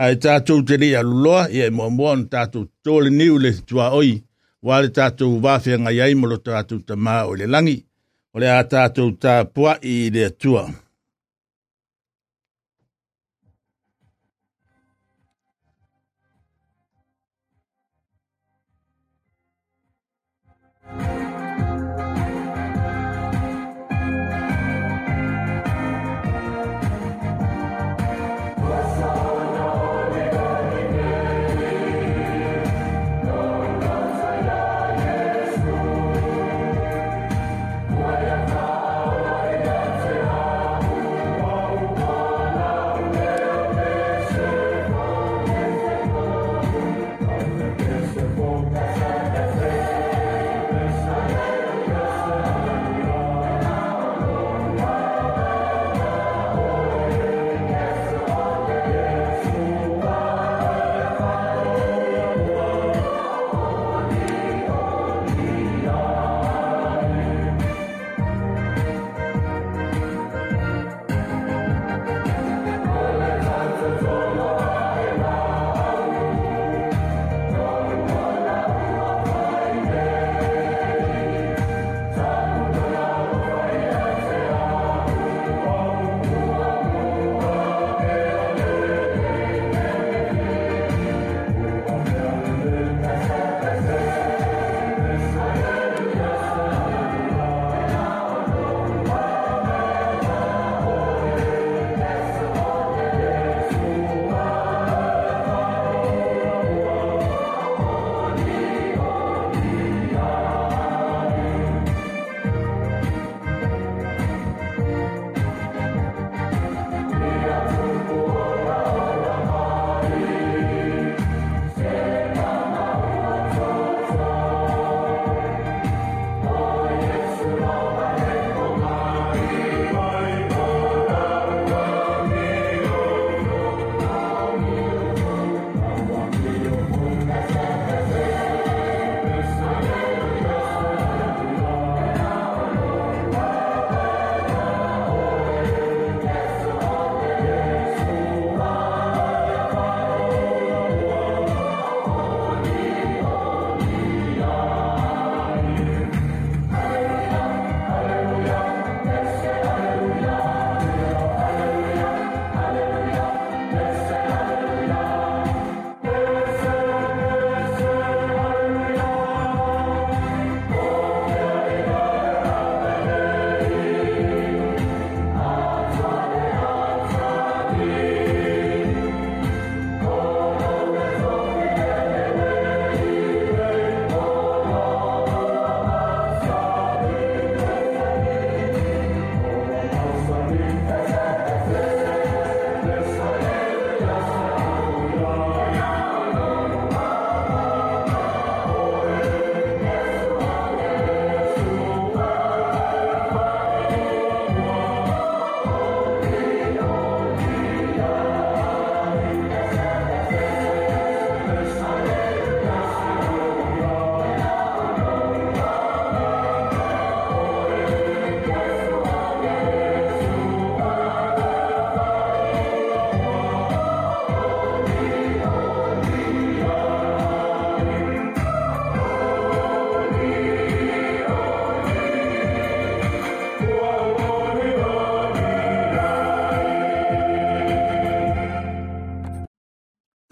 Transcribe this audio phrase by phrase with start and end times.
[0.00, 4.14] ai tātou te rea luloa, ia e mua mua tātou tōle niu le tua oi,
[4.64, 7.76] wale tātou wāwhia ngai ai molo tātou ta mā o le langi,
[8.32, 10.64] o le a tātou tā pua i le tua.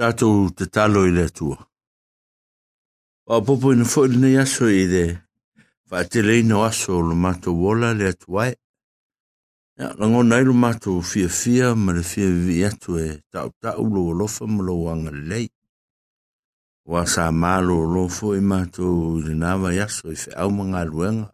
[0.08, 1.58] Tātou te talo i le atua.
[3.28, 5.04] Wa popo ina fo ili yaso i le
[5.88, 8.54] fa te leina aso lo mātou wola le atuai.
[9.78, 13.84] Ia, lango nai lo mātou fia fia ma le fia vi atu e tau tau
[13.84, 15.50] lo lofa ma lo wanga lei.
[16.88, 20.86] Wa sa malo lo fo i mātou i le nāwa yaso i fe au mga
[20.88, 21.28] luenga.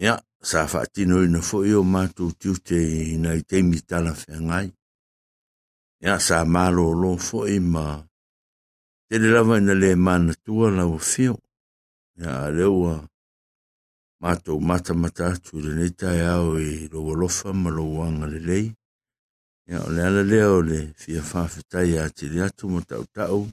[0.00, 4.32] Ia, sa fa ina fo i o mātou tiute i na i teimi tala fe
[5.98, 8.08] ia sa malo lo fo ima
[9.08, 11.34] te le lava ina le man tua la o fio.
[12.18, 13.08] Ya ua
[14.20, 18.66] mato mata mata tu le nita i lo lo fa ma lo wanga le lei.
[19.84, 23.48] O le ala le o le fia fa fita ya atu mo tau tau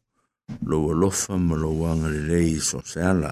[0.62, 3.32] lo lo fa ma lo wanga le lei so se ala.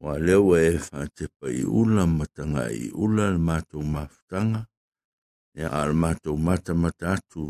[0.00, 1.04] Wa ua e fa
[1.38, 4.69] pa i ula matanga i ula le mato mafutanga
[5.58, 7.44] ia al matou mata mata atu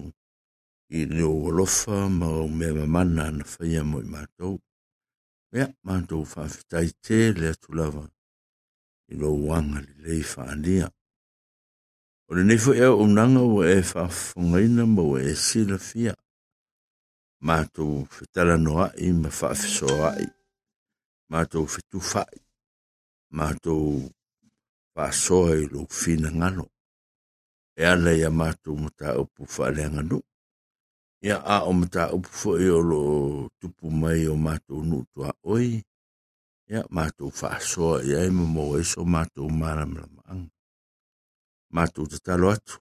[0.88, 4.56] i le olofa ma o mea mamana na whaia mo i matou.
[5.52, 8.04] Ia, matou whawhitai te le atu lava
[9.12, 10.88] i lo wanga li lei whaania.
[12.28, 16.14] O le nefo ea unanga o e whawhungaina ma o e sila fia.
[17.46, 20.26] Matou whetala noa i ma whawhiso ai.
[21.30, 22.38] Matou whetu whai.
[23.36, 24.08] Matou
[24.96, 26.66] whasoa i lo fina ngalo
[27.80, 30.18] e ala ia mātou mata upu whaaleanga nu.
[31.24, 33.00] Ia a o mata upu fo o lo
[33.60, 35.80] tupu mai o mātou nu tua oi.
[36.68, 40.52] Ia mātou whaasoa ia e mo e so mātou maramla maanga.
[41.72, 42.76] Mātou te talo atu.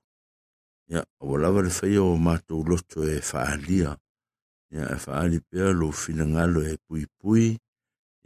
[0.92, 3.95] Ia o lawa le whai o mātou loto e whaalia.
[4.75, 7.56] Ia e whaali pia lo fina ngalo e pui pui.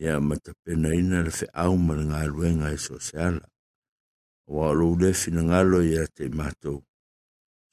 [0.01, 3.52] Ia matapena ina le whi au ma ngā luenga e sosiala
[4.53, 6.79] wa lo le fina ngalo ia te matou.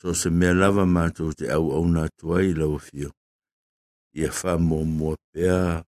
[0.00, 3.10] So se mea lava matou te au au na tuai lau fio.
[4.16, 5.84] Ia wha mo mua pea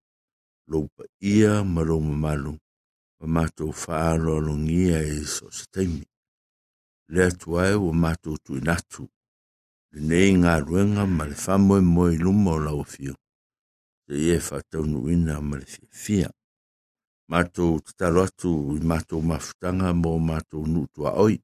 [0.71, 2.55] lo pa ia ma lo mamalu.
[3.21, 6.05] Ma matou wha alo alo ngia e so se teimi.
[7.09, 9.09] Lea tuai wa matou tu inatu.
[9.93, 13.17] Le nei ngā ruenga ma le wha moe moe luma o lau fio.
[14.05, 15.89] Te ie wha taunu ina ma le fia.
[16.05, 16.31] fia
[17.31, 21.37] matou tatalo atu i matou mafutanga mo matou nuutua oi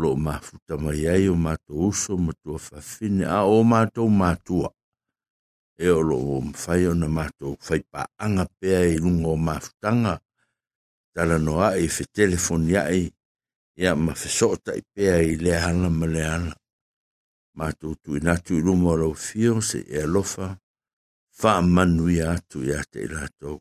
[0.00, 4.68] lo mafuta mai ai o matou uso ma tua fafine a o matou matua
[5.76, 10.14] e o lo o mawhai o na matou whaipa anga pea i lunga o mafutanga
[11.14, 13.04] tala noa i fe telefoni ai
[13.76, 16.54] ia ma fe sota i pea i le ana ma le ana
[17.58, 20.46] matou tu inatu i lunga o lo fio se e alofa
[21.40, 23.60] wha manui atu i ate i latou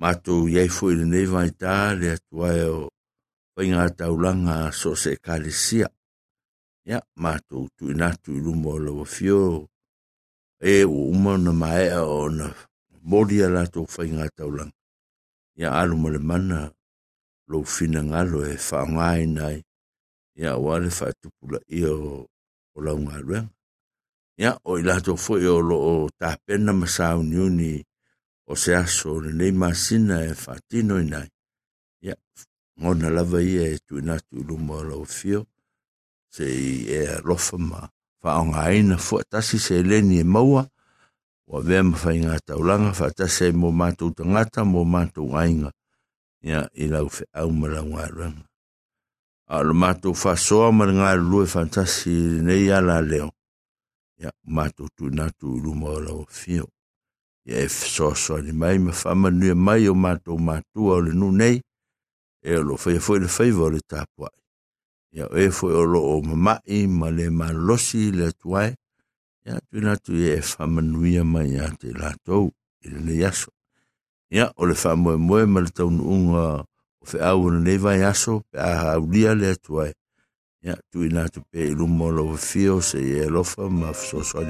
[0.00, 2.80] matou iai foi lenei vaitā le atuae o
[3.54, 5.88] faiga taulaga so se ekalesia
[6.90, 9.68] ia matou tuuina atu i luma o lauafio
[10.60, 12.46] e ua uma ona maeʻa ona
[13.10, 14.74] moli a latou faiga taulaga
[15.60, 16.58] ia alu ma le mana
[17.50, 19.60] lou finagalo e faaogāina ai
[20.40, 21.90] ia ua le faatupulaʻia
[22.74, 23.50] o laugaluega
[24.40, 27.84] ia o i latou foʻi o loo tapena ma sauniuni
[28.51, 31.29] o se aso o lenei masina e faatino inai
[32.05, 32.15] ia
[32.81, 35.41] gona lava ia e tuina atu i luma o lau fio
[36.35, 37.81] sei e alofa ma
[38.21, 40.63] faaogāina foʻi tasi se leni e maua
[41.47, 45.69] ua vea ma faiga taulaga faatasi ai mo matou tagata mo matou aiga
[46.47, 48.47] ia i lau feʻau ma lau galuega
[49.47, 52.11] a lo le matou faasoa ma le galulue faatasi
[52.43, 53.29] lenei ala leo.
[54.19, 56.67] Ia matou tuina atu i luma o fio.
[57.47, 61.31] Ia e fesoasoani mai ma faamanuia mai o matou matua o le nu
[62.47, 64.39] e o loo faia foʻi le faiva o le tapuaʻi
[65.17, 68.75] ia o e foʻi o loo mamaʻi ma le malolosi le atuae
[69.47, 72.51] ia tuina atu ia e faamanuia mai iā te latou
[72.83, 73.51] i lenei aso.
[74.31, 76.45] Ia o le faamoemoe ma le taunuuga
[77.01, 79.93] o feʻau o lenei vai aso pe a aulia le atuae
[80.67, 83.91] ia tuina atu pe i luma o lou fio se ia e alofa ma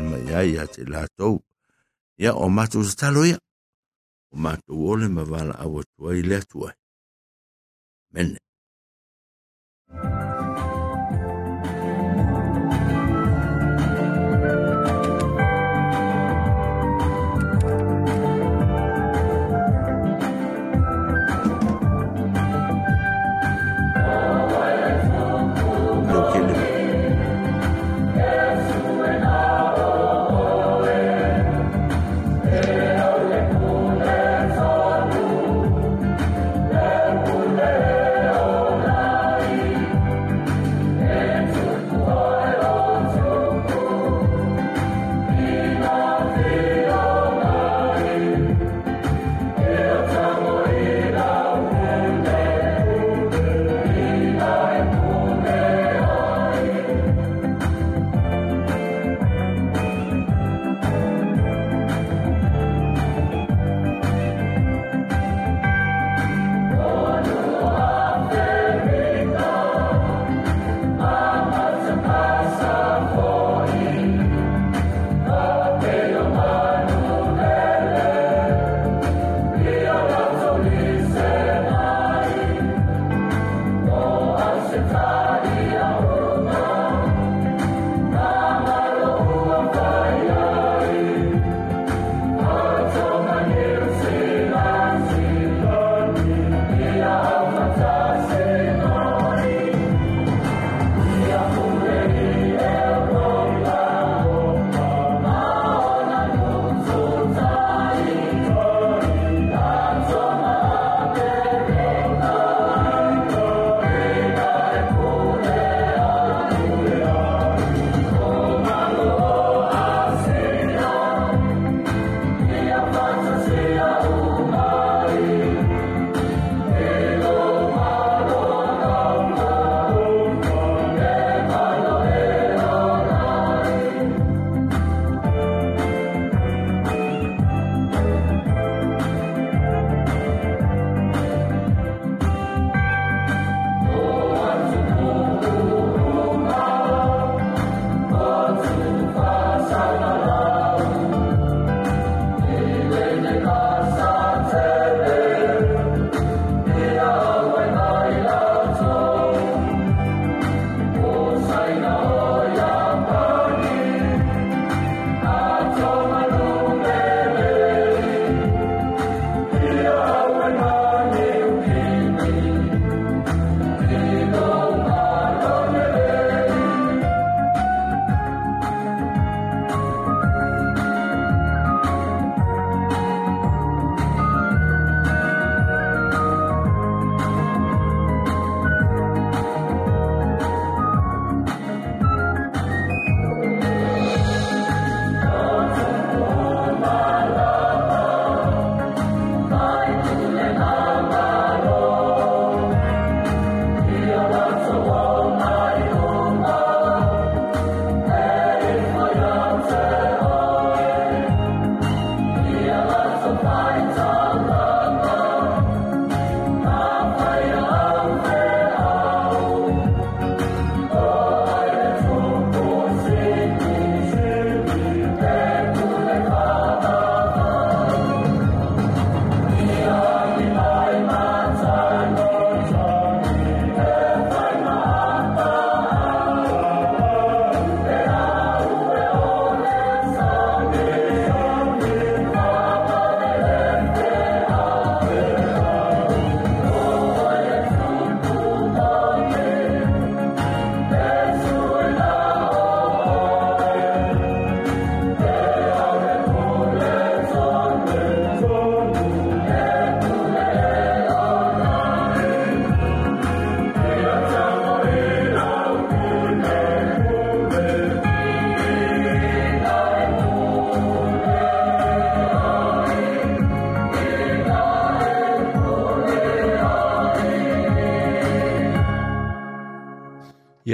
[0.10, 1.42] mai ai iā te latou
[2.18, 3.38] ia o mātou se talo ia.
[4.34, 6.74] O mātou ole ma wala au atua i le atua.
[8.14, 8.47] Mene.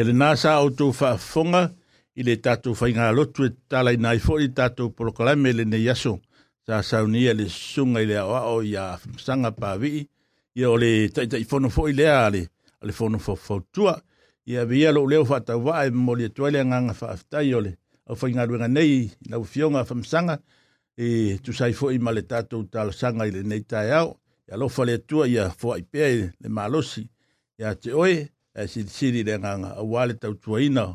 [0.03, 1.59] Ia le nasa o tō whaafonga
[2.19, 6.17] i le tātou whainga lotu e tālai nai fo i tātou polokalame le ne yaso.
[6.67, 10.01] Sa saunia le sunga i le awa o i a sanga pāwi.
[10.59, 12.41] Ia o le taitai fono fo i le a le,
[12.81, 13.95] a le fono fo fautua.
[14.51, 17.77] Ia via lo leo whata e mo le tuale nganga whaaftai o le.
[18.09, 20.37] Au whainga ruenga nei, na ufionga whamsanga.
[20.97, 24.17] E tu sai fo i ma le tātou tālo sanga i le nei tai au.
[24.49, 27.07] Ia lo le tua ia fo i pēi le malosi.
[27.59, 29.75] Ia te oe, e siri le nganga.
[29.79, 30.85] A wale tau tuaina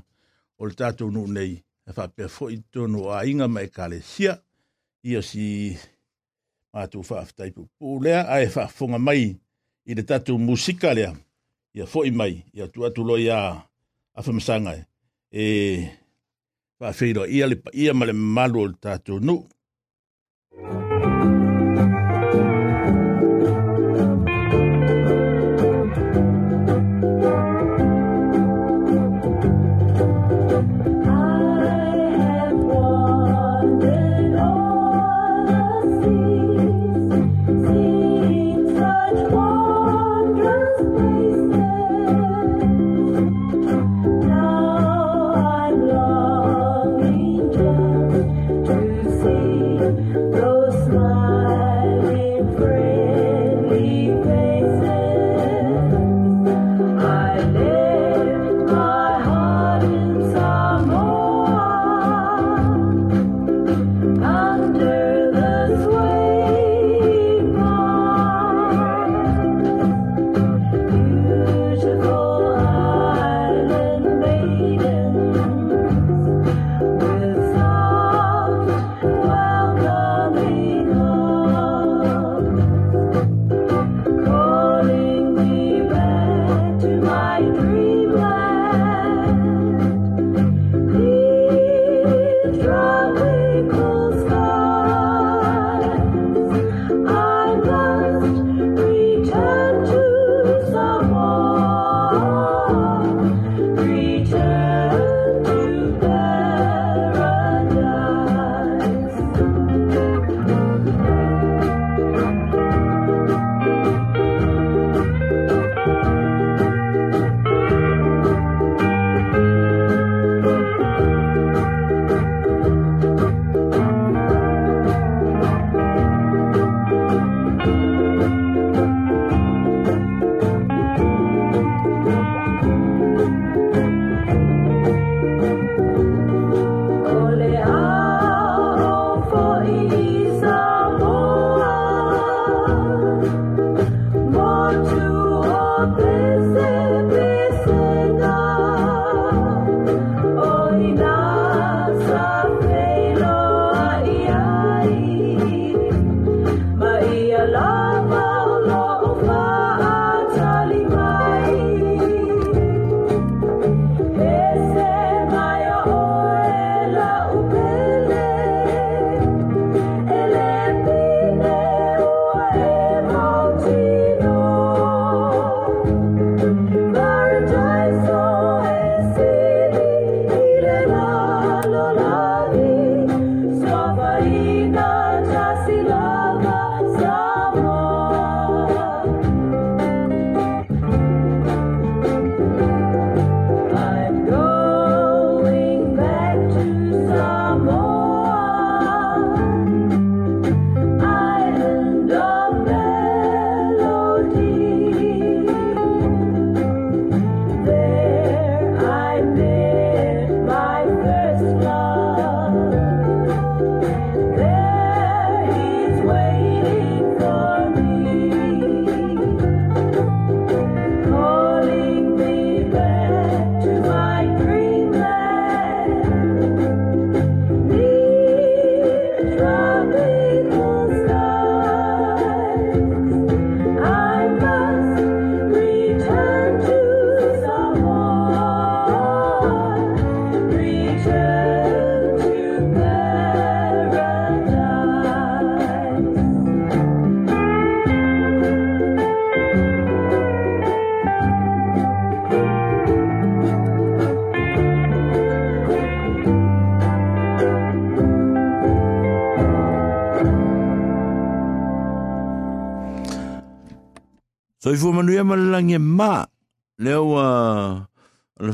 [0.58, 1.52] o le tatou nu nei.
[1.88, 4.34] E wha pia fo i tono a inga mai ka le sia
[5.02, 5.76] i o si
[6.74, 9.22] mātou wha aftai pu pūlea a e wha fonga mai
[9.88, 11.12] i le tatou musika lea.
[11.74, 13.40] I a fo i mai i a tu atu loi a
[14.18, 14.20] a
[15.32, 15.46] e
[16.80, 19.36] wha feiro ia le pa ia male malu o le tatou nu
[20.58, 20.87] Thank you.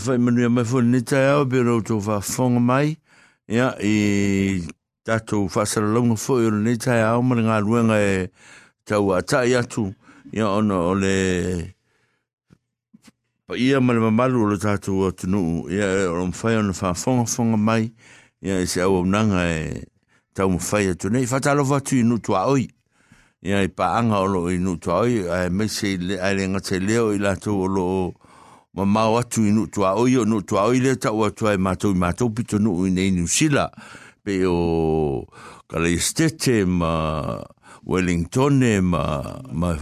[0.04, 2.96] Fai manu mai fo ni tai au pe ro to fa mai.
[3.48, 4.60] Ia, i
[5.04, 8.28] tatou whaasaralonga fo i ni tai au mara ngā ruenga e
[8.84, 9.94] tau a tai atu.
[10.32, 11.72] Ia, ona o le
[13.46, 16.92] pa ia mara mamalu o le tatou o tunu ia e o mwhai ona wha
[16.92, 17.92] whonga fonga mai.
[18.42, 19.86] Ia e se au au nanga e
[20.34, 21.08] tau mwhai atu.
[21.08, 22.68] Nei whatalo watu i nutu a oi.
[23.40, 25.24] Ia, i pa anga o lo i nutu a oi.
[25.28, 28.23] A me se le le ngate leo i latou o lo o
[28.74, 31.58] ma mau atu i nutu a oi o nutu a oi le tau atu ai
[31.58, 33.68] mātou i mātou pito nu i nei niusila
[34.24, 35.26] pe o
[35.68, 35.88] kala
[36.66, 36.92] ma
[37.86, 39.76] Wellington ma ma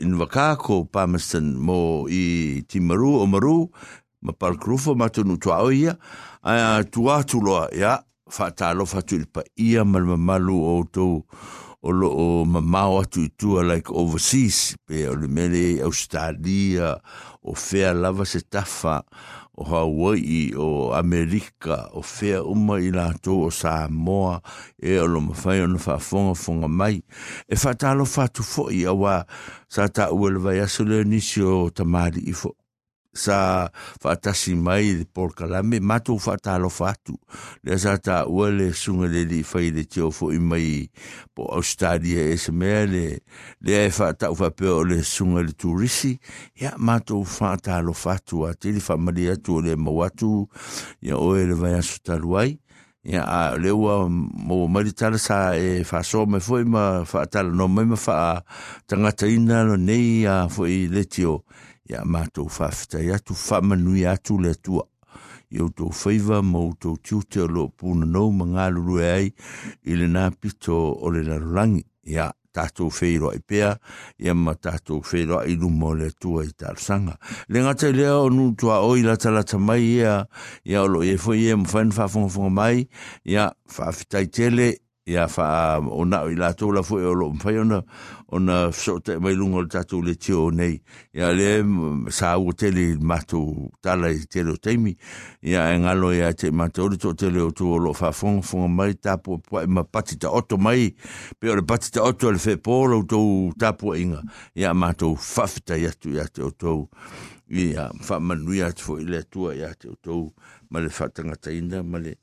[0.00, 3.70] in Wakako Palmerston mo i Timaru o Maru
[4.22, 5.96] ma Palkrufo ma tunu tua o ia.
[6.42, 11.24] A tua tuloa ia whaatalo fatu i pa ia malmamalu malu o tou
[11.82, 13.28] o lo o mamao atu
[13.62, 16.98] like overseas pe o le mele Australia
[17.42, 19.02] o fea lava se tafa
[19.54, 24.42] o Hawaii o Amerika o fea uma i lato o Samoa
[24.78, 27.02] e o lo mawhai ona whaafonga fonga mai.
[27.48, 29.26] E whatalo whatu fo i awa
[29.68, 30.58] sa ta uele vai
[31.04, 32.57] nisi o tamari i fo
[33.18, 33.68] sa
[34.02, 37.18] fatasi mai le por kalame matu fatalo fatu
[37.66, 40.86] le sa ta wale sunga le li fai le tio fo i mai
[41.34, 43.06] po australia e se mea le
[43.60, 46.18] le fata ta fa pe o le sunga le turisi.
[46.54, 50.48] Ya matu fatalo fatu a te li famali atu tu le mawatu
[51.00, 52.58] ya oe le vai asu taluai
[53.04, 54.08] ya a le wa
[54.48, 58.44] mo mari tala sa e fa so me foi ma fa tala no me fa
[58.84, 61.44] tangata ina no nei a foi le tio
[61.88, 64.84] ia mātou whawhita ya tu whamanui atu le tua.
[65.48, 68.66] I o tō whaiva mo tō tiute lo pūna nou ma ngā
[69.00, 69.30] e ai
[69.88, 71.84] i le nā pito o le larulangi.
[72.08, 73.76] Ia tātou whairo i pēa,
[74.18, 77.16] ia ma tātou whairo i lumo le tua i tārsanga.
[77.48, 80.26] Le ngata i lea o nu tua o i la talata mai ia,
[80.64, 82.84] ia o lo e fo ia mwhain whafonga mai,
[83.24, 84.70] ia whawhita i tele,
[85.08, 87.80] ia fa um, ona i la tō la fue o lo mwhai ona
[88.36, 89.68] ona so te mai lungo le
[90.02, 90.16] le
[91.32, 91.64] le
[92.12, 94.96] sa tele matou tala i tele o teimi.
[95.42, 96.50] Ia e ngalo e ia te
[97.30, 97.50] le o
[99.00, 99.66] tapu ma e
[100.58, 100.94] mai
[101.40, 103.06] pe e le pati ta oto le whepōlo
[103.58, 104.22] tapu inga.
[104.54, 106.86] Ia matou whawhita iatu ia te o tō.
[107.48, 109.54] Ia whamanuia te fo i le atua
[110.12, 110.32] o
[110.68, 110.88] ma le
[111.82, 112.18] ma le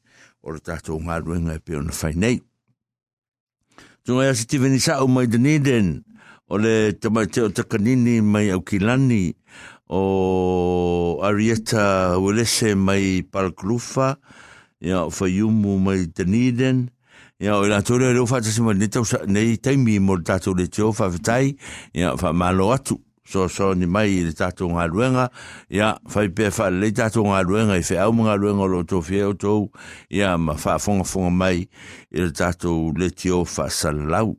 [4.05, 6.03] Tunga ia si tiveni sa mai Dunedin,
[6.45, 9.33] o le tamai te o takanini mai au kilani,
[9.89, 14.19] o Arieta Welese mai Palklufa,
[14.79, 16.85] ia o Fayumu mai Dunedin,
[17.41, 21.57] ia o la tore reo fatasi mai nei taimi mo tatou le teo whawhetai,
[21.97, 25.25] ia wha malo atu so so ni mai le tatou ngā ruenga,
[25.73, 29.33] ia, whai pia le tatou ngā ruenga, i whi au mga ruenga lo tō o
[29.33, 29.71] tou
[30.09, 31.65] ia, ma fa fonga fonga mai,
[32.13, 34.35] i le tatou le tio wha salau.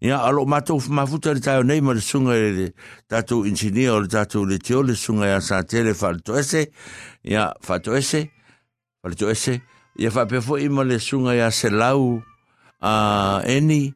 [0.00, 2.70] Ia, alo mātou mafuta le tāo nei, ma le sunga i le
[3.10, 6.68] tatou insinia o le tatou le tio, le sunga ia sa tele wha le toese,
[7.26, 8.28] ia, wha toese,
[9.02, 9.58] wha le toese,
[9.98, 12.22] ia wha pia fo le sunga ia se lau,
[12.80, 13.92] a eni,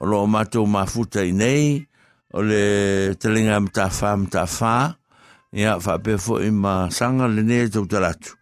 [0.00, 1.86] o lo matou mafuta i nei,
[2.34, 4.74] o le telinga mta fa mta fa
[5.54, 8.34] ia fa pe fo i ma sanga le ne tau talatu.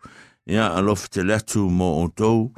[0.48, 2.48] Ia alof te latu mo o tou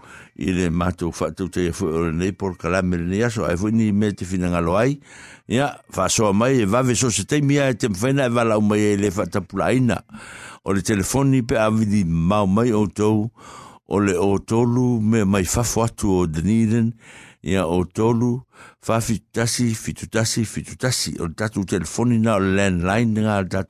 [0.41, 3.45] i le matou fa tau te fo o le nei por kalame le nei aso
[3.45, 4.95] ai fo ni me te fina ngalo ai.
[5.51, 8.61] Ia fa so mai e vave so se te mia e te mwhena e vala
[8.63, 9.99] umai e le fa tapulaina
[10.65, 13.27] o le telefoni pe avidi mau mai o tou
[13.85, 16.95] o le o tolu me mai fafo atu o Dunedin.
[17.45, 18.39] Ia o tolu
[18.85, 23.63] faafitutasi fitutasi fitutasi o le tatou telefonina o le landline ga le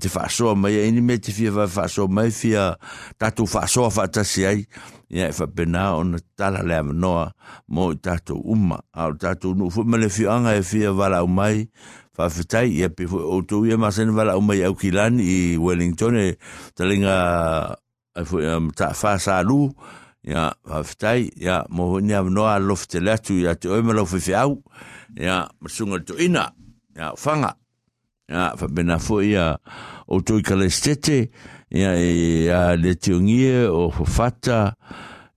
[0.00, 2.76] te faasoa mai ai ni te fia vae mai fia
[3.18, 4.66] tatou faasoa faatasi ai.
[5.08, 7.32] Ia e faapena ona tala le avanoa
[7.68, 8.82] mo i tatou uma.
[8.92, 11.68] A o le tatou nuu foʻi e fia valaau mai.
[12.12, 16.36] Faafetai ia pe foʻi outou ia masani valaau mai aukilani i wellington e
[16.76, 17.78] talega
[18.14, 19.72] ai foʻi mataafa um, salū
[20.28, 23.16] ya haftai ya mo ni am no al loft ya
[23.56, 24.04] te oi malo
[25.16, 26.52] ya masunga to ina.
[26.96, 27.54] Ya fanga
[28.28, 29.56] ya fa bena fo ya
[30.08, 31.30] o to kalestete
[31.70, 34.74] ya ya le tiongie o fo fata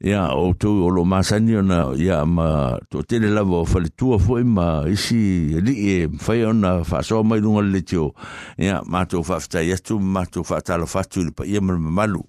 [0.02, 3.90] ya o to o lo masani ona ya ma to tele le lavo fa le
[3.94, 8.12] tu fo ima isi li e fa ona fa so mai dunga le tio
[8.58, 12.26] ya ma to fa ya tu ma to fa ta lo fa tu ya malu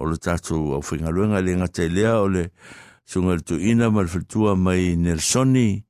[0.00, 2.48] o le tatu au whingaruenga le ngata lea o le
[3.14, 5.84] le tuina ma le mai Nelsoni.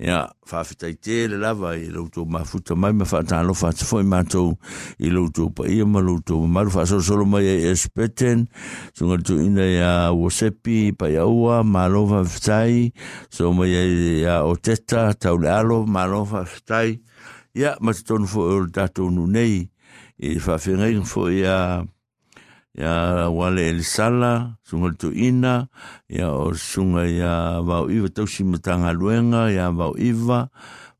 [0.00, 4.56] Ia whawhitai le lava i lautou mafuta mai ma whaatalo whaata foi mātou
[4.96, 6.70] i lautou pa ia ma lautou maru.
[6.72, 8.46] Whaasolo solo mai e espeten
[8.96, 9.20] sunga
[9.60, 12.92] ia wosepi pa ia ua malo whawhitai
[13.28, 16.96] so mai ia o teta tau le alo malo whawhitai
[17.60, 19.68] ia ma te tonu fo e o tatou nu nei
[20.16, 21.84] i fo ia
[22.74, 25.66] ya wale el sala sunga tu ina
[26.08, 30.48] ya o sunga ya vau iwa tausi matanga luenga ya vau iwa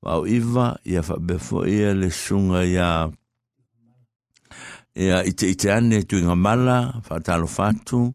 [0.02, 3.11] vau iwa ya fa befo ia le sunga ya
[4.94, 8.11] ya ite ite ane tu inga mala fa talo fatu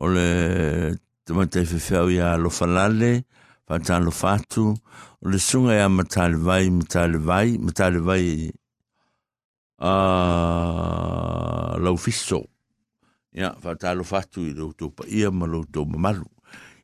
[0.00, 0.96] o le
[1.28, 3.24] tamata i fefeu ya lo falale
[3.68, 4.72] fa talo fatu
[5.20, 8.52] o le sunga ya matale vai matale vai matale vai
[9.84, 9.92] a
[11.76, 12.53] uh, lau fiso
[13.34, 16.26] ia faatalo fatu i loutou paia ma loutou mamalu.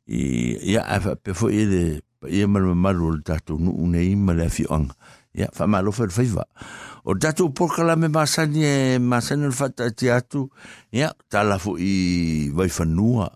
[0.07, 1.83] Ia ae faapea foʻi e le
[2.21, 4.95] paia ma le mamalu o le tatou nuu nei ma le afioaga
[5.35, 6.45] ia faamalofa i le faiva
[7.05, 10.49] o le tatou polokalame masani e masani o le faataati atu
[10.93, 13.31] ia tala foʻi vaifanua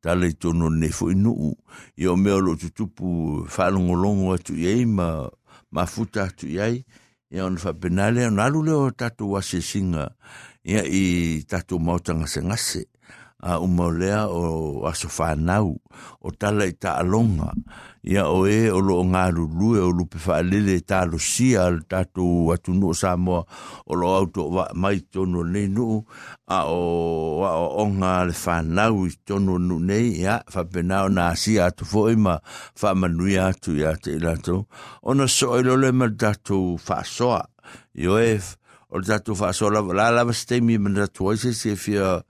[0.00, 1.54] tala i tono nei foʻi nuu.
[1.96, 5.28] Ia o mea o loo tutupu faalogologo atu i ai ma
[5.72, 6.84] mafuta atu i ai.
[7.30, 10.08] Ia ona faapenale ona alu lea o tatou asiasiga
[10.70, 12.86] ia i tatu mautanga se ngase
[13.42, 15.80] a umaulea o aso whanau
[16.20, 17.52] o tala i ta alonga.
[18.04, 22.52] Ia o e o lo ngā lulu o lupe whaalele ta lo sia al tatu
[22.52, 23.44] atu no Samoa
[23.86, 26.04] o lo auto wa mai tono nei nu
[26.48, 31.68] a o a o onga le whanau i tono nu nei ia whapenao nā sia
[31.72, 32.38] atu fo ima
[32.80, 34.64] whamanui atu ia te ilato
[35.02, 37.44] ona soilo le ma tatu whaasoa.
[37.94, 38.40] Yo e
[38.90, 42.22] o le tatou faasoa la lava se taimi ma na tatou ai sesie fia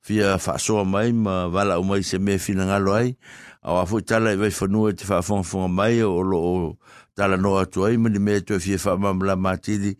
[0.00, 3.16] fia faasoa mai ma valaau mai se mea finagalo ai.
[3.64, 6.76] Aoa foʻi tala e vaifanua e te faafogafoga mai o loo
[7.16, 9.96] talanoa atu ai ma le mea toe fia faamamala matili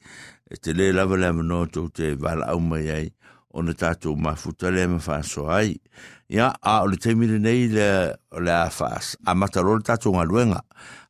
[0.50, 3.08] e te lē lava le amanoa tou te valaau mai ai.
[3.54, 5.74] Ona tatou mafuta lea ma faasoa ai.
[6.30, 7.88] Ia a o le taimi lenei le
[8.38, 8.70] le a
[9.26, 10.62] amata lo le tatou galuega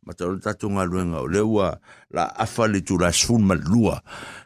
[0.07, 1.73] ma tau tatunga luenga o leua
[2.11, 4.01] la afali tu la sfun sfuma lua.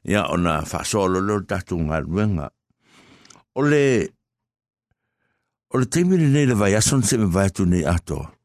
[0.04, 2.50] Ia ona fasolo leo tatunga luenga.
[3.54, 4.08] O le
[5.74, 8.38] o le teimiri nei le vai ason se me vai tu nei ato.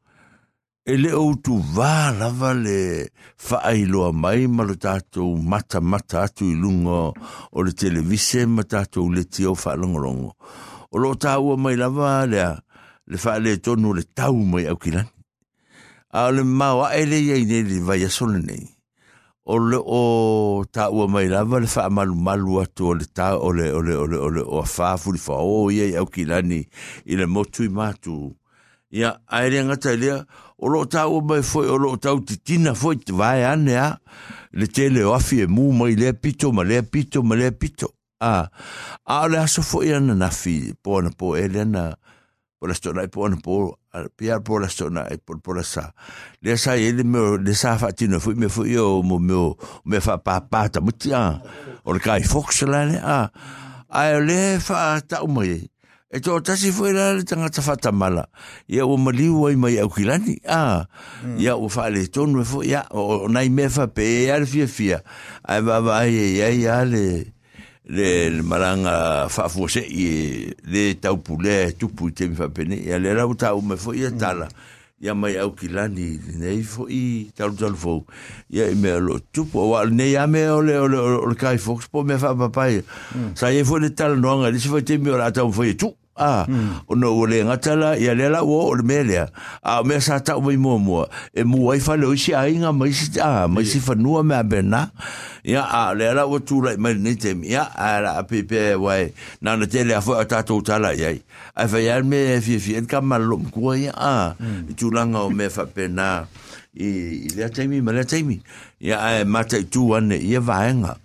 [0.84, 3.08] E le o tu vā lava le
[3.40, 7.08] faailoa mai ma lo tatou mata mata atu i luga
[7.50, 10.34] o le televise ma tatou leti au faalogologo
[10.94, 12.52] o lo tāua mai lava lea
[13.08, 15.13] le faaletonu le tau mai au kilani
[16.14, 18.62] A le mau a ele iei nei le vai asole nei.
[19.50, 23.50] O le o tāua mai lava le wha malu malu atu o le ta o
[23.50, 26.62] le o le o le o le o a whaafu wha o au kilani
[27.04, 28.30] i le motu i mātu.
[28.94, 30.22] Ia, aere ngata lea,
[30.58, 33.98] o lo tau mai foi o lo tau tina foi te vai ane a
[34.52, 37.90] le tele o afi e mu mai lea pito ma lea pito ma lea pito
[38.20, 38.46] a
[39.04, 41.92] a le aso foi ana na fi po ana po ele na
[42.58, 43.74] po la stona po ana po
[44.16, 45.92] pia pola sona e pola pola sa.
[46.42, 49.18] Le sa e le me le sa fa ti no fui me fui yo mo
[49.18, 49.54] me
[49.84, 51.40] me fa pa pa ta mo ti a.
[51.84, 53.30] O le kai fox la le a.
[53.88, 55.70] A le fa ta o me
[56.14, 58.28] e to ta si fui la le tanga ta fa ta mala
[58.70, 60.86] ia o me li wai mai au kilani a.
[61.38, 64.46] Ia o fa le ton me fui ya o nai me fa pe ya le
[64.46, 64.98] fia fia.
[65.42, 67.34] Ai va va ye ye ya le
[67.88, 69.28] le maranga
[69.68, 72.28] se i le taupu le tupu i te.
[72.28, 74.48] Ia le rau tau me fwoi ia tala.
[75.00, 78.04] Ia mai au kilani nei fwoi talu talu fwoi.
[78.50, 79.58] Ia i mea lo tupu.
[79.58, 82.82] O wale nei ame o le o le o le kai fox po mea whapapai.
[83.34, 84.50] Sa ia fwoi le tala noanga.
[84.50, 86.46] Lisi fwoi te mi o la tau fwoi tupu a
[86.88, 89.26] o no ole ngatala ia le la o o mele
[89.62, 92.72] a me sa ta mo mo mo e mo ai fa lo si ai nga
[92.72, 94.90] mai si a mai si fa no me bena.
[95.44, 98.74] Ia a le la o tu lai mai ni te ia a la pe pe
[98.74, 99.12] wai.
[99.42, 101.12] Na na te le a fa ta to ta la ia
[101.54, 104.34] a fa ia me fi fi en kam mal ko ia a
[104.76, 106.26] tu langa o me fa pena.
[106.74, 108.40] I le taimi ma le taimi.
[108.80, 110.96] Ia a mata tu ane ia vaenga.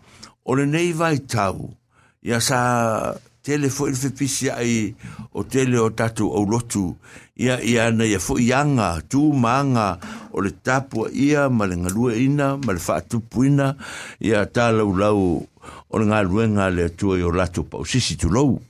[0.46, 1.70] O le nei vai tau.
[2.24, 3.14] Ia sa
[3.50, 4.94] tele foi fe pisi ai
[5.34, 6.94] o tele o tatu o lotu.
[7.34, 9.98] Ia ia na ia foi yanga tu manga
[10.30, 13.74] o le tapu ia ma le ngalua ina mal fa tu puina
[14.22, 15.42] ia tala u lau
[15.90, 18.62] o le luenga le tu o latu pa sisi tu lou.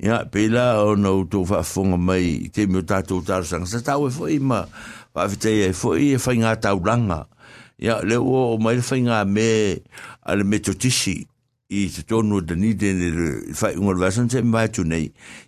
[0.00, 4.40] Ia peila o no to fonga mai te mi tatu tar sang sa tau foi
[4.40, 4.64] ma
[5.12, 7.28] va vite e foi e fa nga tau langa.
[7.76, 9.76] Ia le o mai fa nga me
[10.24, 11.31] ale metotisi.
[11.72, 13.08] I te tonu da ni de ne
[13.56, 15.06] fai unga vasan te mai tu nei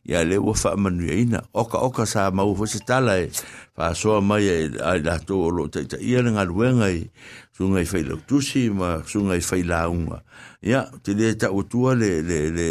[0.08, 3.28] ia le wa fa manu ina oka oka sa mau fo se tala e
[3.76, 7.04] fa so mai e ai la to lo te te ia nga luenga i
[7.52, 10.24] sunga i fai lo tusi ma sunga i fai la unga
[10.64, 12.68] ia te le ta utua le le le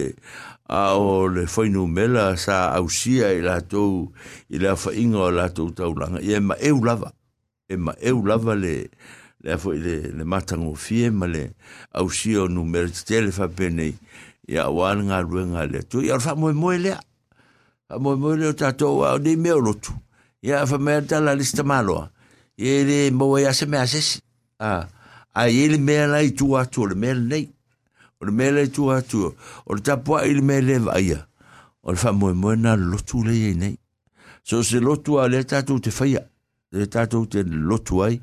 [0.73, 4.09] a o le fai nu mela sa au sia i la to
[4.49, 7.13] i la fa inga o la to taulanga ia ma eu lava
[7.69, 11.51] e ma eu lava le le le fo le le matango fie ma le
[11.93, 12.87] au si o numero
[13.31, 13.93] fa pene
[14.47, 16.01] ya wan nga ruenga le tu.
[16.01, 16.95] Ya fa mo mo le
[17.89, 19.91] a mo mo le ta to wa de me lo tu
[20.41, 22.09] ya fa me ta la lista malo
[22.57, 24.21] ye le mo ya se me ases
[24.59, 24.87] a
[25.35, 27.49] a ele me la tu a tu le me le
[28.21, 31.01] o le me le tu a tu o le ta po il me le va
[31.01, 31.27] ya
[31.83, 33.77] o le fa mo mo na lo tu le ye nei.
[34.43, 36.19] So se lo tu a le ta tu te fa ya
[36.73, 38.19] le tatou te lotu ai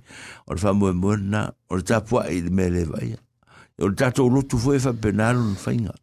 [0.47, 3.19] o le faamoemoena o le tapua i le mea leva ia.
[3.81, 5.95] O le tatou lotu foi faapenalo na faiga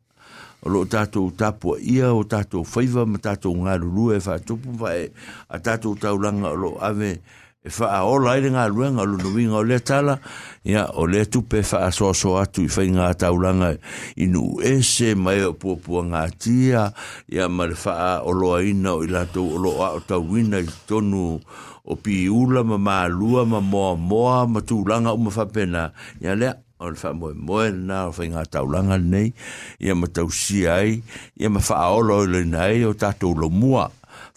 [0.62, 5.12] o loo tatou tapua ia o tatou faiva ma tatou galulue e faatupu fae
[5.50, 7.22] a tatou taulaga o loo ave
[7.62, 10.18] e faaola ai le galuega o lonuiga o le tala
[10.66, 13.78] ia o le tupe faasoasoa atu i faiga a taulaga
[14.18, 16.92] i nuu ese ma e o puapuagatia
[17.30, 21.38] ia ma le faaoloaina o i latou o loo ina tauina i tonu
[21.88, 25.90] o pi ula ma ma lua ma moa moa ma tūlanga o ma whapena.
[26.22, 29.32] Ia lea, o le wha moe moe na o whainga taulanga nei,
[29.80, 31.00] ia ma tau si ai,
[31.40, 33.88] ia ma whaolo o le nei o tātou lo mua.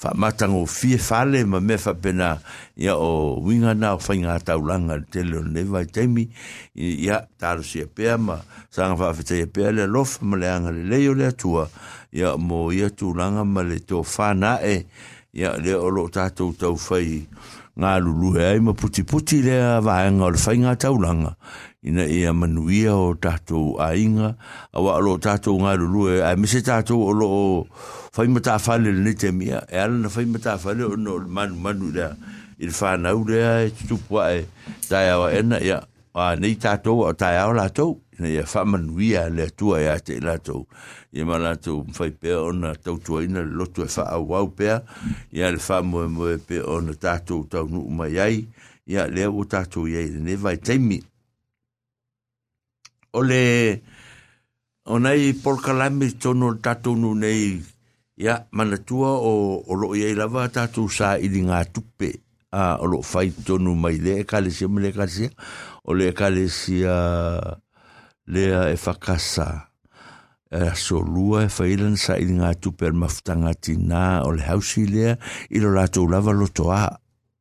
[0.00, 2.30] Wha matango fie fale ma me whapena,
[2.78, 6.28] ia o winga na o whainga taulanga te leo nei vai teimi,
[6.78, 8.38] ia tāro si pēa ma
[8.72, 11.66] sanga whawhitai a pēa le lofa ma le anga le leo le atua,
[12.16, 14.86] ia mo ia tūlanga ma le tō whana e,
[15.32, 17.22] ia le o lo tātou tau whai
[17.78, 21.36] ngā lulu e ai ma puti puti le a vaenga o le whai ngā taulanga.
[21.86, 24.34] Ina ia manuia o tātou a inga
[24.74, 27.30] a wa lo tātou ngā lulu e ai mise tātou o lo
[28.16, 31.56] whai mata whale le nete mia e ala na whai mata whale o no manu
[31.56, 32.10] manu lea.
[32.60, 34.44] I le whanau lea e tupua e
[34.88, 35.78] tai awa ena ia
[36.12, 38.00] a nei tātou o tai awa lātou.
[38.20, 40.66] na ia whamanuia le tua e te latou
[41.12, 44.82] ia ma latou mwhai pēr ona tautua ina le lotu e wha au pēr
[45.32, 48.44] ia le whamoe moe pēr ona tātou tau nu mai ai.
[48.90, 50.98] Ia lea o tātou iai ne vai teimi.
[53.14, 53.42] O le
[54.90, 57.60] o nei polkalami tono tātou nu nei.
[58.20, 62.12] Ia manatua o, o loo iai lava tātou sa ili ngā tupe.
[62.50, 65.30] A o loo fai tonu mai le e kalesia ma le e kalesia
[65.86, 66.94] o le e kalesia
[68.30, 69.66] lea e whakasa.
[70.50, 75.16] E so lua e whailan sa i ngā tuper mafutanga tina o le hausi lea
[75.50, 76.86] i lo rātou lava loto a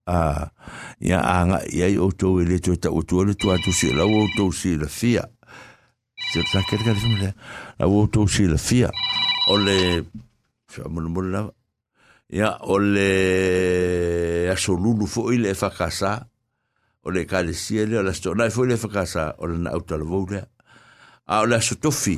[0.09, 0.19] a
[1.01, 4.05] ia anga ia i oto e le to ta oto le to atu si la
[4.05, 5.25] oto si la fia.
[6.33, 7.33] Se ta ke ka le
[7.79, 8.89] la oto si la fia.
[9.49, 10.05] O le
[10.69, 11.45] fa mo mo la
[12.29, 16.29] ia o le aso lulu fo i le fakasa
[17.05, 19.97] o le kale si le la sto na fo le fakasa o le na auto
[19.97, 20.41] le vole
[21.29, 22.17] a ole aso tofi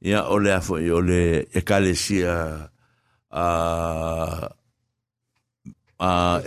[0.00, 1.92] ia ole afo i ole e kale
[2.24, 2.68] a
[3.30, 4.48] a
[5.98, 6.40] a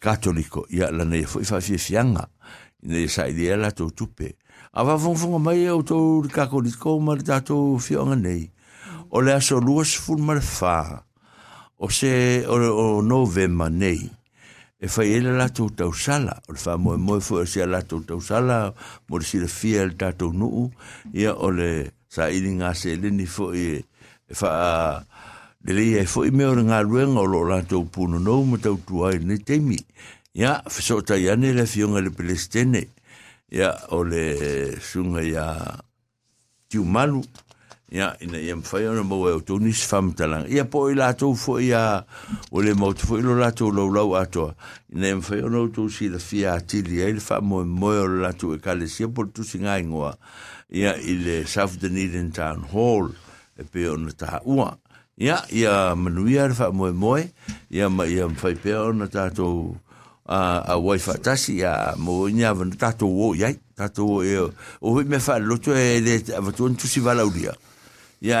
[0.00, 0.66] katoliko.
[0.70, 2.28] Ia la nei fo i fafi e fianga
[2.86, 4.36] nei sa i dia la tupe.
[4.72, 4.96] A va
[5.38, 8.50] mai au tou di kako di kou mar da tou fianga nei.
[9.10, 11.02] Ole aso luas ful mar fa
[11.78, 14.10] o se o, o novema nei.
[14.80, 18.74] e fai ele latou tausala o le faamoemoe foʻi o sia latou tausala
[19.08, 20.70] mo le silafia e le tatou nuu.
[21.14, 23.64] Ia o le saʻili gaseleni foʻi
[24.28, 25.00] e faa
[25.64, 29.80] lelei ai foʻi mea o le galuega o loo latou punonou ma tautua ai Palestine,
[30.34, 31.64] ya ia fesootai ane le
[32.00, 32.86] le pelestene.
[33.50, 34.76] Ia o le
[36.68, 37.22] tiumalu.
[37.90, 41.62] ya ina yam fire mo wa to nis fam talang ya po ila to fo
[41.62, 42.02] ya
[42.50, 44.54] ole mo fo ilo la to lo lo ato
[44.90, 48.32] ina yam fire no to si la fia ti li el fa mo mo la
[48.34, 50.18] to e kale si por tu singa ingwa
[50.66, 53.06] ya ile saf de need in town hall
[53.54, 54.74] e pe on ta wa
[55.14, 57.14] ya ya manu ya fa mo mo
[57.70, 59.78] ja ma yam fa pe on ta to
[60.26, 64.34] a a wai fa tasi ya mo nya van tato wo yai tato e
[64.82, 66.66] o me fa lo to e le va to
[67.06, 67.54] va la uria
[68.20, 68.38] ya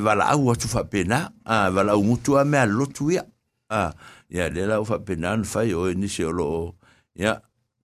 [0.00, 3.22] wala au tu fa pena a wala au mutu a me a lotu ya
[3.70, 3.92] a
[4.30, 6.74] ya le la fa pena n fa yo ni se lo
[7.14, 7.40] ya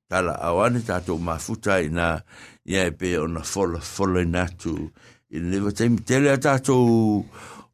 [0.08, 2.22] tala awani ta to mafuta ina
[2.64, 4.90] ya pe on a fol fol na tu
[5.30, 6.76] in le te tele ta to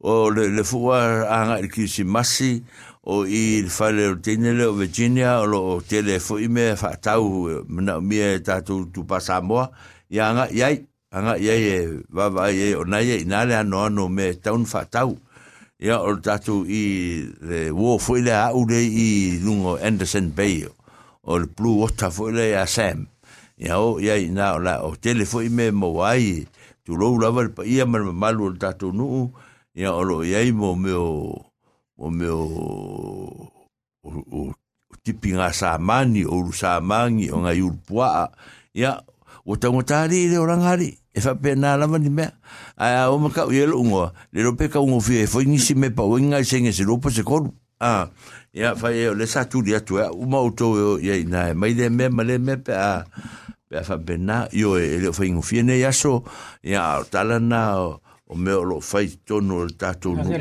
[0.03, 2.63] o le le fuwa a nga ki si masi
[3.05, 6.75] o i le fa le tene le o virginia o lo tele fo i me
[6.75, 9.69] fa tau mna mi ta to tu pasamo
[10.09, 10.73] ya nga ya
[11.13, 14.85] anga ia e va va ia o nai e nale ano ano me taun fa
[14.89, 15.13] tau.
[15.83, 20.63] Ia, o tatu i, le wo foi le au le i lungo Anderson Bay,
[21.27, 23.05] o le Blue Water foi le a Sam.
[23.59, 26.47] Ia, o, ia i na o la, o tele foi me mo ai,
[26.87, 29.27] tu lo lava pa, ia ma malu o tatu nu
[29.75, 31.35] ia, o lo, ia i mo me o
[31.99, 32.41] o me o
[34.07, 34.39] o
[35.03, 38.31] tipi ngā sāmani, o uru sāmangi, o ngā iurpua
[38.71, 38.97] ia,
[39.43, 42.25] o tangotari le orangari e fa pe na lava ni me
[42.77, 45.61] a o ma ka ye lo ngo le ro pe ka ngo fi fo ni
[45.61, 48.09] si me pa o nga se nge se ro se ko a
[48.53, 51.77] ya fa ye le sa tu dia tu o ma o to ye na mai
[51.77, 53.05] de me ma le me pe a
[53.69, 56.25] pe fa pe na yo e le fa ngo fi ne ya so
[56.65, 60.33] ya tala na o me lo fa to no ta to no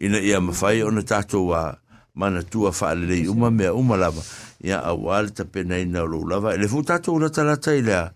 [0.00, 1.76] ina ia ma fa ona ta to wa
[2.18, 4.22] mana tua fa le uma me uma lava.
[4.58, 7.70] Ia a wal ta pe na lo lava le fu ta to na tala ta
[7.70, 8.10] ile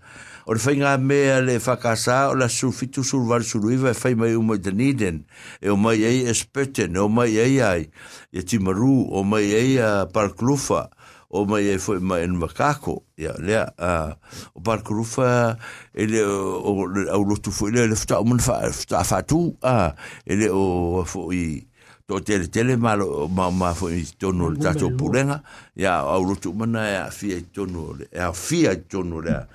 [0.46, 4.58] o le whainga mea le whakasa o la sufitu survar suruiva e whai mai umai
[4.58, 5.24] Dunedin
[5.60, 7.90] e o mai ei Espeten, o mai ei ai
[8.32, 10.90] e Timaru, o mai ei a Parklufa
[11.32, 14.16] o mai e foi mai en Makako ia lea a
[14.54, 15.56] o Parklufa
[15.94, 19.94] ele o au lotu foi le fta o mun fa fta fatu a
[20.26, 21.71] ele o foi
[22.06, 22.96] to tele tele ma
[23.28, 25.42] ma ma fo i tonu le tato pulenga.
[25.76, 29.46] ya au rutu mana ya fia i tonu le ya fia i tonu le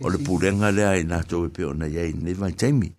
[0.00, 2.92] o le pulenga le ai na to pe ona ye ne va taimi.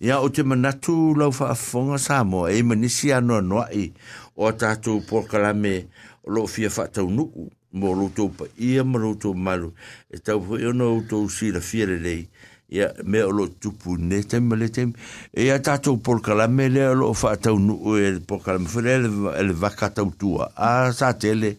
[0.00, 3.92] Ya o te manatu lau fa fonga sa mo e manisi ano no ai
[4.36, 5.86] o tato por kalame
[6.24, 9.72] o lo fia fa tau nuku mo lo to pa ia mo lo to malu.
[10.10, 12.28] E tau fo no to si la fia le lei
[12.70, 14.86] ia me o lo tupu ne te mele te
[15.34, 18.98] e ia tatou por kalame le o lo fa tau nu e por kalame fere
[19.02, 19.10] le
[19.42, 20.52] le vaka tau tua.
[20.56, 21.56] A sa tele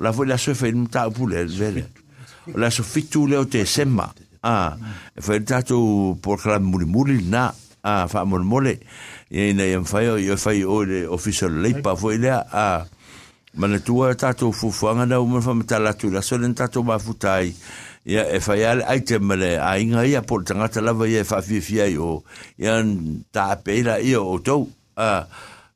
[0.00, 1.88] la fo la so fe nu tau pule vele
[2.54, 4.12] la so fitu le o te sema.
[4.42, 4.76] A
[5.16, 7.50] e fa tatou por kalame muri muri na
[7.82, 8.78] a fa mo mole
[9.30, 12.86] e ina ia fa yo fa o le official le pa fo ile a
[13.54, 16.98] mana tua tatou fufuanga na uma fa mata la tu la so le tatou ma
[16.98, 17.52] futai
[18.04, 21.60] ia e fai ale ai te mele a inga ia po tangata lava ia e
[21.60, 22.22] fia i o
[22.58, 22.82] ia
[23.30, 24.68] ta peira ia o tau.
[24.96, 25.26] A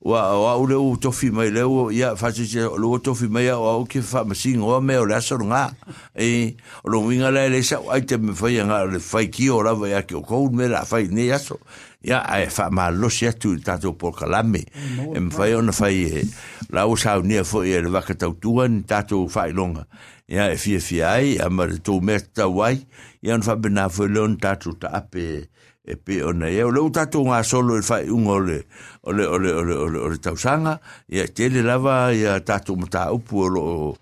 [0.07, 2.45] wa wa ule o tofi mai leo ia fa se
[2.79, 5.71] lo tofi mai o o ke fa masing o me o la so nga
[6.15, 6.55] e
[6.85, 9.89] o lo winga le le sa ai me fai nga le fai ki o lava
[9.89, 11.59] ia ke o ko me la fai ne aso.
[12.07, 14.63] Ia ai fa ma lo sia tu tato por kalame
[15.15, 16.23] e me fai ona fai
[16.71, 19.87] la o sa ni fo ia le vaka tau tuan tato fai longa
[20.29, 22.83] ia e fia fia ai, a ma to me ta wai
[23.23, 25.47] ia on fa bena fo e lon tatu ta ape
[25.87, 26.51] e pe ona.
[26.51, 28.67] Ia le tatu nga solo e fai un ole
[29.07, 33.97] ole ole ole ole ole tau sanga ia, tele lava, ia tatu mata upu o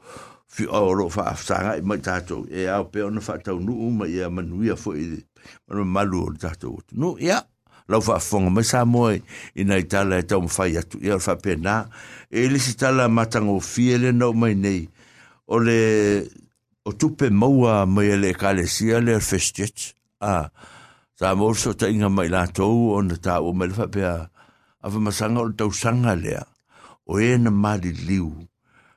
[0.49, 3.91] fi, o lo fa sanga i mai tatu e a pe ona fa tau nu
[3.93, 5.21] ma ia manuia fo i,
[5.69, 7.45] ma malu o tatu no ia,
[7.89, 9.21] lau fa fonga mai sa moi
[9.61, 11.85] ina itala e tau mawhai atu, ia fa pena
[12.33, 14.89] e le tala matango fiele no mai nei
[15.47, 16.29] o le
[16.85, 20.51] o tupe maua mai le kalesia le festiet a
[21.19, 24.03] sa mo so ta inga mai la tou o na ta o mai fa pe
[24.05, 26.37] a fa masanga o tau sanga le
[27.07, 28.33] o e na mali liu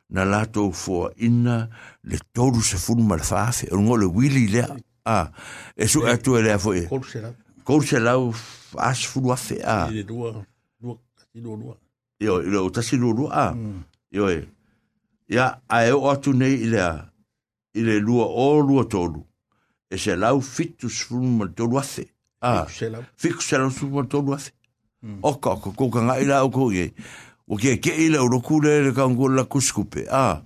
[0.09, 1.67] na la tou fo ina
[2.03, 4.63] le toru se fun mal fa fe o ngole wili le
[5.07, 5.31] a
[5.75, 6.87] e su atu le fo e?
[7.63, 7.99] Ko se
[8.77, 9.87] as fu afe a.
[9.91, 10.31] I le dua
[10.79, 10.95] dua
[11.35, 11.75] i dua dua
[12.19, 13.55] yo yo ta si lu a.
[14.11, 14.47] Yo e
[15.29, 17.05] ia a e o atu nei i lea
[17.73, 19.23] i le lua o lua tolu.
[19.89, 22.07] E se lau fitu sfunu ma tolu afe.
[22.41, 24.51] A sela fiku se lau sfunu ma tolu afe.
[25.23, 26.91] Oka oka koka ngai la o koe
[27.47, 30.07] o ke ke i le uroku le le kangu la kuskupe.
[30.11, 30.41] A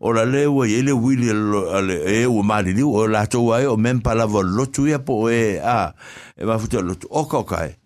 [0.00, 3.52] o la le ua i le wili ale e ua mali liu o la tau
[3.52, 5.92] ai o mempa lava lotu ia po e a
[6.36, 7.08] e mafuta lotu.
[7.10, 7.76] Oka oka e.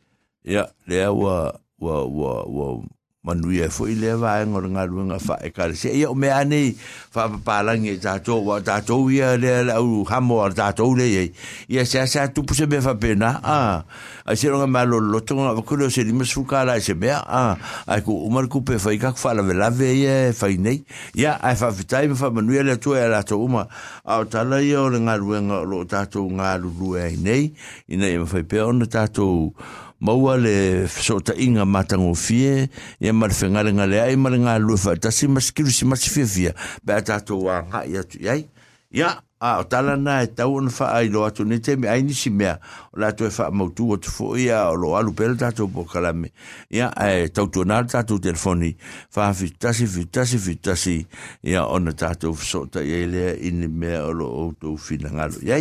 [0.45, 2.83] Ia le ua ua ua ua
[3.21, 6.33] manui e foi le va ngor nga luenga fa e kar se ia o me
[6.33, 6.73] ani
[7.13, 11.05] fa pa langi ta to wa ta to ia le au hamo ta to le
[11.05, 11.25] ye
[11.69, 13.85] ia se se tu puse be fa pena a.
[14.25, 17.13] A se nga malo lo to nga ko lo se di mesu kala se be
[17.13, 17.61] a.
[17.87, 20.81] A ku umar ku pe fa ka fa la la ve ye fa nei.
[21.13, 23.69] Ia a fa vitai fa manui le to la to uma.
[24.05, 27.53] A ta la ia o nga lunga lo ta to nga lu e nei.
[27.93, 29.53] Ina e fa pe on ta to
[30.01, 32.69] maua le so ta inga matango fie
[33.01, 36.27] ia mar fengale ngale ai mar nga lu fa ta si maskiru si mas fie
[36.27, 36.51] fie
[36.85, 38.49] ba ta wa nga ia tu ai
[38.91, 41.89] ia a o tala na e tau on fa ai lo atu ne te me
[41.89, 42.59] ai nisi mea.
[42.93, 45.37] O la to e fa mau tu o tu fo ia o lo alu pele
[45.41, 46.29] ta po kalame.
[46.69, 48.77] Ia e tau tu na telefoni.
[49.09, 51.07] Fa fi tasi fi tasi fi tasi.
[51.43, 52.37] Ia ona ta to
[52.85, 55.57] ia le in me o lo o tu fina ngalo ia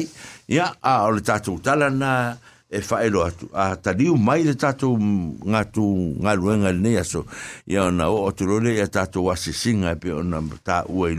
[0.50, 2.36] ia a o le ta tala na
[2.70, 3.49] e whaero atu.
[3.53, 5.86] A tariu mai le tātou ngā tū
[6.22, 7.24] ngā ruenga nei aso.
[7.65, 11.17] Ia ona o o turole ia tātou wasi singa pe ona tā ua i.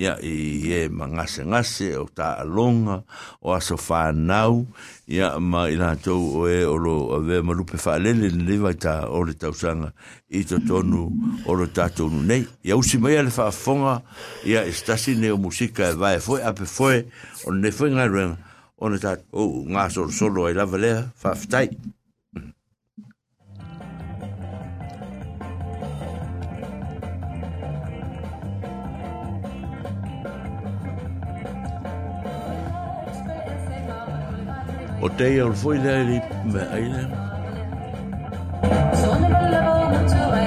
[0.00, 3.02] Ia i e ma ngase ngase o tā alonga
[3.42, 4.64] o aso whanau.
[5.06, 8.80] Ia ma i tātou o e o lo a ve marupe whaalele le lewa i
[8.80, 9.92] tā o le tausanga
[10.30, 11.10] i to tonu
[11.44, 12.46] o lo tātou nu nei.
[12.64, 14.00] Ia usi mai ale whaafonga
[14.48, 17.04] ia estasi ne o musika e vai foi ape foi
[17.44, 18.49] o ne foi ngā ruenga
[18.80, 21.68] ona ta, o, ngā solo solo ai lava lea whawhitai.
[35.00, 36.18] O te ia o foi lea li
[36.52, 37.04] me aile.
[39.00, 40.39] Sone bella bo mucho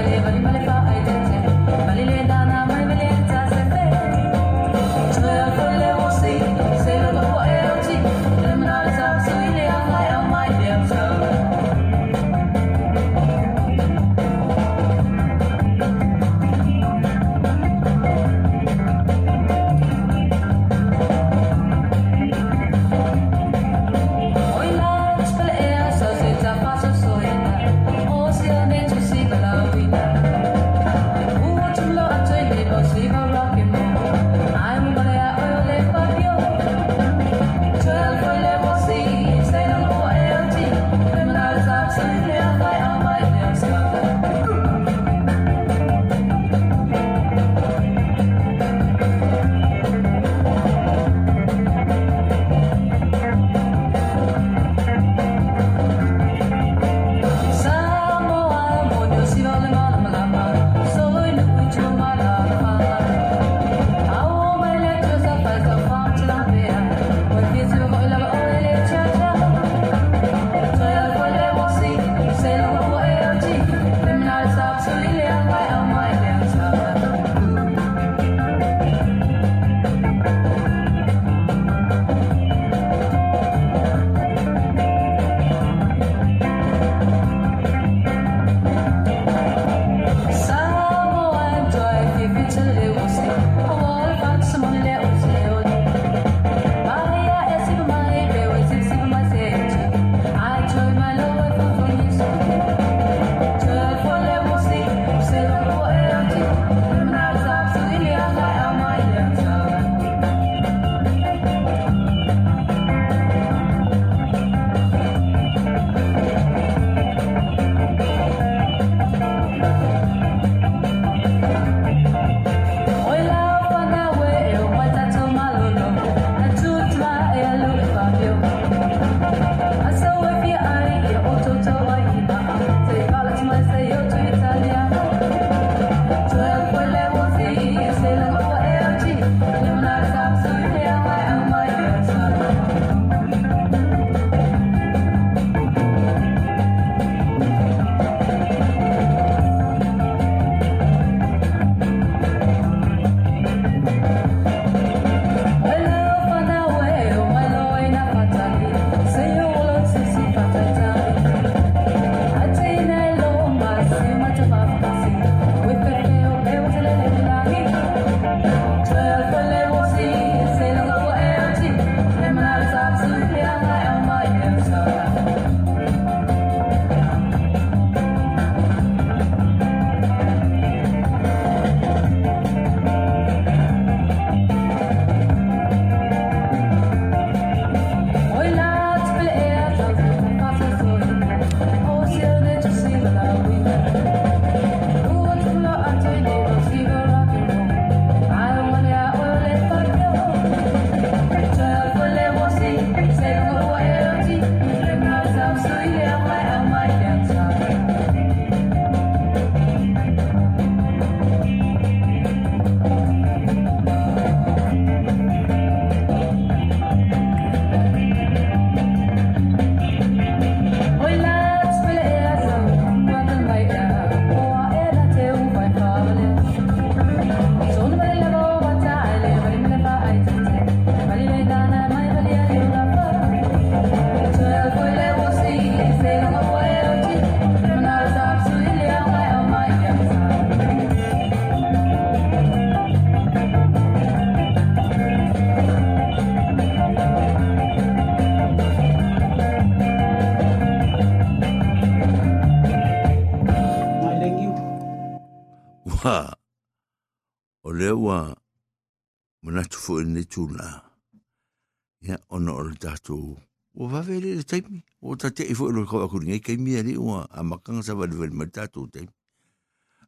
[265.24, 267.96] ta te i fo lo ko ko nge ke mi ri o a makang sa
[267.96, 269.08] wa vel mata to te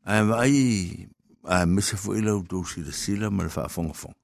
[0.03, 1.07] a ai
[1.47, 4.17] a me se fo ilo to si de sila mal fa fong fong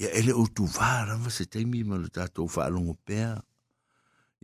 [0.00, 3.20] ia ele o tu vara va se te mi mal ta to fa longo pe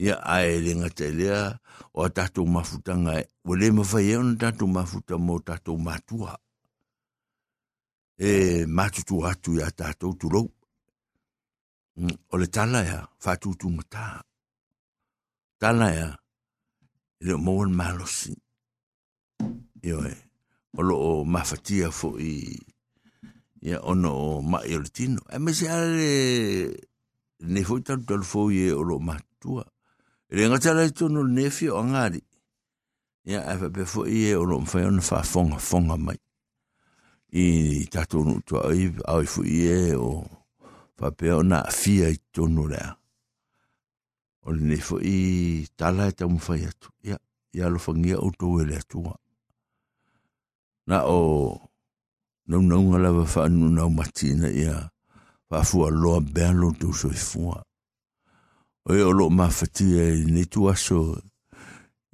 [0.05, 1.33] ia a ele nga te le
[1.97, 3.17] o ta to mafutanga
[3.49, 6.37] o le ma fa ye on ta to mafuta mo ta to matua
[8.21, 8.31] e
[8.77, 10.49] matutu atu ia tatou tulou
[12.33, 14.05] o le tala ia faatutugatā
[15.59, 16.09] Tala ia,
[17.21, 18.35] i le mōan malosi.
[19.87, 20.13] Io e,
[20.77, 22.57] o lo mafatia fo i,
[23.63, 25.23] ia ono o mai o le tino.
[25.33, 26.11] E me se ale,
[27.41, 29.65] ne fo i talu talu fo i e o lo matua.
[30.31, 32.21] I le ngata lai tono nefi o ngari.
[33.31, 36.21] Ia, e fa pe fo i e o lo mwhai ona wha fonga fonga mai
[37.37, 40.25] i tatou nu tua ai au i fui e o
[40.99, 42.97] whapea o na fia i tonu rea.
[44.47, 46.91] O le ne fui tala e mwhai atu.
[47.03, 47.19] Ia,
[47.53, 49.15] ia lo whangia o tau e le atua.
[50.87, 51.59] Na o
[52.47, 54.91] nau nau nau matina ia
[55.51, 57.59] whafua loa bea lo tau so i fua.
[58.87, 60.71] O e o lo mawhatia i ne tu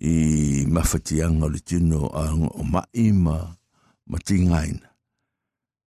[0.01, 3.37] i mawhatianga le tino o mai ma
[4.07, 4.89] ma tingaina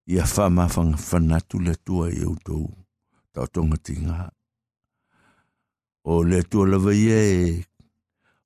[0.06, 2.70] ia whamawhanga whanatu le tua i au tau
[3.34, 4.35] tau tonga.
[6.06, 7.64] O le tua lawa ia e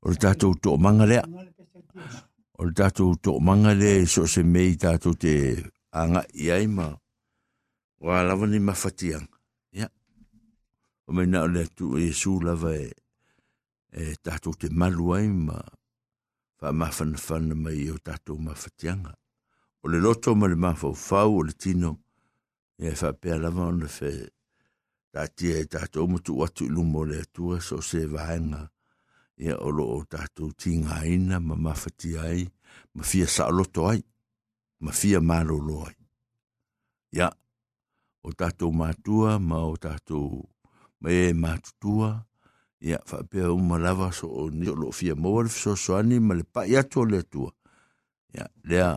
[0.01, 1.25] o le tatou tō manga lea.
[2.59, 5.35] O le tatou tō manga lea e so se mei tatou te
[5.93, 6.89] anga i aima.
[8.01, 9.37] O a lawa ni mawhatianga.
[9.77, 9.89] Ia.
[11.07, 12.89] O me o le tu e su lava e,
[13.93, 15.61] eh, e tatou te malu aima.
[16.61, 19.13] Whamawhana whana mai o tatou mawhatianga
[19.83, 21.91] o le loto ma le mafaufau o le tino
[22.79, 24.11] ia e faapea lava ona fe
[25.13, 28.71] tatia e tatou matu atu i luma o le atua so se vaenga
[29.45, 32.45] ia o loo tatou tingaina ma mafatia ai
[32.95, 34.01] ma fia saaloto ai
[34.81, 35.97] ma fia malolo ai
[37.19, 37.29] ia
[38.23, 40.49] o tatou matua ma o tatou
[41.01, 42.11] ma e matutua
[42.81, 46.45] ia faapea uma lava so o ni o loo fia maua le fesoasoani ma le
[46.55, 47.51] paʻi atu o le atua
[48.35, 48.93] ia lea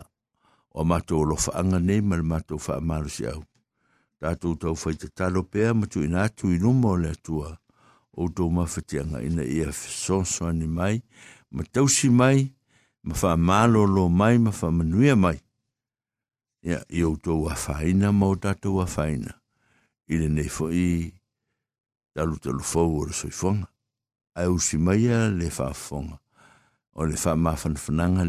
[0.78, 3.42] o matou lo faanga nei ma le matou fa amalu si au.
[4.24, 7.50] Tātou tau fai te talo pēa ma tu ina atu i numa o le atua
[8.16, 11.02] o tau mawhatianga ina ia sonso ani mai,
[11.50, 12.46] ma tausi mai,
[13.02, 15.36] ma wha malo lo mai, ma wha manuia mai.
[16.64, 19.36] Ia, i o tau a whaina ma o tātou a whaina.
[20.08, 21.12] I le nei fo i
[22.16, 23.68] talu talu fau o le soifonga.
[24.40, 26.16] Ai usi mai a le whaafonga.
[26.96, 27.76] O le wha mawhan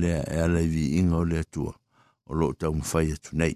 [0.01, 1.71] lea e ala vi inga o le atua
[2.25, 3.55] o lo tau mwhai atu nei.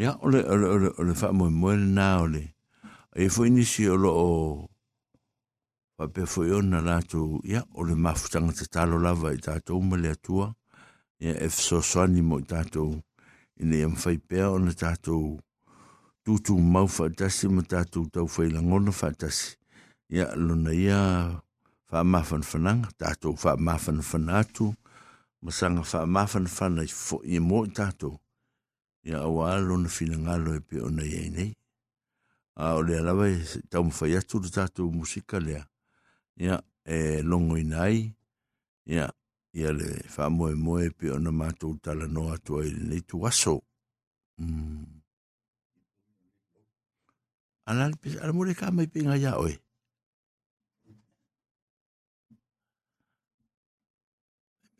[0.00, 2.44] ia ole ole ole ole fa mo mo na ole
[3.12, 4.12] e fo inisi o lo
[5.96, 8.96] pa pe fo e yo na la tu ia ole ma fu tanga te talo
[9.04, 10.46] la vai ta tu mo le tua
[11.20, 12.84] ia e so so ni mo ta tu
[13.60, 15.36] ine em fai pe ona ta tu
[16.24, 19.28] tu tu mau fa ta si mo ta tu tau fai la ngona fa ta
[19.28, 19.60] si
[20.10, 20.98] Ya, lo na ia
[21.86, 24.74] fa ma fan fanang ta tu fa ma fan fanatu
[25.44, 28.10] masanga fa ma fan fan fo i mo ta tu
[29.04, 31.52] ia aua alo na finagalo e pe ona iai nei
[32.60, 33.40] a o le lava e
[33.70, 35.64] taumafai atu le tatou musika lea
[36.36, 38.12] ia e logoina ai
[38.86, 39.08] ia
[39.52, 43.62] ia le faamoemoe pe ona matou talanoa atu ai lenei tuaso
[44.38, 44.84] mm.
[47.70, 47.88] ala
[48.22, 49.56] ala mo le ka mai pinga ia oe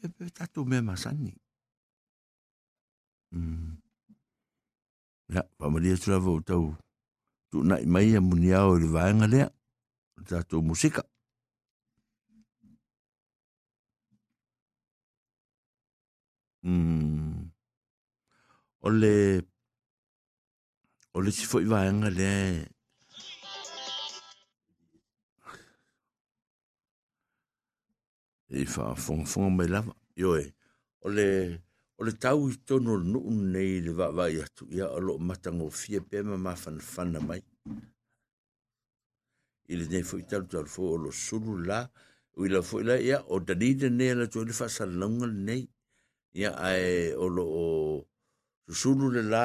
[0.01, 1.33] pepe tatu me masani
[3.33, 3.70] mm.
[5.31, 6.75] Ya, pamalia tura vau tau.
[7.51, 9.49] Tu nai mai a muni au ili vaenga lea.
[10.29, 11.03] Tato musika.
[16.63, 17.51] Mm.
[18.87, 19.43] Ole,
[21.15, 22.67] ole si foi vaenga lea.
[28.51, 30.53] e fa fong fong mai lava yo e
[31.07, 31.27] ole, ole,
[32.01, 36.01] o le tau i tono nuu nei le vaavai atu ia, o loo matango fie
[36.01, 37.43] pe ma mafanafana mai.
[37.45, 37.45] I mai
[39.73, 41.85] ile nei foi tal tal o lo sulu la,
[42.37, 45.69] o lau foʻi la ia, o dalide nei la to le faasalalauga lenei
[46.41, 48.07] ia ae o loo
[48.67, 49.45] susulu le la,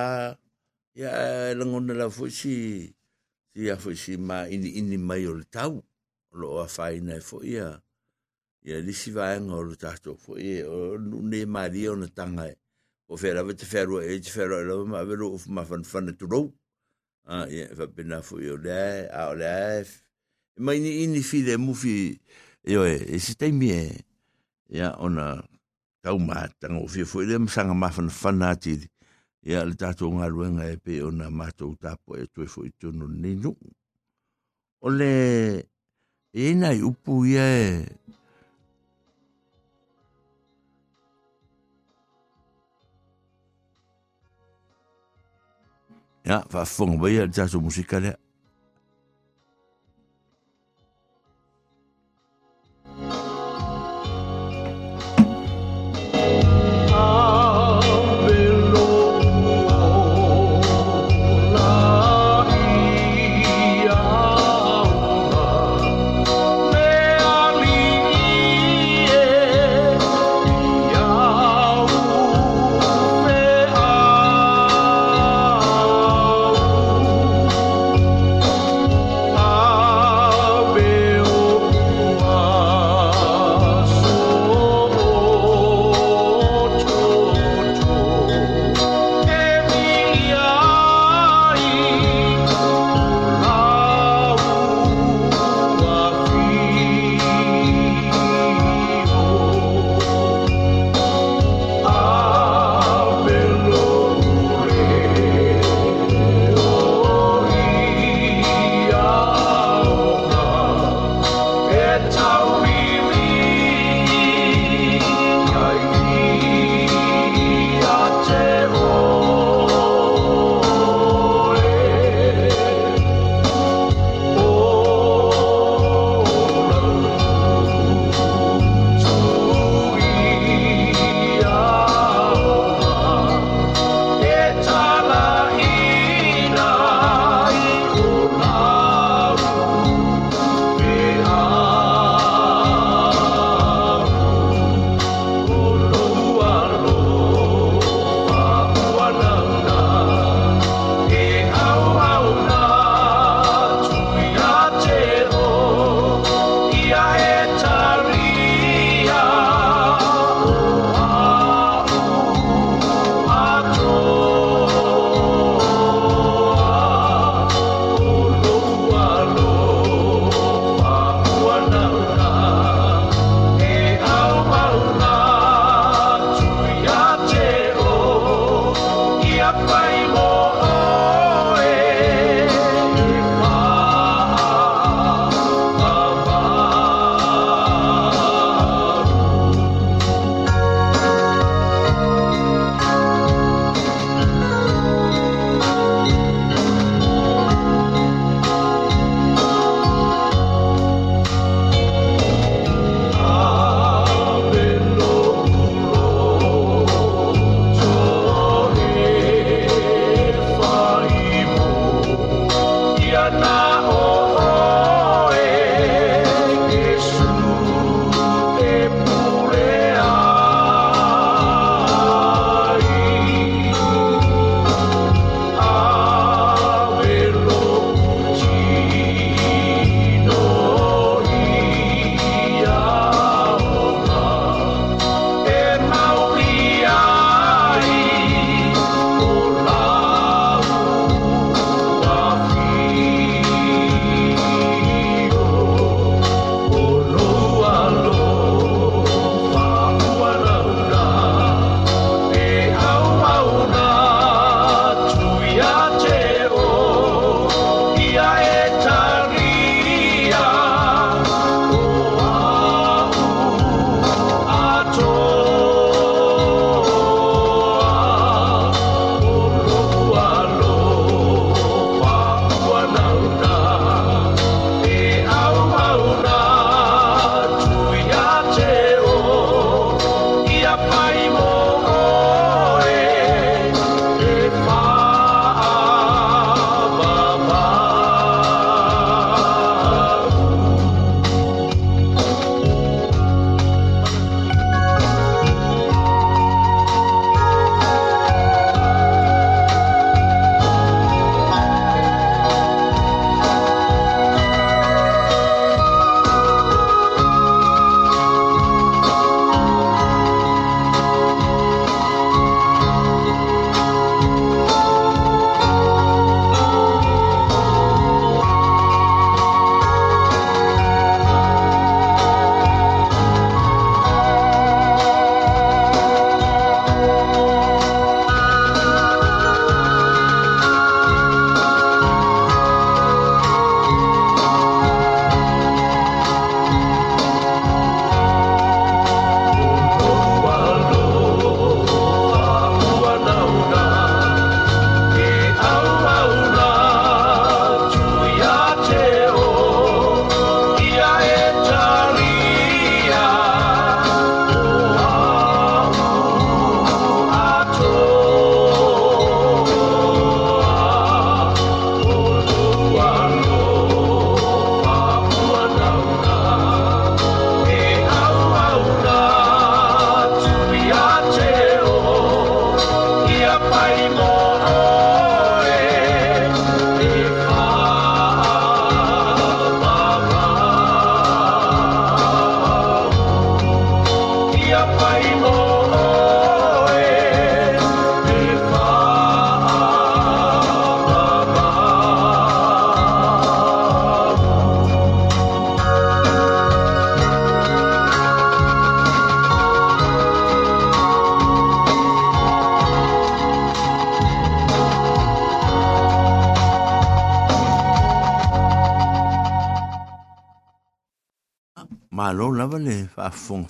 [0.95, 2.53] ia ae lagona lau foʻi si
[3.51, 4.47] si a fo si ma
[5.09, 5.83] mai o le tau.
[6.31, 7.67] O loo afāina e foʻi ia
[8.65, 12.55] ia lisi vaega o le tatou foʻi ia o ne malia ona taga e
[13.07, 16.09] o fera te fealua e te fealua e lava ma vero o ma fan fan
[16.09, 19.85] ia e faapena foʻi o lea a o lea e
[20.57, 22.17] mainiini ni ini fi le mu fi
[22.63, 23.19] e, e
[24.69, 24.95] ia e.
[24.97, 25.45] ona
[26.01, 28.89] taumataga ma tanga o fia foi e le masaga mafanafana atili
[29.45, 33.53] ia le tatou galuega e pe ona matou mātou tāpo e tue foi tunu ninu
[34.81, 35.69] o le
[36.33, 37.85] e i upu ia e
[46.25, 48.17] ia faafofoga maia le tatou musika lea
[52.97, 53.34] thank you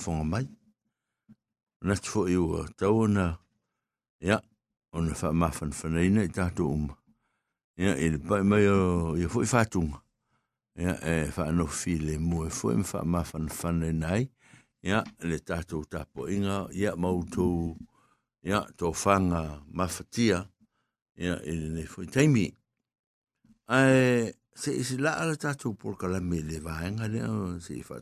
[0.06, 0.46] fonga mai.
[1.86, 3.26] Nat fo i ua tau na,
[4.22, 4.40] ia,
[4.96, 6.96] ona wha mawhan whanaina i tātou uma.
[7.82, 10.00] Ia, i le pai mai o, ia fo i whātunga.
[10.82, 14.30] Ia, e, e wha anō file mu e fo mwha mawhan whanaina ai.
[14.86, 17.16] Ia, le tātou tāpo inga, ia ja,
[18.46, 19.42] ia, tō whanga
[19.74, 20.44] mawhatia,
[21.18, 22.48] ja, i le nei fo i.
[23.74, 27.30] Ai, se isi la ala tātou porka la me le vāenga lea,
[27.60, 28.00] se i wha.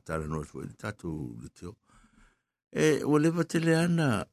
[2.76, 4.26] Eh, e, o lewa tele ana,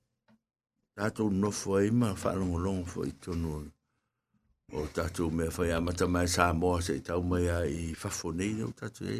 [0.97, 3.59] tātou nofo e ma whaalongolongo fo i tonu
[4.73, 7.03] o tātou mea whai amata mai sā moa se i
[7.53, 9.19] a i whafo nei neu tātou e.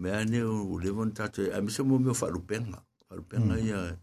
[0.00, 1.98] Mea ne o lewa ni tātou e, a miso mō
[3.84, 3.96] e.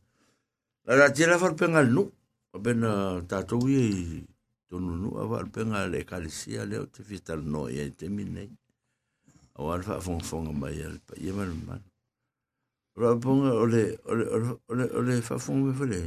[0.85, 2.03] La la tira wharupenga nu,
[2.53, 2.91] a bena
[3.25, 4.21] tātou i e
[4.69, 8.49] tonu nu, a wharupenga le kalisia leo te fitar no e te minei.
[9.57, 9.97] A wāra
[10.53, 11.92] mai pa.
[12.95, 14.25] Ra ponga ole ole
[14.69, 16.01] ole ole fa fong me fele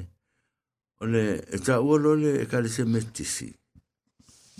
[1.03, 1.23] ole
[1.55, 3.49] e ta o lo le kalisia metisi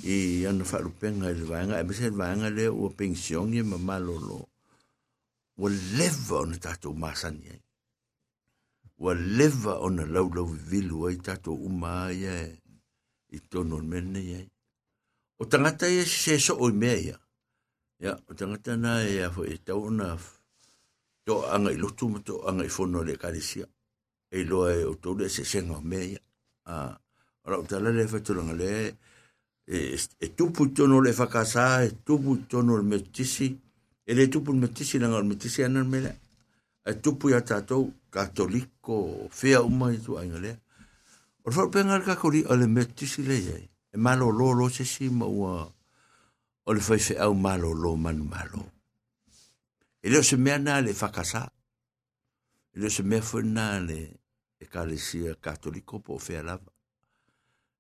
[0.05, 3.79] i ana fa lu penga le vanga e bese vanga le o pension ye ma
[3.79, 4.39] malo lo
[5.63, 5.67] o
[5.97, 7.55] leva on tato masani
[8.99, 12.67] o leva on lau lau vilu ai tato uma ye
[13.37, 14.41] i tono mene ia.
[15.39, 17.17] O tangata ia se so o mea ia.
[18.01, 20.17] Ia, o tangata na ia fo e tau na
[21.27, 23.67] to anga i lotu ma to anga i fono le karisia.
[24.31, 26.23] E loa e o tau le se senga o mea ia.
[26.71, 26.95] Ah,
[27.45, 28.71] ora o tala le fa tulanga le
[29.67, 33.59] e, tupu tono le whakasa, e tupu tono le metisi,
[34.05, 36.21] e le tupu le metisi langa le metisi ana mele.
[36.87, 40.57] E tupu ia tātou katoliko, fea umai tu ainga lea.
[41.43, 43.39] O fa penga ka ko ri ole metti si le.
[43.91, 45.67] E malo lo lo se si ma wa.
[46.67, 48.76] O le fai fe au malo lo man malo.
[50.03, 51.51] Eleosemeana le fakasa.
[52.75, 53.99] Eleosemefena le
[54.61, 56.73] ekalesia katoliko po fea lava.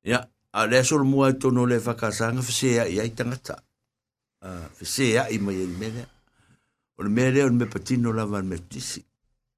[0.05, 0.21] Ia,
[0.53, 3.57] a lea soro mua i tono le fakasanga fesea ia i tangata.
[4.79, 6.07] Fesea i mai ele mele.
[6.97, 9.05] O le mele o me patino lava le metisi.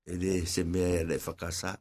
[0.07, 1.77] Ele se mea le fakasa.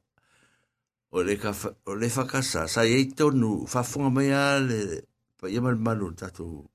[1.09, 1.53] O le, ka,
[1.85, 5.03] o le fakasa, sa i tonu fafonga mai a le...
[5.37, 6.65] Pa ia malmalo tatu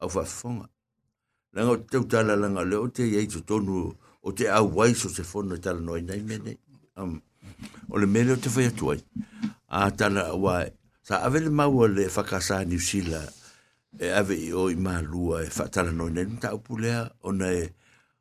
[0.00, 0.08] au.
[1.52, 3.88] Nanga o te tau tala langa leo te iei to tonu
[4.22, 6.58] o te au wai so se fono e tala noi nei mene.
[6.96, 7.20] Um,
[7.88, 9.00] o le mele o te whai atuai.
[9.68, 10.68] A tala wai.
[11.02, 13.22] Sa ave le maua le whakasa ni usila
[13.98, 17.48] e ave i o i maa e whatala noi nei nita upu lea o na
[17.48, 17.64] e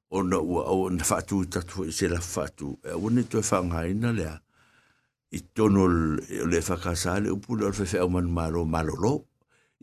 [0.10, 2.80] o na ua au na whatu i tatu i se la whatu.
[2.84, 4.40] E o ne tue whanga ina lea
[5.32, 5.88] i tono
[6.52, 9.14] le whakasa le upu lea o le whewhi o manu malo malo lo.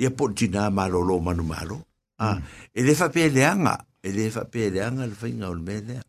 [0.01, 1.45] Ia pontina malo lo manu.
[1.45, 1.85] Malo.
[2.25, 2.41] Ah,
[2.73, 4.81] e le fa pe leanga, e le fa pe le
[5.21, 6.03] whainga o le mea lea.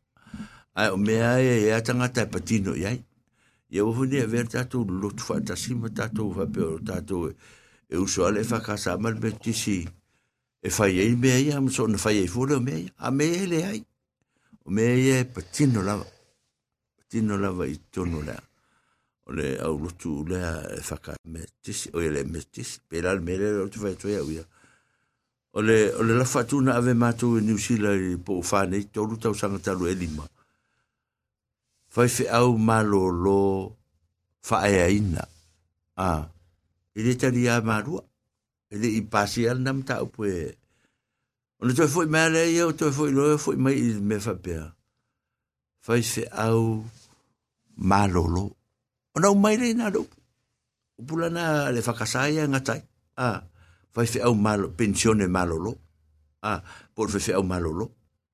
[0.80, 3.04] Ai, o mea e e atanga tai patino iai.
[3.74, 7.28] Ia o huni e ver tatou lotu fa tasima tatou fa pe o tatou
[7.94, 9.88] e uso ale whakasa mal me tisi.
[10.62, 12.92] E fai ei mea ia, ma so na fai ei fule o mea ia.
[12.98, 13.82] A mea e le ai.
[14.64, 16.08] O mea e patino lava.
[16.98, 18.42] Patino lava i tono lea
[19.26, 23.14] o le au lotu lea e whaka me tisi, o le me tisi, pe la
[23.14, 24.46] le o toia uia.
[25.56, 28.84] o le o le la fatu na ave matu e New Zealand po fa ne
[28.92, 30.28] to lu tau sanga talu e lima.
[31.88, 33.40] Fai fe au malo lo
[34.44, 35.24] fa e ina.
[35.96, 36.28] A
[36.92, 37.96] e le tali a maru
[38.68, 40.60] e le ipasi al nam ta o pue
[41.60, 44.36] o toi foi mele e o toi foi lo e foi mai il me fa
[44.36, 44.76] pia
[45.80, 46.84] fai fe au
[47.80, 48.46] malo lo.
[49.16, 50.04] O nau mai le na lo
[51.00, 52.82] o le fa kasaya ngatai.
[53.16, 53.55] A ah.
[53.96, 55.72] Fai fe au malo pensione malolo
[56.44, 56.60] ah
[56.94, 57.86] por fe au malolo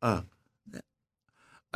[0.01, 0.25] ah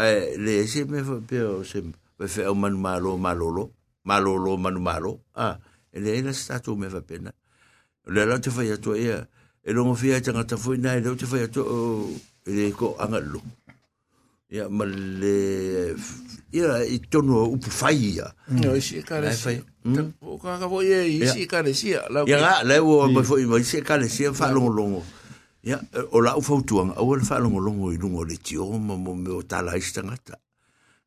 [0.02, 1.80] eh le se me pe se
[2.18, 3.72] fe fe au man malo malolo
[4.06, 5.12] malolo manu malo.
[5.36, 5.58] Ah
[5.92, 7.32] ele ela sta tu me fa pena.
[8.06, 9.28] Le la te fai to ia
[9.64, 11.62] e lo mo fia tanga ta foi na le te fai to
[12.46, 13.42] ele ko angalo
[14.50, 15.96] ia ma le
[16.54, 18.28] ia i tono upu fai ia.
[18.62, 19.34] Ia, isi e kare.
[20.22, 22.02] O kaka fo ia, isi e sia.
[22.26, 25.04] Ia nga, le o ma fo i isi e kare sia fa longo longo.
[25.64, 25.80] Ia,
[26.12, 29.42] o la au le fa longo longo i lungo le tio, ma mo me o
[29.44, 30.38] tala isi tangata.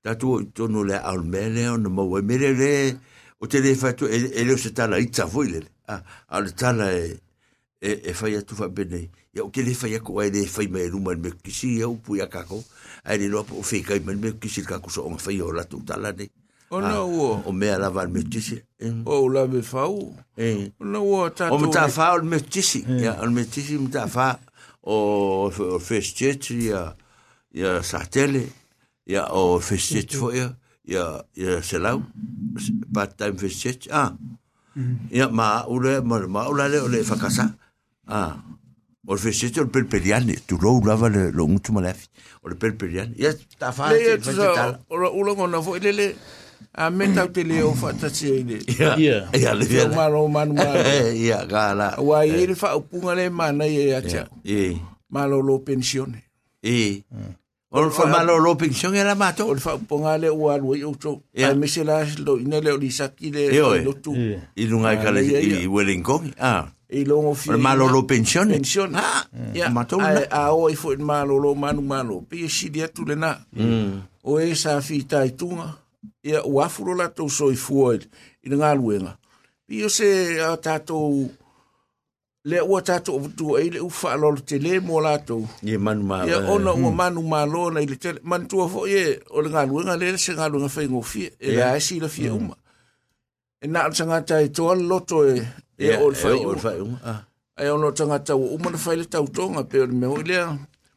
[0.03, 2.97] ta tu to no le al mele on mo we mele le
[3.41, 4.97] o te le fa tu e le se tala
[5.29, 5.61] foi le.
[5.89, 7.19] A al tala e
[7.81, 10.31] e e fa ya tu fa bene ya o ke le fa ya ko e
[10.31, 12.63] le fa me ru man me kisi u pu ya ka ko
[13.05, 15.51] ai le lo o fe ka me me kisi ka ko so on fa yo
[15.51, 16.31] la tu tala ne
[16.71, 17.43] Ona ua.
[17.47, 18.59] O mea la wal metisi.
[19.07, 20.15] O ula me whau.
[20.81, 21.31] Ona ua.
[21.51, 22.85] O me tā whā o le metisi.
[22.89, 24.35] Le metisi me tā whā
[24.83, 25.51] o
[25.81, 26.95] First Church ia,
[27.55, 28.47] ia Sartele.
[29.09, 30.51] Ia o First Church foia.
[30.89, 32.03] Ia, ia Selau.
[32.93, 33.89] Part-time First Church.
[33.93, 34.13] Ah.
[35.11, 37.03] Ia ma ule, ma ule le o le.
[38.09, 38.37] Ah.
[39.09, 42.09] O le fesete o le tu lou lava le lo ngutu malafi.
[42.43, 43.15] O le pelipeliane.
[43.17, 44.81] Ia, ta whā, te whakitala.
[44.91, 46.15] O la ulanga na fo, ilele,
[46.79, 48.59] A me tau te leo fa ta si ile.
[48.79, 49.27] ya Yeah.
[49.35, 50.79] ya le Fia maro manu maro.
[50.95, 52.47] Eh, ya gala Wa i eh.
[52.47, 54.29] le fa upunga le mana i e atia.
[54.45, 54.79] e
[55.11, 56.23] Malo lo pensione.
[56.63, 57.03] Eh.
[57.11, 57.35] Mm.
[57.71, 60.85] e o fa malo lo pension era mato O fa upunga le ua lu i
[60.85, 61.23] uto.
[61.35, 61.49] Ia.
[61.49, 63.51] Ai me se la lo ina le o li saki le.
[63.83, 64.15] Lo tu.
[64.15, 65.61] I lunga i ah, kale ia, ia.
[65.61, 67.51] i Wellington ah I longo fi.
[67.51, 68.97] o le malo lo pension pensione.
[68.97, 69.53] ah mm.
[69.55, 69.69] Ia.
[69.69, 72.23] matou Ai na a o i fo i malo lo manu malo.
[72.23, 73.35] Pe e sidi atu le na.
[73.53, 74.01] Mm.
[74.25, 75.88] o e sa fi tai tunga
[76.23, 77.29] ia ua furo la tau
[78.49, 79.17] i ngā luenga.
[79.69, 81.29] Pi se a tātou
[82.49, 85.03] le ua tātou o vutu le ufa alolo te le mō
[86.29, 88.21] Ia ona ua manu mā lōna i le tele.
[88.23, 91.33] Manu tua fo ie o le ngā luenga le se ngā luenga fai ngō fie.
[91.39, 92.57] E la e si la fie uma.
[93.61, 95.37] E nā o tangata e toa loto e
[95.77, 97.19] e o le fai uma.
[97.59, 100.47] E ono tangata ua uma na fai le tau tonga pe o le mehoi lea.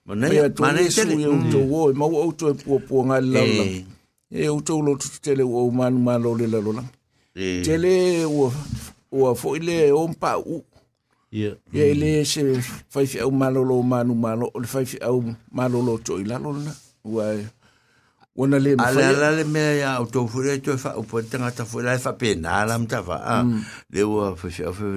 [0.05, 0.53] Mane e tele.
[0.59, 1.16] Mane e tele.
[1.16, 1.93] Mane e tele.
[1.99, 2.55] Mane e tele.
[3.03, 3.99] Mane e tele.
[4.32, 6.90] Eh, e outou lotu tele ua umalumalo lo le lalolaga
[7.36, 8.52] tele ua
[9.12, 10.64] ua foʻi le o mapaʻuu
[11.32, 11.56] ia
[11.92, 12.42] i lē se
[12.94, 14.72] faifiʻau malolo o manumalo o le eh.
[14.74, 15.36] faifiʻau ya.
[15.52, 16.74] ya e lo toʻi lalo lana
[17.04, 17.26] ua
[18.42, 19.04] Ona le ma whai.
[19.06, 20.02] Ala le mea a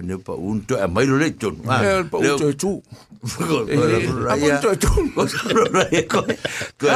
[0.03, 1.61] ne pa un tō, mailo le tōnu.
[1.61, 2.25] E pa un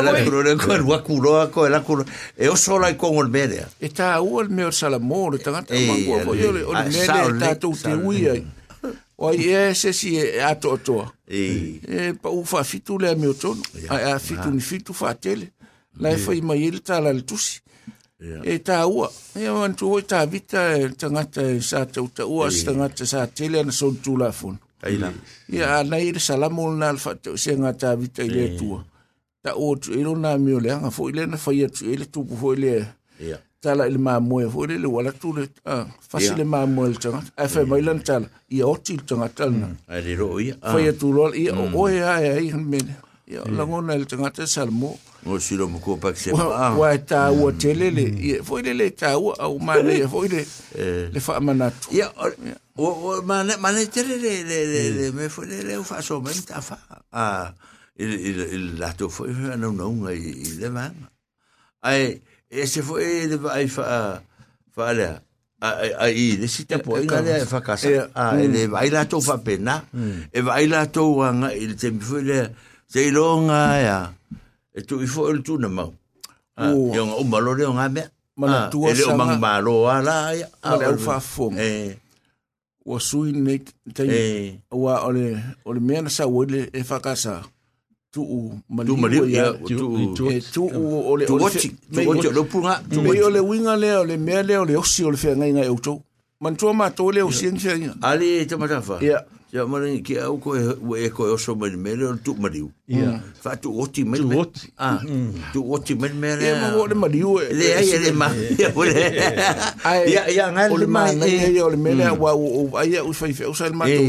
[0.04, 0.56] la kuro le
[2.48, 3.68] o so lai kongo le merea.
[3.80, 3.88] E
[9.74, 11.12] se si e ato atoa.
[11.26, 11.80] E
[12.22, 12.28] pa
[15.08, 15.14] a
[16.00, 17.62] lai fai mai ele tā la le tusi.
[18.18, 19.06] E tā ua.
[19.38, 23.06] E o antu hoi tā vita e tangata e sā tau ta ua si tangata
[23.06, 24.56] sā tele ana son tū la fon.
[24.82, 25.12] Aina.
[25.54, 28.82] Ia anai ele salamu lana alfa tau se ngā tā vita ele tua.
[29.42, 32.34] Ta o tu ilo nā mio le anga fo ele na fai atu ele tupu
[32.40, 32.72] fo ele.
[33.22, 33.38] Ia.
[33.62, 35.46] Tala ele mā moe fo ele wala tu le
[36.10, 37.30] fasi le mā moe le tangata.
[37.36, 38.26] A fai mai lan tala.
[38.50, 39.70] Ia oti le tangata lana.
[39.70, 39.84] Mm.
[39.94, 40.58] Aire ro ia.
[40.58, 41.74] Fai atu lola ia mm.
[41.74, 42.66] o oe ae ae han.
[43.28, 47.28] Ia la ngona le tangata salmo o silo mo ko pa se wa wa ta
[47.28, 50.42] wa telele ia foi le le ta wa au ma le foi le
[51.12, 52.08] le fa manatu Ya,
[52.78, 56.20] o o mane mane tere le le le le me foi le le fa so
[56.22, 56.78] men ta fa.
[57.12, 57.52] Ah,
[57.98, 60.68] il il il la to foi no no ngai le.
[61.82, 64.22] Ai ese foi vai fa
[64.72, 65.20] fa le
[65.60, 68.08] ai ai le si te po inga le fa casa.
[68.38, 69.82] Le vai la to fa pena.
[70.30, 72.54] E vai la to anga il te mi foi le
[72.88, 73.98] se longa ya.
[74.74, 75.92] E tu i foi il tu na mau.
[76.94, 78.02] Yo o malo le nga me.
[78.36, 79.16] Mana o sanga.
[79.24, 80.46] mang malo ala ya.
[80.62, 81.62] Au fa fonga.
[81.62, 81.96] Eh.
[82.88, 83.60] wa sui ne
[83.92, 85.36] tai wa ole
[85.68, 87.42] ole mena sa wole e fa kasa
[88.10, 89.76] tu u mali tu ya tu
[90.16, 93.92] tu- tu u ole tu ole fe- tu woti lo punga tu ole winga le
[94.00, 96.00] ole me le ole osi ole fe ngai ngai auto
[96.40, 99.10] man tu ma to le osi ngai ali te matafa Ia.
[99.12, 99.18] ya
[99.50, 100.52] Ya mara ki au ko
[100.96, 102.70] e ko oso mai mere o tu mariu.
[102.86, 103.22] Ia.
[103.40, 104.20] Fa tu oti mai.
[104.20, 104.68] Tu oti.
[104.76, 105.00] Ah.
[105.52, 106.44] Tu oti mai mere.
[106.44, 107.40] E mo le mariu.
[107.40, 108.28] Le ai le ma.
[110.04, 111.08] Ia ia ngal le ma.
[111.12, 114.04] Ia le mere wa o ai o fai fai o sal ma tu.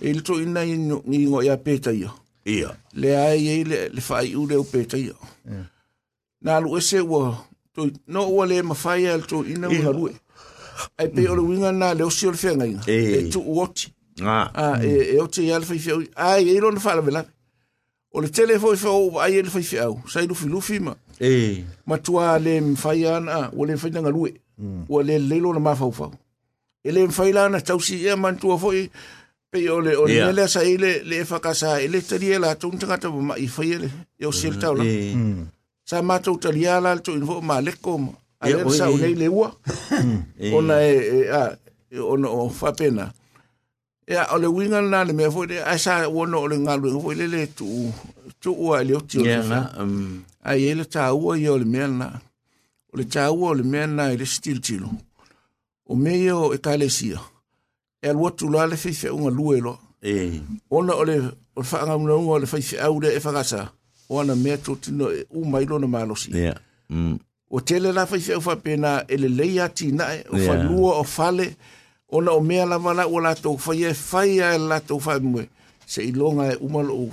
[0.00, 2.14] Il tu ina ni ngo ya peta ia.
[2.46, 2.70] Ia.
[2.94, 5.14] Le ai le le fai u le peta ia.
[6.40, 7.34] Na lu ese wa
[7.74, 10.08] tu no wa le ma fai al tu ina wa lu.
[10.96, 12.78] Ai pe o le winga na le o si o le fenga.
[12.86, 13.90] E tu oti.
[14.26, 17.30] a e o te ia le faifeau ai ai lona faalavelave
[18.12, 20.94] o le tele foi fau ai ele fai fiau sai lufi lufi ma.
[21.20, 24.34] E ma tua le mfai ana ah, o le fai nga lue
[24.88, 26.12] o le lelo na mafau fau
[26.84, 28.90] ele mfai lana tausi e eh, man tua foi
[29.50, 32.78] pe o le o le le sa ele le fa kasa ele tali la tun
[32.78, 33.90] tanga ta ma i fai ele.
[34.18, 34.84] Yo sel tau la.
[34.84, 35.46] Mm.
[35.84, 38.10] Sa ma tau tali ala tu info ma le kom
[38.40, 39.54] ale sa o le lewa
[40.56, 41.56] ona e, e a
[41.90, 43.12] e, ona o fa pena.
[44.10, 47.00] E a o le winga na le me foi a sa o no le ngalu
[47.02, 47.66] foi le le tu
[48.42, 51.38] tu ua le o ti o ya le nga fa um ai ele ta ua
[51.38, 52.20] i o le mea na.
[52.92, 54.90] O le ta ua o le mea na i le stil tilo.
[55.86, 57.20] O mea o e ka le sia.
[58.02, 59.78] E alua tu la le fei unga lue lo.
[60.02, 60.40] E.
[60.70, 61.16] Ona o le
[61.54, 63.70] o le whaanga una unga o le fei au le e whakasa.
[64.08, 66.30] O ana mea to tino e u mailo na malosi.
[66.32, 66.58] Yeah.
[66.90, 67.18] Mm.
[67.50, 70.24] O tele la fai fei whapena e le leia ti nae.
[70.32, 70.48] O Yeah.
[70.48, 71.56] whanua o fale.
[72.10, 75.48] ona o mea lava la ua latou fai e fai ae latou fai mue
[75.86, 77.12] se iloga e uma lou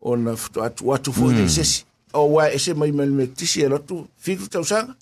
[0.00, 1.48] ona atu atu foi mm.
[1.48, 4.94] sesi o ua ese mai mai tisi e lotu fitu tausaga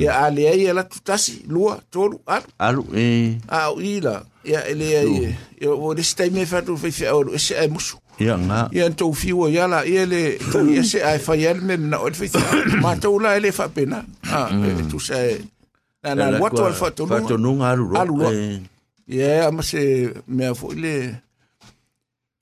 [0.00, 4.66] ia ale ai e latu tasi lua tolu alu alu e au i la ia
[4.66, 8.38] e lea i e o lesi taimi e fatou faifea o ese ae musu ia
[8.38, 10.38] nga ia tou fiua ia la ia le
[10.72, 14.04] ia se ae fai ale me manaʻo e le faifea matou la e lē faapena
[14.32, 15.38] a e tusa e
[16.02, 17.20] Na na watu al fatu nunga.
[17.20, 18.00] Fatonunga alu lo.
[18.00, 18.32] Alu lo.
[18.32, 18.62] E.
[19.08, 21.14] Ia ama se mea fo le.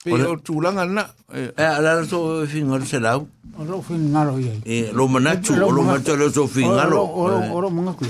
[0.05, 1.05] Pe o tūlanga na.
[1.35, 3.29] E, E, ala to finga se lau.
[3.59, 4.61] O lo fin ngalo ye.
[4.65, 7.05] E, lo manatu, o lo manatu, lo to finga lo.
[7.05, 8.07] O lo lo mga ku.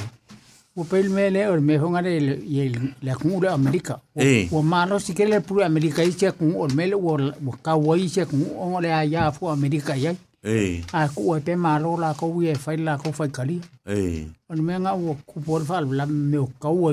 [0.76, 2.70] O pel me le o me honga le ye
[3.02, 4.00] la ku de Amerika.
[4.14, 4.48] Eh.
[4.52, 7.18] O malo si ke le pu Amerika i che ku o me le o
[7.60, 10.14] ka wa i che ku o le ya fu Amerika ye.
[10.42, 13.60] E, A ku o pe malo la ko wi e fai la ko fai kali.
[13.84, 14.24] e.
[14.48, 16.92] O me nga o ku por fal la me o ka wa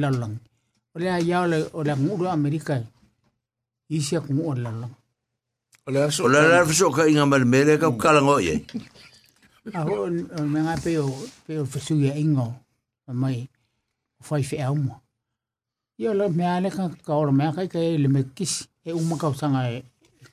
[0.00, 0.38] la lang.
[0.94, 2.78] O le ya le o la ku de Amerika.
[3.90, 4.94] I che ku o la lang.
[5.86, 6.24] o le aso.
[6.24, 8.62] O la la fiso ka inga mal mele ka kalango ye.
[9.74, 11.10] A ho o me nga pe o
[11.46, 12.54] pe o fisu ye ingo.
[13.10, 13.48] Mai
[14.22, 15.00] fai fe au mo.
[15.98, 19.18] Ia la me ale ka ka o me ka ka le me kis e uma
[19.18, 19.82] ka sanga e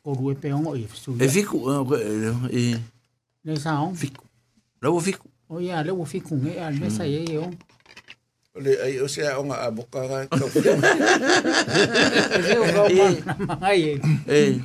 [0.03, 1.29] ko ru e pe ongo e fisu E ye.
[1.29, 1.57] fiku,
[2.51, 2.75] e,
[3.43, 3.95] Le sa on.
[3.95, 4.23] fiku.
[4.81, 5.27] Lau fiku.
[5.49, 7.37] O ia le o fiku nge al me sa ye e.
[7.37, 7.51] O
[8.59, 10.21] le ai o se onga a boka ga.
[10.23, 10.27] E
[12.43, 13.09] se o ka ma
[13.47, 14.01] na mai e.
[14.27, 14.61] E.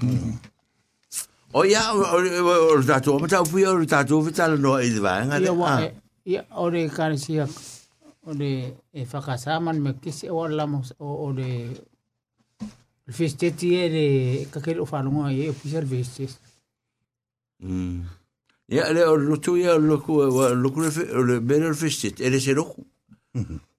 [1.53, 5.39] O ia, o tatu, o tau pui o tatu, o tala no e diva, nga
[5.41, 5.93] Ia wa e
[6.27, 7.47] ia o le ka le sia
[8.27, 11.33] o le e whakasaman me kis e o la mo o o
[13.09, 16.31] الفيستات هي اللي كيلقفوا على هي اوفيسيال فيستات
[18.69, 20.81] يا لا لوتو يا لوكو لوكو
[21.39, 22.83] بين الفيستات اللي سيروكو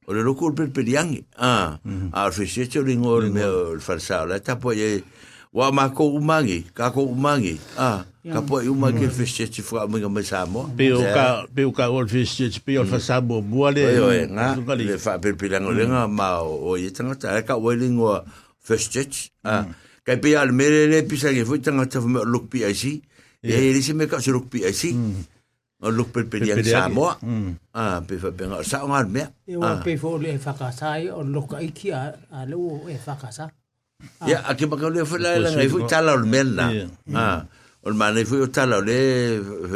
[0.08, 1.76] Ole lo kul pel pel yang ah
[2.16, 5.04] al fisete lingo me el farsala ta ye
[5.52, 9.10] wa ma umangi ka umangi ah ka po umangi mm.
[9.12, 11.12] el fisete fra me me samo pe o eh.
[11.12, 13.52] ka pe el fisete pe mm.
[13.52, 13.84] buale
[14.80, 17.68] le fa pel pel lingo le ma o ye tanga ta ka o
[18.68, 19.32] festit.
[19.48, 19.64] Ah,
[20.04, 22.84] kai pe al mere le pisa ke fu tangata fu me look PIC.
[23.44, 24.96] E le se me ka se look PIC.
[25.80, 26.90] O look perperiangi Perperiangi.
[26.90, 27.12] Samoa.
[27.78, 29.30] Ah, pe fa penga, sa o ngal mea.
[29.46, 33.46] E wa pe fo le whakasai o loka iki a, a le o e whakasa.
[34.26, 36.66] Ya, a ke maka le fa la la ngai fu tala o mena.
[36.74, 36.90] Yeah.
[37.14, 37.46] Ah,
[37.86, 38.98] o mana fu o tala o le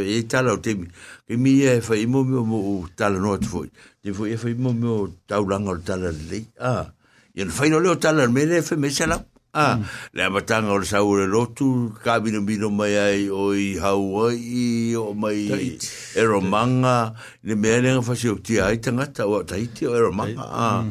[0.01, 0.89] e tala o te mi.
[1.27, 3.61] Ke mi e fa imo mi o tala no te fu.
[4.01, 6.39] Te fu e fa imo mi o taulanga o tala le.
[6.57, 6.89] Ah,
[7.36, 9.26] ia le fa no le o tala me le fa me sala.
[9.53, 9.76] Ah,
[10.16, 14.95] le amatanga o le sau le lotu, ka bino bino mai ai o i Hawaii,
[14.95, 15.76] o mai
[16.16, 17.14] e romanga,
[17.44, 20.40] le mea lenga fa si o tia ai tangata o Tahiti o e romanga.
[20.48, 20.86] Ah,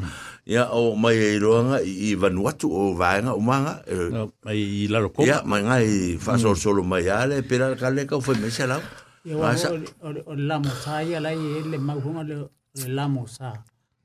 [0.45, 3.81] ia o mai e roanga i Vanuatu o vaenga o manga.
[3.89, 5.25] e, No, Ai i laro ko.
[5.25, 8.77] Ia, mai ngai fa sol solo mai ale, pera ka le ka foi me sala.
[9.25, 9.73] E wa Asa.
[9.73, 12.45] o le- o le- o le lamo sa ia lai e le mauhunga le
[12.77, 13.53] le lamo sa.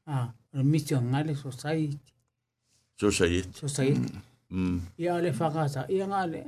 [0.09, 2.01] Ah, o le mission ngale society.
[2.97, 3.43] So sai.
[3.53, 4.09] Society.
[4.53, 4.81] Mm.
[4.99, 5.85] Ia le whakasa.
[5.91, 6.45] Ia ngale.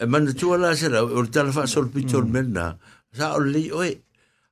[0.00, 2.76] E mana tu ala sala, o tala fa sol pitol mena.
[3.12, 3.92] Sa o li oi.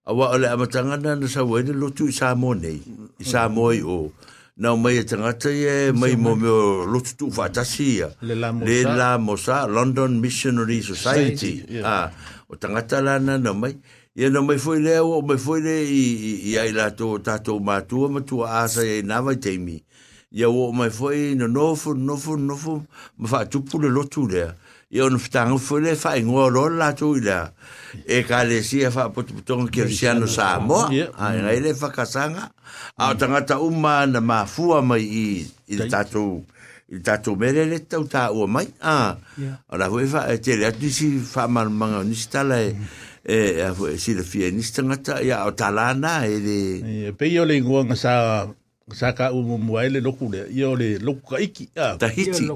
[0.07, 2.83] Awa ole amatanga na na sa wene lotu i sa mo nei.
[3.19, 4.13] I sa mo i o.
[4.59, 8.11] Na mai e tangata e mai mo me o lotu tu fa tasia.
[8.21, 8.95] Le la mo Le sa.
[8.97, 11.63] la mo sa London Missionary Society.
[11.85, 12.11] Ah,
[12.51, 13.79] o tangata la na na mai.
[14.15, 17.17] Ia na mai foi le o mai foi le i i- i ai la to
[17.19, 19.81] tato matua asa e na vai teimi.
[20.33, 22.81] Ia o mai foi no nofu nofu nofu
[23.19, 24.55] ma fa tupu le lotu le.
[24.89, 27.53] Ia on ftanga foi le fa ingo lo la tu ila.
[28.09, 30.89] E ka le sia fa potu tonga kirsiano sa mo.
[30.89, 31.13] Yeah.
[31.21, 32.49] Ai ngai le fa kasanga.
[32.97, 36.45] A o tangata uma na mafua mai i i le tato
[36.89, 38.73] i tato mere le tau ta mai.
[39.37, 39.61] Yeah.
[39.69, 42.73] Ora foi fa e te le atu si fa mal manga ni stala e
[43.21, 46.59] e a si le fie ni stangata ia o talana e le
[47.09, 48.49] E pe le ngua sa
[48.95, 51.69] saka u mo mo ile loku le yo loku ka iki.
[51.77, 52.49] A ta hiti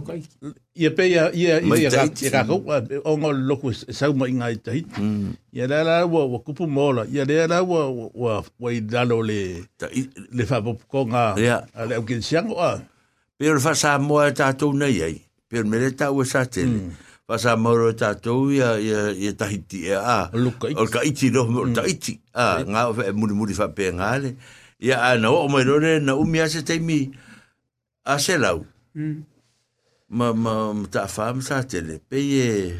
[0.76, 2.60] ye pe ya ye ya ka ka ko
[3.04, 5.00] o ngo loku sa mo inga ta hiti
[5.48, 9.64] ya la la wo wo kupu mola ya la la wo wo wo i le
[10.36, 12.76] le fa po ko nga a le o ken siango a
[13.40, 16.44] pe le fa sa mo ta to na ye pe me le ta u sa
[16.44, 16.68] te
[17.24, 21.32] fa sa mo ro ta to ya ya ya ta hiti a o ka iti
[21.32, 21.88] no ta
[22.36, 22.80] a nga
[23.16, 24.36] mu mu fa pe nga le
[24.80, 27.10] Ia a na o mai rore na umi ase teimi
[28.04, 28.66] a se lau.
[28.94, 29.24] Mm.
[30.08, 31.98] Ma, ma, ma ta whaam sa tele.
[32.08, 32.78] Pe e...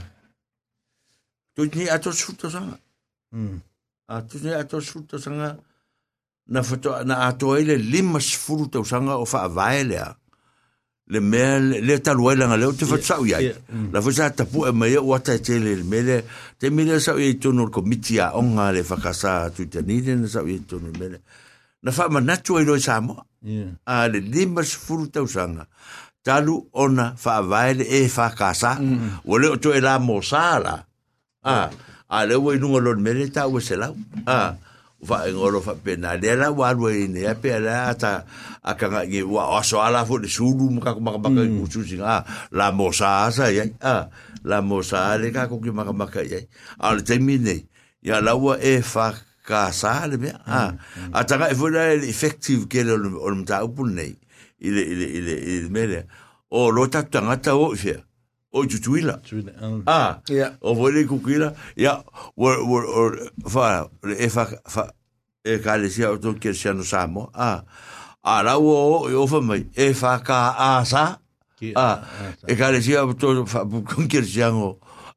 [1.57, 2.79] Tui ni ato suto sanga.
[3.33, 3.61] Mm.
[4.09, 5.57] A tui ni ato suto sanga.
[6.49, 9.99] Na foto na ato ele lima sfuru tau sanga o wha vaele.
[11.09, 13.45] Le mea le, le talu ai langa leo te fatu sau iai.
[13.45, 13.91] yeah, mm.
[13.95, 16.23] La fasa tapu e mai o ata te le me le
[16.59, 20.15] te me le sau iai tono ko miti a onga le whakasa tu te nire
[20.15, 21.19] na sau iai tono me le.
[21.87, 23.23] Na wha manatu ai roi Samoa.
[23.47, 23.79] Yeah.
[23.87, 25.71] A le lima sfuru tau sanga.
[26.27, 28.75] Talu ona wha vaele e whakasa.
[29.23, 30.83] O le o to e la mo sala.
[31.47, 31.71] Ah,
[32.11, 33.95] a le wo inunga lor mele ta wo se lau.
[34.27, 34.59] Ah,
[35.07, 38.25] fa ngoro fa pena le la wa ro ine ya pe la ta
[38.65, 42.73] akanga ge wa aso ala fo de sulu maka maka maka ku su singa la
[42.73, 44.09] mosa sa ya ah
[44.43, 46.41] la mosa le ka ki maka maka ya
[46.81, 47.69] al termine
[48.03, 49.13] ya la wa e fa
[49.47, 50.41] ka saa le mea.
[50.47, 50.73] Ah.
[50.75, 51.11] Mm.
[51.15, 51.49] A tanga
[52.05, 54.17] effective ke le o le mta upun nei.
[54.61, 55.35] Ile, ile, ile,
[55.85, 56.01] ile.
[56.51, 56.87] O lo
[58.53, 58.65] o
[59.87, 60.21] Ah.
[60.29, 60.57] Yeah.
[60.63, 61.55] O fwena i kukuila.
[61.77, 62.03] Ia,
[62.37, 63.13] wor, wor, wor,
[63.55, 64.85] wha, e wha, wha,
[65.45, 66.19] e ka le sia o
[66.85, 67.31] Samo.
[67.35, 67.63] Ah.
[68.25, 71.19] A rau o, e mai, e ka a sa.
[71.77, 72.03] Ah.
[72.49, 73.15] E ka le sia o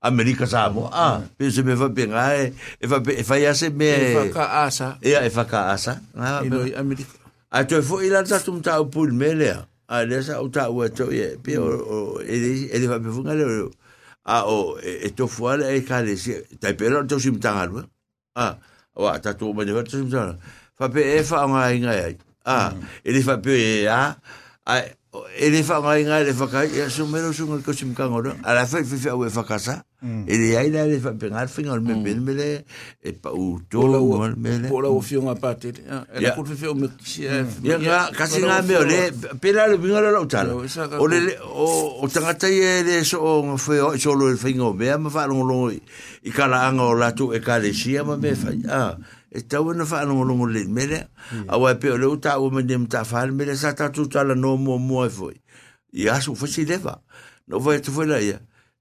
[0.02, 4.64] Amerika sabe, Ah, pese me vai pegar e vai vai ia se me vai ka
[4.64, 4.98] asa.
[5.04, 6.00] Ia e vai ka asa.
[6.16, 7.20] Ah, Amerika.
[7.52, 9.52] A to foi lá tá tum tá o pul mele.
[9.90, 13.70] A dessa o tá o to e pe o ele ele vai me funga le.
[14.24, 16.48] Ah, o e to foi e ka le se.
[16.62, 17.36] Tá pero to sim.
[17.36, 17.84] Eh.
[18.36, 18.56] Ah,
[18.96, 20.38] o tá to me vai sim tá.
[20.78, 22.16] Fa pe e fa nga nga.
[22.46, 22.72] Ah,
[23.04, 25.26] ele fa pe a mm.
[25.36, 28.32] ele fa nga nga ele fa ka ya sumero sungal ko sim ka ngoro.
[28.48, 29.89] Ala fa fa fa o e fa ka sa.
[30.02, 30.24] Mm.
[30.28, 32.64] Ele ai la le fa pengar finga o me ben mele
[33.04, 34.32] e pa u tola o la
[36.32, 37.46] kurfe o me kisia.
[37.62, 39.12] Ya ga kasi nga me ole
[39.42, 40.56] pela le binga la utala.
[40.56, 44.96] O le o o tangata ye le so o fe o so lo finga me
[44.96, 45.82] ma fa lo i
[46.32, 48.56] kala anga o latu e kale sia ma me fa.
[48.72, 48.96] Ah.
[49.32, 51.08] e tau na wha anongo longo le mele,
[51.48, 55.06] a wai peo ta o mene mta whaare mele, sa tatu tala no mua mua
[55.06, 55.36] e foi.
[55.94, 57.02] I aso fwesi lewa,
[57.48, 58.18] no vai tu foi la.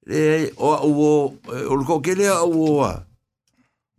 [0.09, 1.35] e o o
[1.69, 2.81] o ko ke le o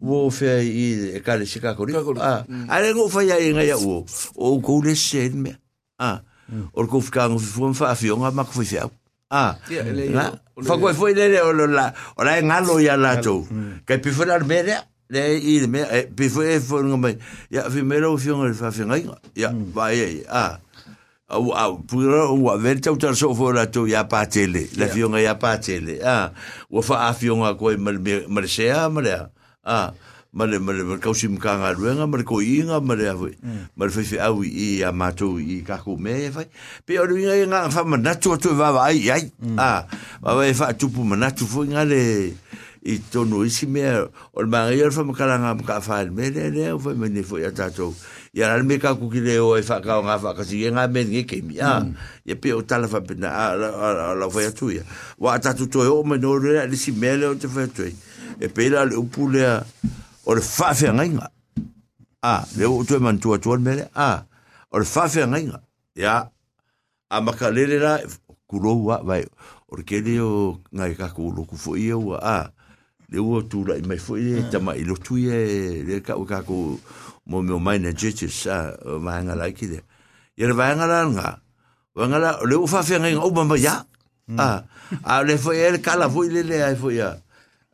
[0.02, 2.45] o fe i e kale sika ko kori ah, a
[2.76, 4.06] ale ngo fa ya inga ya o
[4.36, 5.53] o ko le sen me.
[5.99, 6.22] A
[6.73, 8.90] o ko fika ngo fu fa fi nga ma ko fi a
[10.10, 10.34] na
[10.65, 13.45] fa ko foi le le o lo la o la nga lo ya la to
[13.86, 14.77] ke pi fora me le
[15.14, 17.18] le i me pi foi fo ngo me
[17.53, 18.98] ya fi me lo fi ngo fa fi nga
[19.36, 20.53] ya va ye a ah.
[21.30, 24.88] Au au pura o ver tau tar so fo la to ya pa tele la
[24.90, 26.34] fi nga ya pa tele ah
[26.70, 29.06] o fa a fi nga ko mal mal se a mal
[29.66, 29.94] ah
[30.34, 33.30] male male male kausi mkanga ruenga male ko inga male afu
[33.78, 36.46] male fe fe au i a mato i ka ko me fa
[36.86, 39.26] pe o ringa nga fa manatu to va va ai ai
[39.58, 39.86] ah
[40.22, 42.34] va va fa tupu manatu fo nga le
[42.86, 43.82] i tono isi me
[44.34, 47.42] o le fa makala nga ka fa me le le o fa me ni fo
[47.42, 47.94] ya tato
[48.34, 50.62] ya al me ka ku ki le o e fa ka nga fa ka si
[50.70, 51.82] nga me ke mi ah
[52.26, 54.84] ya pe o tala fa pena a la la fa ya tu ya
[55.18, 57.90] wa tatu to o me no le le si me le o te fa tu
[57.90, 59.66] e pe la le upule a
[60.26, 61.28] o le fa fe nga
[62.22, 64.26] ah le o tu man tu tu me le ah
[64.70, 65.60] o le fa fe nga
[65.98, 66.30] ya
[67.10, 67.98] a makalele la
[68.46, 69.26] kulo wa vai
[69.70, 72.54] o le kele o ngai ka kulo ku fo ia wa a
[73.10, 75.34] le o tu la mai fo ia tama i lo tu ia
[75.82, 76.78] le ka o ka ko
[77.30, 78.74] mo me o mai na jeje sa
[79.06, 79.80] ma nga la ki de
[80.36, 81.28] le va nga la nga
[81.96, 83.86] wa nga la le o fa fe nga o ma ya
[84.38, 84.66] a
[85.06, 87.22] a le fo ia le kala fo ile le ai fo ia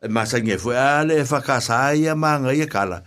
[0.04, 3.00] e masa nge fo a le fa ka sa ia ma nga ia kala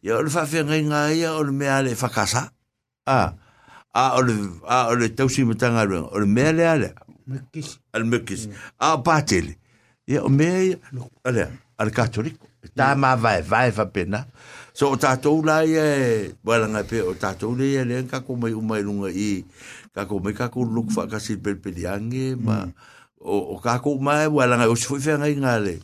[0.00, 2.48] ia o le fa fe nga ia o le me a le fa ka sa
[3.04, 3.36] a
[3.92, 6.90] a o le a o le tausi matanga o le me le ale
[7.30, 7.78] Me kisi.
[7.94, 8.48] al mekis.
[8.78, 9.54] A patele
[10.08, 10.74] ia o me
[11.22, 11.46] ale
[11.78, 14.26] al katoliko ta ma vai vai fa pena
[14.72, 18.36] so o tatou la ia wala nga pe o tatou le ia le ka ko
[18.36, 19.44] mai umai lunga i
[19.94, 22.66] ka ko mai ka ko luk fa ka sil pel peliange ma
[23.18, 25.76] o o ka ko mai wala nga o se foi fenga inga le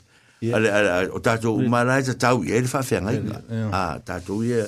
[0.55, 3.43] ale ale o tatou umala ta tau ia le fa fenga inga
[3.73, 4.65] a tatou ia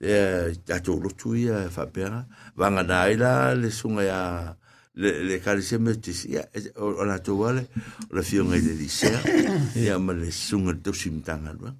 [0.00, 2.24] e tatou lo tu ia fa pena
[2.56, 4.20] vanga na ila le sunga ya
[4.96, 6.42] le le kalise me tis ya
[6.80, 7.68] o la to wale
[8.08, 9.20] o la fionga de disea
[9.76, 11.76] ya ma le sunga to simtanga lo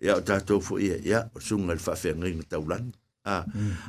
[0.00, 2.94] ya o tato fo ya ya o sunga le fa fenga ngi taulan
[3.26, 3.44] ah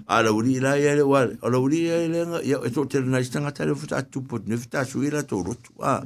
[0.10, 1.38] ala uri la ya le wale.
[1.40, 4.44] Ala uri ya le nga ya e to te na istanga tele futa tu pot
[4.50, 5.72] ne futa su ila to rotu.
[5.80, 6.04] Ah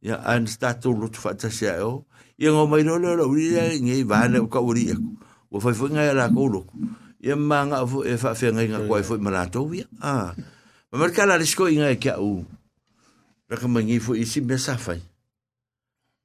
[0.00, 2.06] ia an stato lo tu fata sia o.
[2.38, 4.94] Ia ngo mai lo lo ia ngi va ne ka uri
[5.50, 6.62] o foi foi ngai la ko lo
[7.20, 9.84] ia manga fu e fa fe ngai nga ko foi mala to ia.
[10.00, 10.32] Ah
[10.88, 12.46] ma mer kala risko inga e kia u.
[13.44, 15.04] Ra ka mangi fu isi me sa fai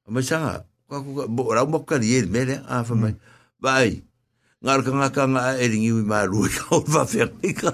[0.08, 3.14] ma sanga ko ko bo ra mo ka ri me le ah fa mai
[3.62, 4.02] vai
[4.60, 7.72] ngar ka nga ka nga e ringi ma ru ka va fe ngai ka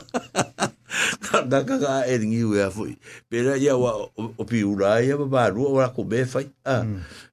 [1.50, 2.94] da ka ga e ngi we a foi
[3.30, 6.86] pera ia wa o pi ura ia ba ba ru ora ko be fai a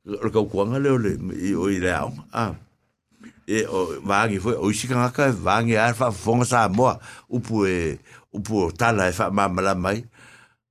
[0.06, 1.12] ka ko nga le le
[1.58, 2.46] o i le a
[3.44, 6.70] e o va ngi foi o si ka ka va ngi ar fa fonga sa
[6.72, 6.88] mo
[7.28, 7.98] u pu e
[8.32, 10.00] u pu tala e fa ma mala mai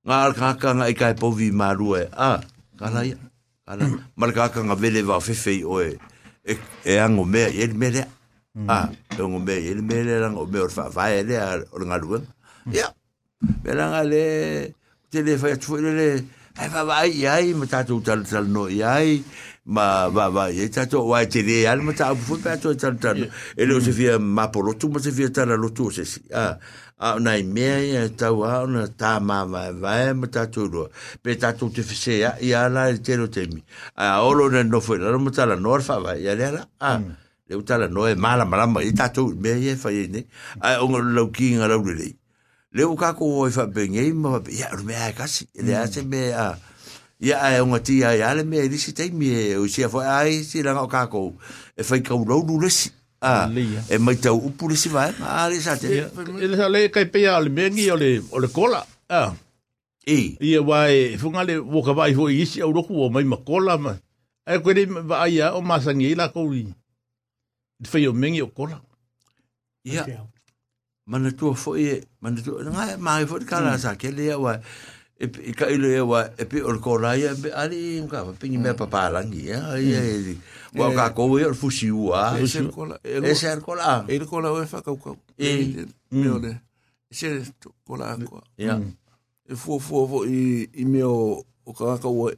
[0.02, 2.42] nga ka ka nga i ka po vi ma ru e a
[2.78, 3.31] ka la ia
[3.66, 3.86] ana
[4.16, 5.98] malaka nga vele va fefe oe,
[6.44, 8.02] e e ango me e me le
[8.68, 12.26] a ango me e me le ango me or va ele a or nga luen
[12.66, 12.90] ya.
[13.64, 14.74] Me la nga le
[15.10, 16.08] te le fa tu le le
[16.58, 19.22] e va va i ai ma ta tu tal tal no i ai
[19.64, 22.74] ma va va e ta tu wa te le al ma ta fu pa tu
[22.74, 23.22] tal tal
[23.56, 26.04] e lo se fia ma por lo tu ma se fia tal lo tu se
[26.04, 26.58] si a ah
[27.02, 30.28] a na i mea i e tau a o na tā māma e vai ma
[30.30, 30.90] tātou tūrua.
[31.22, 33.58] Pe tātou te whise i ala i tēro temi.
[33.98, 36.62] A olo ne no fwe lalama tala noa rwha vai i ala.
[36.78, 40.06] A le utala noa e māla marama i tātou tū mea i e fai e
[40.14, 40.24] ne.
[40.62, 42.14] A o ngā lau ki ngā lau le lei.
[42.72, 45.50] Le u kāko o i fa bengi ma wa ia aru mea e kasi.
[45.58, 46.48] E le ase mea a.
[47.18, 49.82] Ia e o ngā tī i ale mea i risi te mi e o si
[49.82, 51.32] a fwe a si langa o kāko.
[51.74, 54.88] E fai kau lau lu resi le si a e mai tau upu le si
[54.88, 55.14] vai?
[55.22, 58.82] A le sa te e le le kai pe ale mengi ole ole kola.
[59.08, 59.34] A
[60.06, 63.78] e ia vai funga le wo ka vai ho isi au roku o mai makola
[63.78, 63.94] ma.
[64.46, 66.66] E ko le vai o masangi la ko ri
[67.84, 68.82] fe o mengi o kola.
[69.84, 70.04] Ya
[71.06, 74.58] mana tu fo e mana tu nga mai fo kala sa ke le wa
[75.22, 78.58] e ka ile wa e pe or ko la ya be ali ka pe ni
[78.58, 80.34] me pa pa la ni ya e
[80.74, 84.18] wa ka ko e or fusi wa e se kola e se ko la e
[84.26, 86.52] kola fa ka ka e me ole
[87.10, 87.28] se
[87.86, 88.82] kola ko ya
[89.46, 92.30] e fo fo fo i i me o o ka ka o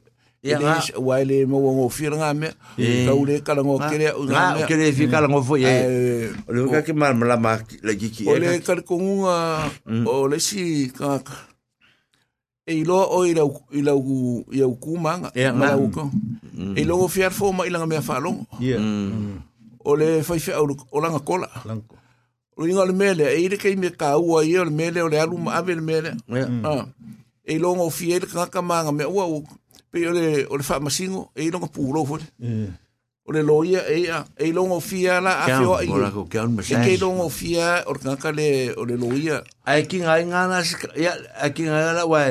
[0.45, 0.77] Ia nga.
[0.77, 3.09] nga wa le mo ngo fira nga me E.
[3.09, 5.65] ka ule kala ngo kere nga o ke le fi kala ngo fo e.
[5.65, 9.65] Eh, o le ka ke mal mala ma le ki ki o le kar kongunga
[10.05, 11.17] o le si ka
[12.65, 14.01] e iloa o oh, i lau i lau
[14.51, 16.73] i lau kuman yeah, lau ko mm.
[16.77, 18.81] e logo fiar fo ma ilanga mea whalongo yeah.
[18.81, 19.37] mm.
[19.85, 21.95] o le fai fia o langa kola Lanko.
[22.57, 25.01] o inga le mele e me ka ua i o le mele mm.
[25.01, 25.05] ah.
[25.05, 26.85] o le alu ma ave le mele yeah.
[27.45, 29.43] e longo fia i le kangaka maanga mea ua o
[29.91, 32.73] pe o le, le wha masingo e ilonga pūro fo yeah
[33.25, 35.97] o le loia e a e lo ngo fi ala a Kia fe o o
[35.97, 39.81] la e ke message lo ngo fi o ka ka le o le loia ai
[39.89, 40.61] ki nga nga na
[40.93, 42.21] ya ai ki nga la wa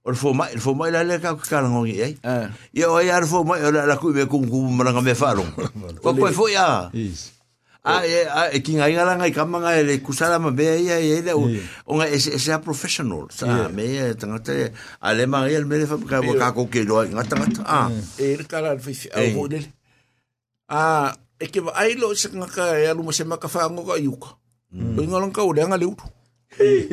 [0.00, 2.14] o fo mai fo mai la le ka ka ngo ngi ai
[2.72, 5.44] ya o ya fo mai o la ku me ku ku mara me fa lo
[6.02, 6.88] ko ko fo ya
[7.84, 8.24] a e
[8.56, 11.32] e ki nga nga la ngai kama nga le kusala ma be ya ya le
[11.36, 11.44] o
[11.84, 13.28] o nga ese ese professional.
[13.32, 16.84] Sa me e tanga te ale ma ya me le fa ka ka ko ke
[16.84, 17.88] lo nga tanga ah
[18.20, 18.36] e
[18.80, 19.32] fai au Ei.
[19.32, 19.79] ho le
[20.70, 21.10] a
[21.40, 23.66] e ke va ai lo se nga ka e alu ma se ma ka fa
[23.66, 24.30] ngo ka yuka
[24.70, 26.06] o inga long ka o le nga le utu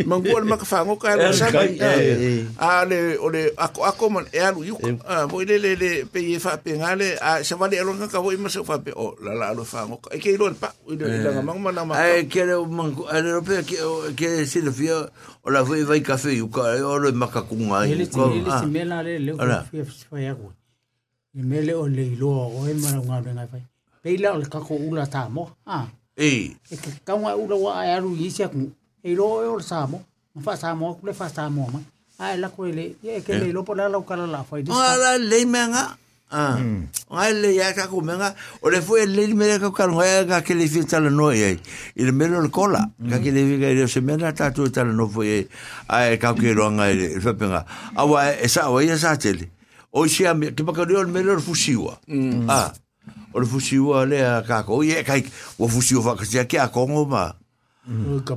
[0.10, 2.42] mangua le ma ka fa ngo ka e sa eh, eh.
[2.58, 5.92] a le o le ako ako man e alu yuka a vo le le le
[6.10, 8.40] pe e fa pe nga le a se va le lo nga ka vo i
[8.42, 10.58] ma se fa pe o la la lo fa ngo ka e ke lo le
[10.58, 13.62] pa o le le nga mang mana ma ai ke le man ale ro pe
[13.62, 13.78] ke
[14.18, 15.06] ke si le fia
[15.46, 18.10] o la vai vai café u ka o le maka ku nga Ele
[18.50, 20.57] ah te mela le le o fia fai ago.
[21.36, 23.64] I mele o le o e mara ngā renga fai.
[24.04, 25.50] Peila o le kako ula tā mo.
[25.66, 25.86] Ah,
[26.16, 26.56] e.
[26.72, 28.72] E ke kaunga ula wa ai aru i sia ku.
[29.04, 30.02] E ilo e o le sā mo.
[30.36, 31.82] Ma fa sā mo, kule fa sā mo ma.
[32.20, 35.46] Ai la ko ele, e ke le ilo po la lau kala la ala le
[35.46, 35.98] menga
[36.32, 36.60] ah
[37.12, 40.42] ai le ya ka ku menga o le foi le me ka ka nga ka
[40.42, 41.60] ke le fi tala no e
[41.96, 44.92] il me lo cola ka ke le vi ka le se mena ta tu tala
[44.92, 45.48] no foi
[45.88, 46.18] ai.
[46.18, 47.64] Ka ke ro nga e fa penga
[47.96, 49.48] awa e sa o ia sa tele
[49.98, 51.98] o sia me ke pa ka ro me lo fusiwa
[52.54, 52.70] ah
[53.34, 55.26] o le fusiwa le a ka ko ye kai
[55.58, 57.34] o fusiwa fa ka sia ke a kongo ma.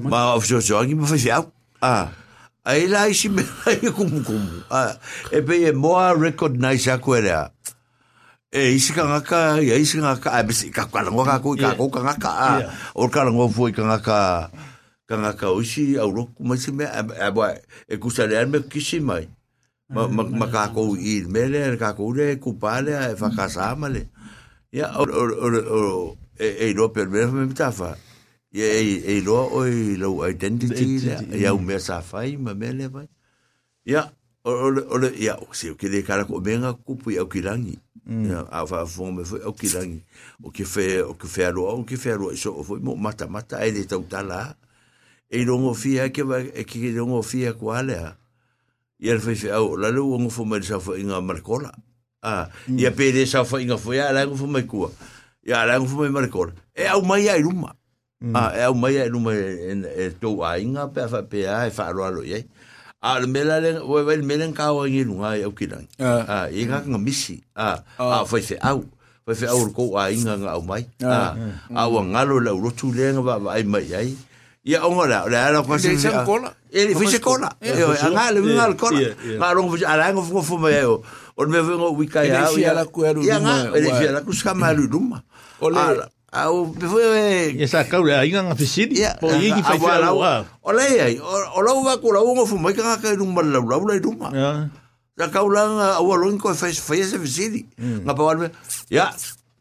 [0.09, 1.43] Ma o so so ngi ma fa sia
[1.85, 2.09] ah
[2.65, 4.97] ai la isi me ai kum kum ah
[5.33, 7.51] e pe e mo recognize a kwera
[8.53, 12.01] e isi ka ngaka ya isi ngaka a bisi ka ka ngo ka ku ka
[12.05, 12.51] ngaka a
[12.95, 14.19] o ka ngo fu ka ngaka
[15.09, 17.55] ka ngaka o isi au ro ma si me a ba
[17.91, 19.27] e ku sa le me kisi mai
[19.91, 23.17] ma ma ma ka ko i me le ka ku le ku pa le e
[23.19, 24.07] fa ka sa ma le
[24.71, 25.23] ya o o
[25.59, 25.81] o
[26.39, 27.99] e e lo per me me tafa.
[28.51, 32.73] Ye e e lo o i lo identity ya u me sa fai ma me
[32.73, 33.09] le vai
[33.85, 34.11] ya
[34.47, 37.23] o o o le ia o se o ke le kala ko menga kupu ia
[37.23, 40.03] o kilangi ia a fa fo me foi o kilangi
[40.43, 42.95] o ke fe o ke fe alo o ke fe alo so o foi mo
[42.95, 44.55] mata mata e le tau tala.
[45.31, 47.95] E longo fia ke va e ke longo fia ko ale
[49.01, 51.73] ia le fe au la le o fo me sa fo inga marcola
[52.23, 54.91] a ia pe de sa fo inga fo ia la fo me kua.
[55.47, 57.73] Ia la fo me marcola e au mai ai ruma
[58.35, 61.71] a e au mai ai ruma e to a inga pe fa pe a e
[61.71, 62.45] fa alo alo ia
[63.01, 65.89] a le mela le o e le mela ka o ngi lunga e o kilang
[65.99, 66.53] a.
[66.53, 67.41] I nga nga misi.
[67.57, 68.25] A a.
[68.29, 68.85] foi fe au.
[69.25, 70.85] Foi fe au ko a inga nga au mai.
[71.01, 71.33] A
[71.73, 74.13] a wa ngalo la ro tu le nga va ai mai ai
[74.65, 77.97] ia o ngora le ala ko se se kola e le fise kola e o
[78.13, 79.01] nga le nga le kola
[79.41, 81.01] nga ro fu ala nga fu fu mai o
[81.37, 84.21] o me vengo wika ya ia la ku eru ia nga e le fia la
[84.21, 85.25] ku ska malu duma
[85.65, 87.09] o le au pe foi
[87.57, 90.85] e sa kau le inga nga fisiri po i ki fai fai la o le
[91.09, 93.77] ai o la wa ko la ngo fu mai ka ka nu mal la la
[93.81, 94.29] la duma
[95.17, 98.37] la kau la au lo ko fai fai se fisiri nga pa
[98.93, 99.09] ya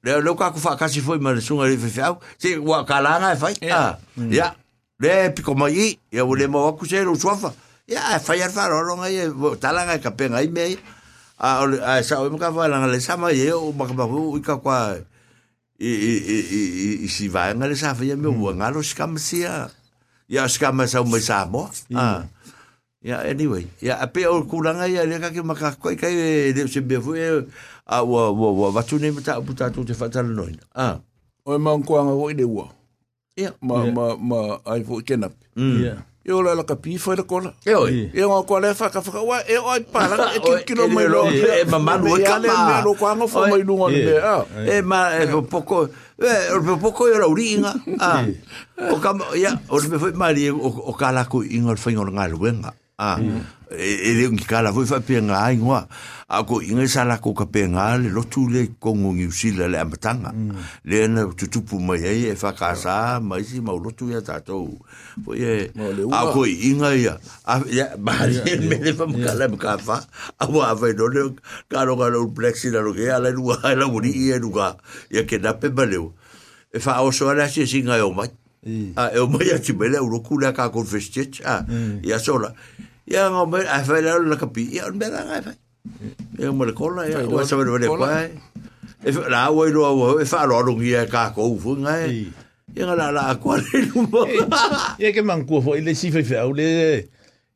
[0.03, 2.83] le lo ka ku fa ka si foi mal sunga le fai fai si wa
[2.83, 3.95] ka la nga fai ah
[4.27, 4.51] ya
[4.99, 7.55] le piko mai ia ule mo aku se ro suafa
[7.87, 10.75] ia fai al faro ro ngai talanga ka pe ngai me
[11.39, 14.39] a a sa o ka va langa le sama i o ma ka i u
[14.43, 14.99] ka kwa
[15.79, 16.59] i i i
[17.03, 19.71] i si va nga sa fa ye me u nga lo skam sia
[20.27, 21.71] ia skam sa mo sa mo
[22.99, 26.11] ia anyway ia a pe o kulanga i le ka ke ma ka ko ka
[26.11, 27.15] le se be fu
[27.87, 30.99] a wa wa wa va tu ne mata puta tu te fa noina a
[31.47, 32.67] o ma ko i wo ile wa
[33.39, 37.23] ya ma ma ma ai fo kenap yeah e o la ka pi foi le
[37.23, 37.53] kola.
[37.65, 38.11] E oi.
[38.13, 41.07] E o ko le fa ka fa wa e o para e ki kilo mai
[41.09, 41.25] lo.
[41.25, 45.17] e ma ma no ka ma lo ko fo mai lunga le ah e ma
[45.17, 45.89] e poco
[46.19, 48.21] e o poco era uringa ah.
[48.93, 53.17] O ka ya o me foi mari o kala ko inga foi ngor ngaluenga ah.
[53.73, 55.87] E le ngi kala foi fa penga ai ngoa
[56.29, 60.29] ako ko inga sala ko kape nga le lotu le kongo ngi usila le amatanga
[60.85, 64.77] le na tutupu mai ai e whakasa mai si mau lotu ya tātou
[65.25, 67.17] po e a inga ia.
[67.49, 67.97] A ia
[68.45, 69.97] e me le pa mkala mka wha
[70.37, 71.33] a wa a wai none
[71.65, 74.13] ka ronga lo plexi e na roke e e ala le nua e la wuri
[74.13, 74.77] i e nuka
[75.09, 78.29] ia ke e wha soa singa e o mai.
[78.93, 81.65] A e o mai a ti mele o roku ka confestet a
[82.21, 82.53] sola.
[83.09, 85.68] Ia ngomai, mai a kapi ngai
[86.37, 88.27] ya mo le kola ya o sa me le kwa
[89.05, 92.27] e la o lo o e fa lo lo ngia ka ko fu ngai
[92.75, 94.27] ya la la kwa le lu mo
[94.99, 96.69] e ke man ko fo ile si fai fai le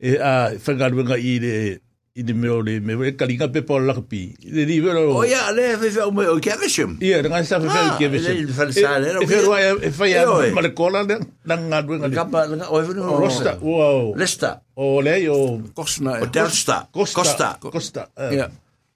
[0.00, 1.83] e a whangaru nga i le
[2.14, 4.22] i te mea o le me e kalinga pe pa o lakapi.
[4.46, 5.16] I te liwe o...
[5.18, 6.92] O ia, le e whewhea umei o kia vishim.
[7.02, 8.36] Ia, ranga e sa whewhea o kia vishim.
[8.46, 9.14] Le whale sa le.
[9.18, 12.14] E whewhea e whea male kola le, na ngā duenga le.
[12.14, 12.94] Kapa, langa, o e.
[13.18, 13.78] Rosta, o...
[14.20, 14.50] Lesta.
[14.78, 15.38] O le, o...
[15.74, 16.20] Kosna.
[16.22, 16.76] O Delsta.
[16.94, 17.48] Costa.
[17.58, 18.04] Costa.
[18.30, 18.46] Ia.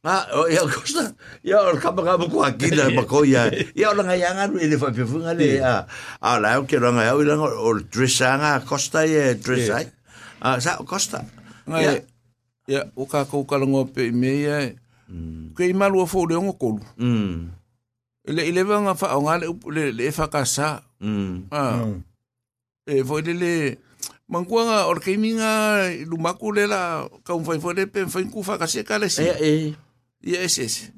[0.07, 1.03] Ah, o ya Costa.
[1.43, 5.35] Ya, o kapa kapa kua kila mako Ya Ia o langa ianga nui le whewhea
[5.35, 5.49] le.
[5.59, 9.90] A la o ke ranga iau i langa o dressanga Costa e dressai.
[10.62, 11.24] Sa o Costa.
[11.66, 11.97] Ia
[12.69, 14.59] ya o kākou kalagoa pe i mea ia
[15.09, 15.57] mm.
[15.57, 17.49] kei malua fou le ogo kolu le mm.
[18.28, 20.69] i nga le le e fakasā
[22.89, 23.78] e foi le le mm.
[24.28, 24.28] Ah.
[24.28, 25.01] E, e or
[26.05, 29.24] lumaku le la kaum fai fai pe fai ku fa kasi kale si.
[29.24, 29.74] E e.
[30.20, 30.93] Yes yes.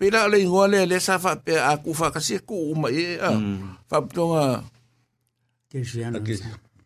[0.00, 3.20] Pe la le ngole le sa fa pe a ku fa kasi ku uma e
[3.20, 3.36] a.
[3.88, 4.64] Fa tonga
[5.68, 6.20] ke siano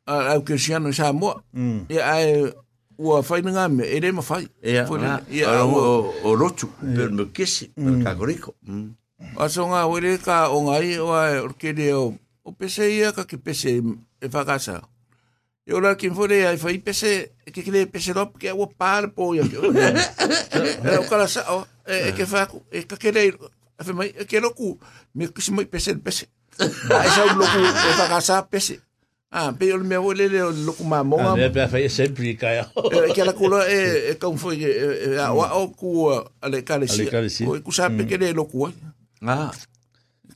[0.07, 0.55] a ke
[0.95, 1.43] sa mo
[1.91, 2.66] e ai e,
[2.97, 4.49] Ua fai nga me, ere ma fai.
[4.65, 4.89] Ia,
[5.29, 8.89] ia, o, o rochu, per me kesi per ka goriko mm.
[9.37, 9.71] Aso mm.
[9.73, 14.29] nga, were ka o ngai, oa orkere o, o pese ia ka ki pese e
[14.33, 14.81] whakasa.
[15.67, 19.35] E ora ki mfore ai fai pese, ke kire pese rop, ke o pāra po
[19.35, 19.45] ia.
[20.57, 24.77] E o kala sa, o, e ke whaku, e ka kere, e ke roku,
[25.13, 26.33] me kisi mai pese pese.
[26.97, 28.86] Ai sa un loku e whakasa pese.
[29.31, 31.19] Ah, pe o me o lele o loku ma mo.
[31.19, 32.55] Ah, pe fa se pri ka.
[32.55, 32.63] E
[33.27, 33.35] la
[33.67, 33.79] e
[34.11, 36.07] e ka un foi e a o ku
[36.41, 37.11] ale ka le si.
[37.43, 38.71] O ku sa pe ke le loku.
[39.27, 39.51] Ah.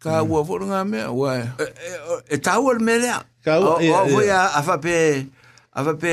[0.02, 1.38] Ka u o nga me wa.
[2.26, 3.14] E ta u me le.
[3.46, 5.22] Ka u o a fa pe
[5.70, 6.12] a fa pe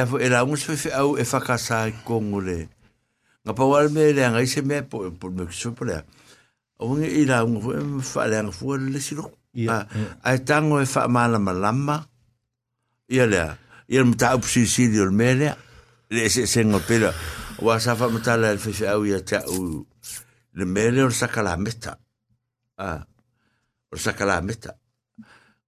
[0.00, 2.72] e la un se fe au e fa ka sa kongole.
[3.44, 6.00] Nga pa wa me le nga me po po me so le.
[6.80, 9.35] O ngi i la un fa le nga fu le si loku.
[9.56, 9.88] Ia.
[10.20, 12.04] Ai tango e wha mala malama.
[13.08, 13.56] Ia lea.
[13.88, 15.56] Ia le mta upu sisili o le mea lea.
[16.10, 17.12] Le se sengo pera.
[17.64, 19.86] Wa sa wha mta le alfefe au ia te au.
[20.52, 21.96] Le mea lea o sakala meta.
[22.76, 23.06] Ah.
[23.92, 24.76] O sakala meta.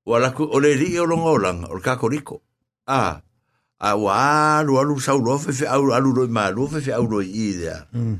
[0.04, 1.72] Wa laku o le ri e o longa o langa.
[1.72, 2.42] O kakoriko.
[2.86, 3.22] Ah.
[3.80, 4.12] A wa
[4.58, 7.86] alu alu sau lo fefe au alu roi ma lo fefe au roi i lea.
[7.94, 8.16] Mm.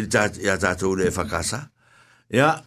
[0.00, 1.68] Il tatou le whakasa.
[2.32, 2.64] Ia.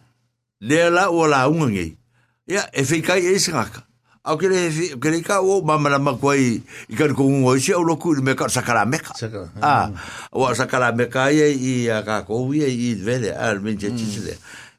[0.60, 2.03] Lea la o la unga ngei.
[2.46, 3.84] ya e fei kai e sraka
[4.24, 4.68] au kere
[5.00, 8.48] kere ka o mama na makwai i ka ko ngo si au loku me ka
[8.48, 9.12] sakara me ka
[9.60, 9.92] a
[10.32, 13.92] wa sakara me ka ye i a ka ko wi i vele al min je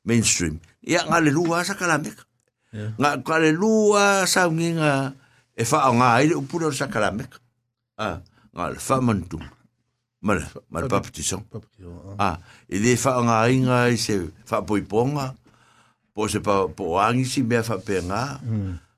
[0.06, 0.62] mainstream.
[0.86, 2.14] Ya nga le lua sakara me
[2.74, 5.14] nga ka le lua sa nga
[5.58, 7.38] e fa nga i le upura sakara me ka
[8.02, 8.22] a
[8.54, 9.42] nga le fa man tu
[10.22, 11.42] mal mal pa petition
[12.18, 12.38] a.
[12.70, 15.45] I le fa nga i nga i se fa poiponga ponga.
[16.16, 18.40] Po se pa po angi si mea fa pe nga.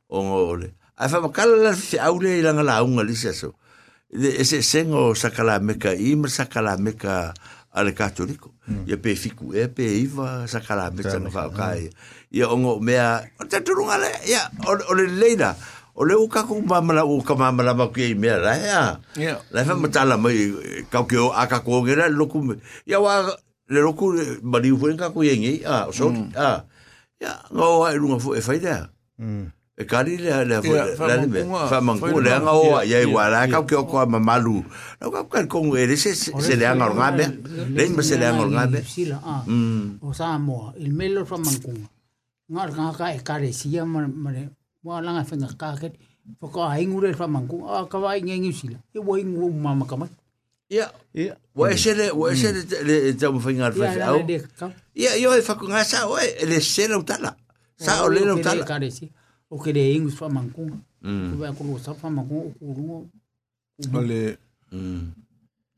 [0.05, 0.69] O nga ole.
[1.01, 3.57] Ai fa makala la fi aule i langa la unga li se so.
[4.13, 7.33] Ese sengo sakala meka i ma sakala meka
[7.73, 8.53] ale katoliko.
[8.85, 11.89] Ia pe fiku e pe iwa sakala meka nga fa kai.
[12.29, 15.57] Ia ongo mea, o te turunga le, ia, o le leida.
[15.97, 18.81] o le uka ku mamala u ka mamala ma ki me la ya
[19.49, 20.53] la fa matala mai
[20.93, 22.53] ka o aka ko ngera loku
[22.85, 23.25] ya wa
[23.65, 24.13] le loku
[24.45, 26.69] mari fu ka ku yengi a so a
[27.21, 28.89] ya ngo wa lu ngo fu e fa ida
[29.77, 32.97] e kari le le fu fa la le me fa mangu le nga o ya
[33.01, 34.65] i wa la ka ke o ko mamalu
[35.01, 37.25] no ka ka ko ngere se se le nga nga me
[37.77, 38.65] le me se le nga nga
[39.21, 39.41] ah.
[39.45, 41.89] mm O Samoa, il melo mankunga.
[42.49, 44.49] Ngar nga ka e kare sia ma ma le
[44.83, 45.91] mo langa fenga ka ke.
[46.39, 47.67] Foko a ingure fra mankunga.
[47.67, 48.77] Ah, ka vai ngengi sila.
[48.95, 50.07] E wo ingu mama kama.
[50.07, 50.26] ya
[50.69, 50.91] Ia.
[51.15, 51.37] Ia.
[51.55, 52.19] Wa esele, hmm.
[52.19, 52.87] wa esele hmm.
[52.87, 54.19] le tamu whainga atu whawhi au.
[54.95, 57.35] Ia, ia e whakunga sa oe, e le sere o tala.
[57.79, 58.65] Sa o lele o tala.
[59.49, 60.77] O ke le ingus whamankunga.
[61.01, 61.37] Mm.
[61.37, 63.07] Kua kuru sa whamankunga o kurungo.
[63.93, 64.37] O le,
[64.71, 65.11] hmm.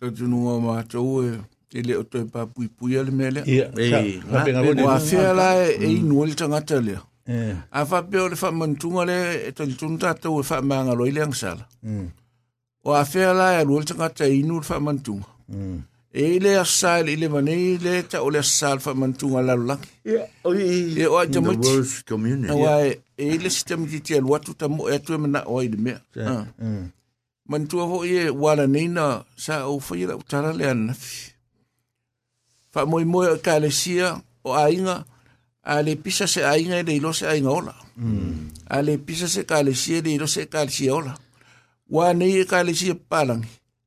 [0.02, 1.38] tatununga ma tau e,
[1.70, 3.44] te le otoe pa pui pui ale mele.
[3.46, 3.70] Ia.
[4.26, 7.02] Wa whia la e, e inu ele tangata lea.
[7.28, 7.56] Eh.
[7.72, 11.68] A whapeo le whamantunga e e le, e talitunu tātou e whamanga loile ang sala.
[11.84, 12.10] Mm.
[12.84, 15.28] o a fea la e rua tagata e inu le faamanatuga
[16.14, 21.06] e le asā le i le vanei le taʻo le asā le faamanatuga lalolaki e
[21.06, 21.70] o ai tamaiti
[23.18, 26.00] e i le sitamitiiti alu atu tamo e atu e manaʻo ai le mea.
[27.50, 31.34] Manitua hoʻi e uā lanei na sa ou faia laʻutala le ananafi
[32.74, 35.06] faamoemoe o ekalesia o aiga
[35.64, 37.76] a le pisa se aiga e le se aiga ola.
[38.70, 41.18] A le pisa se ekalesia e le se ekalesia ola.
[41.90, 43.42] wa nei ka le si palang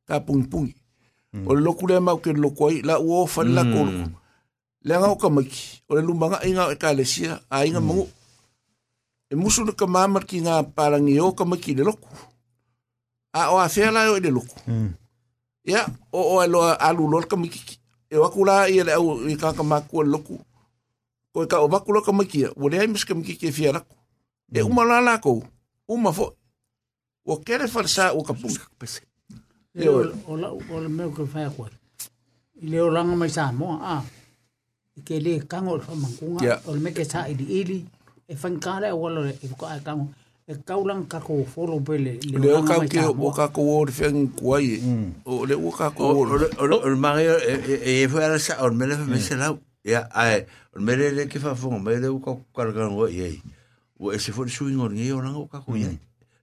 [0.06, 0.68] ka pung pung
[1.32, 1.46] mm.
[1.46, 3.70] o lo kule ma ke lo koi la wo fa la mm.
[3.72, 3.80] ko
[4.82, 7.86] le nga o ka maki o le lumbanga inga ka le si a inga mm.
[7.86, 8.06] mo
[9.30, 9.86] e musu ka
[10.26, 12.10] ki nga palang i e o ka maki le loko
[13.32, 14.54] a o a fe o le loko
[15.62, 17.78] ya o o lo alu lo ka maki
[18.10, 20.42] e wa kula i le au i ka ka maku loko
[21.30, 23.54] ko e ka o ba kula ka maki o le ai mis ka maki ke
[23.54, 24.62] e
[25.22, 25.30] ko
[25.88, 26.41] uma fo
[27.24, 28.66] O kere farsa o ka punga.
[29.74, 31.69] Le o o la o le me ko fa ko.
[32.62, 34.03] I le o langa mai sa mo a.
[34.97, 36.43] I ke le kango fa mankunga.
[36.43, 36.61] Yeah.
[36.66, 37.85] O le me ke sa i di ili.
[38.28, 40.09] E fan kare o lo e ko a kango.
[40.49, 43.11] E kaulang ka ko folo pele le Le o o langa ka mai ke sa
[43.11, 43.31] o mo.
[43.31, 44.82] ka ko o le feng kuai.
[45.24, 48.03] O le o ka ko O o o le o le o le mare e
[48.03, 48.74] e foi ala sa o le
[49.07, 49.59] me se lau.
[49.85, 53.20] Ia, ai, o le mele le ke fa fonga, mele u ka karaka ngo i
[53.31, 53.43] ei.
[53.99, 55.86] O e se foi sui ngor ngi o langa o ka ko i.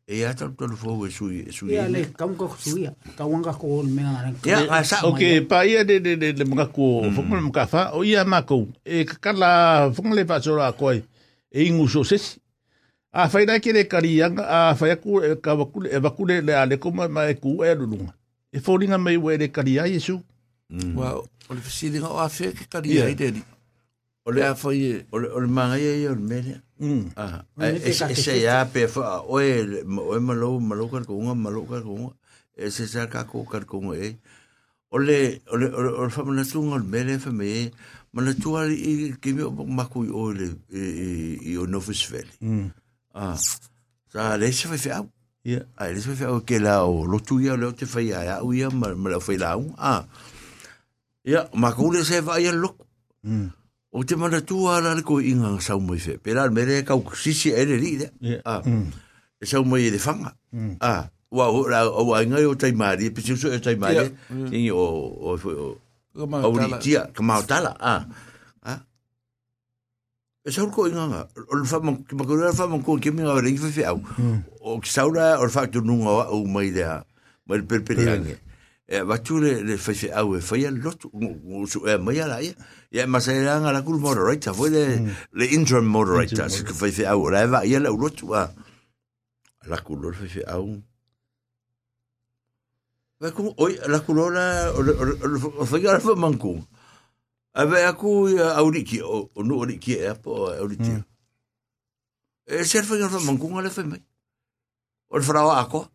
[0.09, 2.91] e a tal tonu fau e sui e sui ia le kau ka sui ia
[3.17, 7.37] kau anga ko on ia a ok pa ia de de de de ko fomo
[7.37, 9.51] mo ka fa o ia maco ko e ka la
[9.93, 11.05] fomo le pa so la ko e
[11.53, 12.01] ingu so
[13.13, 16.25] a fa que ke le a fa ia ku e ka ku e ba ku
[16.25, 18.13] le ale ko ma ma ku e lulunga.
[18.53, 20.21] E fo linga me we le karia yesu.
[20.69, 20.97] Hmm.
[20.97, 23.31] Wa o le fisi linga o a fe ke karia i de
[24.29, 25.05] o O le le a fai e.
[25.11, 26.61] o le o le manga i o le mele.
[27.57, 31.81] E se ia pe fa o e o malo malo ka ko nga malo ka
[31.81, 32.11] ko nga.
[32.55, 34.15] E se sa ka ko ka ko nga e.
[34.91, 37.71] O le o le o le- o fa mana tunga o le mele fa me
[38.13, 42.09] mana tua i ki mi o maku i o le i i- i o Novus.
[43.13, 43.37] Ah.
[44.13, 45.05] Sa le se fa fa
[45.45, 45.61] Ia.
[45.77, 48.01] Ai le se fa o ke la o lo tu ia le o te fa
[48.01, 49.73] ia o ia ma la fa la un.
[49.77, 50.05] Ah.
[51.25, 52.75] Ia, maku le se fa ia lo.
[53.23, 53.49] Mm.
[53.91, 56.17] O te mana tua la le ko inga sa mo fe.
[56.21, 58.09] Pera le mele ka sisi ele li de.
[58.45, 58.61] Ah.
[58.65, 58.91] Mm.
[59.39, 60.35] e sau mai e le fanga.
[60.79, 64.11] Ah, wa la wa ngai o tai mari, pe e tai mari.
[64.29, 65.37] Ni o o
[66.21, 67.73] o ni tia, ka ma tala.
[67.79, 68.05] Ah.
[68.61, 68.83] Ah.
[70.45, 71.21] Sau ko inga nga.
[71.49, 74.03] O le fama, ki ma ko le fama ko ki mi nga ringi fe au.
[74.61, 77.01] O sau la o fa tu nunga o mai le
[77.47, 78.37] mai perperi ange.
[78.85, 82.19] E va tu le le fe au e fa ia lotu o su e mai
[82.19, 82.53] ala ia.
[82.91, 84.83] Ia ma se nga la kul moderator, foi le
[85.33, 87.29] le interim moderator, se fe fe au.
[87.29, 88.49] La va ia la lotu a.
[89.69, 90.81] La kul fe fe au.
[93.19, 96.55] Vai ku oi la kulona o fa ga fa manku.
[97.53, 100.93] Ave aku auriki o no auriki e po auriki.
[102.47, 104.01] E ser fa ga fa manku ngale fa mai.
[105.09, 105.85] O fra ako.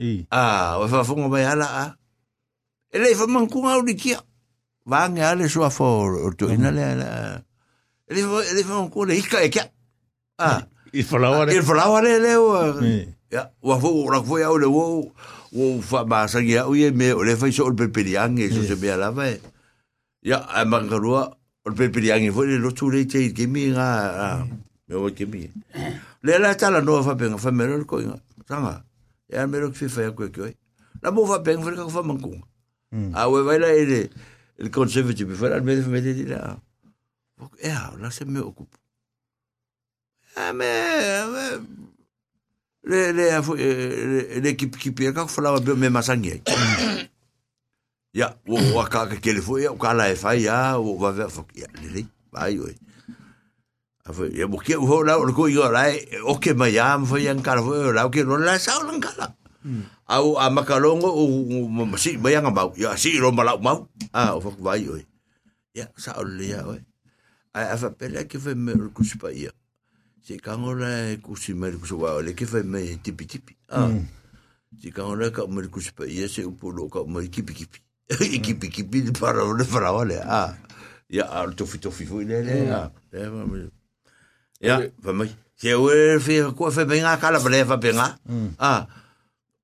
[0.00, 0.26] I.
[0.30, 1.84] Ah, o fa fonga mai ala a.
[2.90, 4.16] Ele fa manku auriki.
[4.86, 7.08] Va nga ale so fo o to ina le ala.
[8.10, 9.70] Ele ele fa manku le ika e kia.
[10.38, 10.66] Ah.
[10.92, 12.32] I whalawa Il falawa le le.
[12.84, 13.06] Eh.
[13.30, 15.08] Ya, wa fo ra fo ya le wo
[15.52, 18.60] wo fa ba sa ya o ye me le fa so o peperiang e so
[18.62, 19.30] se me ala va.
[20.20, 21.32] Ya, a mangarua
[21.64, 24.44] o peperiang e fo le lo tu le te ke mi nga
[24.88, 25.48] me o ke mi.
[26.22, 28.18] Le la tala no fa penga fa me lo ko nga.
[28.48, 28.84] Sanga.
[29.30, 30.50] Ya me lo fi fa ko ko.
[31.00, 32.36] La mo fa penga fa ka fa manku.
[33.14, 34.10] A we vai la ele
[34.62, 36.56] ele konservatiivi föräldrar dedi ya.
[37.40, 38.68] Bak ja, lasse mig okup.
[40.36, 41.66] Ja, men...
[42.84, 46.42] Le, le, le, le ki pia kako falava beo me masangi ai.
[48.14, 51.46] Ia, o akaka ke le fo, ia, o kala e fai, ia, o wawea fo,
[51.54, 52.76] ia, le le, vai oi.
[54.04, 56.98] A fo, ia, mo kia uho lau, o ko iwa lai, o ke mai ia,
[56.98, 59.26] mo fo ia, nkara fo, o lau ke ron lai, sao lankala.
[59.26, 59.41] Ia,
[60.08, 63.88] au a makalongo o si ba yang ba ya si ro ma la mau.
[64.12, 65.06] Ah o fo vai oi.
[65.74, 66.80] Ya sa o le ya oi.
[67.54, 69.50] A fa pele ke fe me ku pa ya
[70.22, 73.56] si kangola e kusi me kusi wa le ke fa me tipi tipi.
[73.70, 73.90] Ah
[74.80, 77.80] si kangola ka me kusi pa ia se upolo ka me kipi kipi.
[78.44, 80.52] Kipi kipi para le para wale ah
[81.08, 82.90] ya al tofi tofi foi le le ya
[83.30, 83.70] va me.
[84.60, 84.84] Ya.
[85.00, 88.18] Va me se o e fe ko fe benga kala bre fa benga
[88.58, 88.84] ah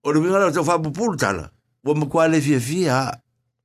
[0.09, 1.51] o le mingala tau whapupulu tala.
[1.85, 3.21] Wa makua le fia fia ha.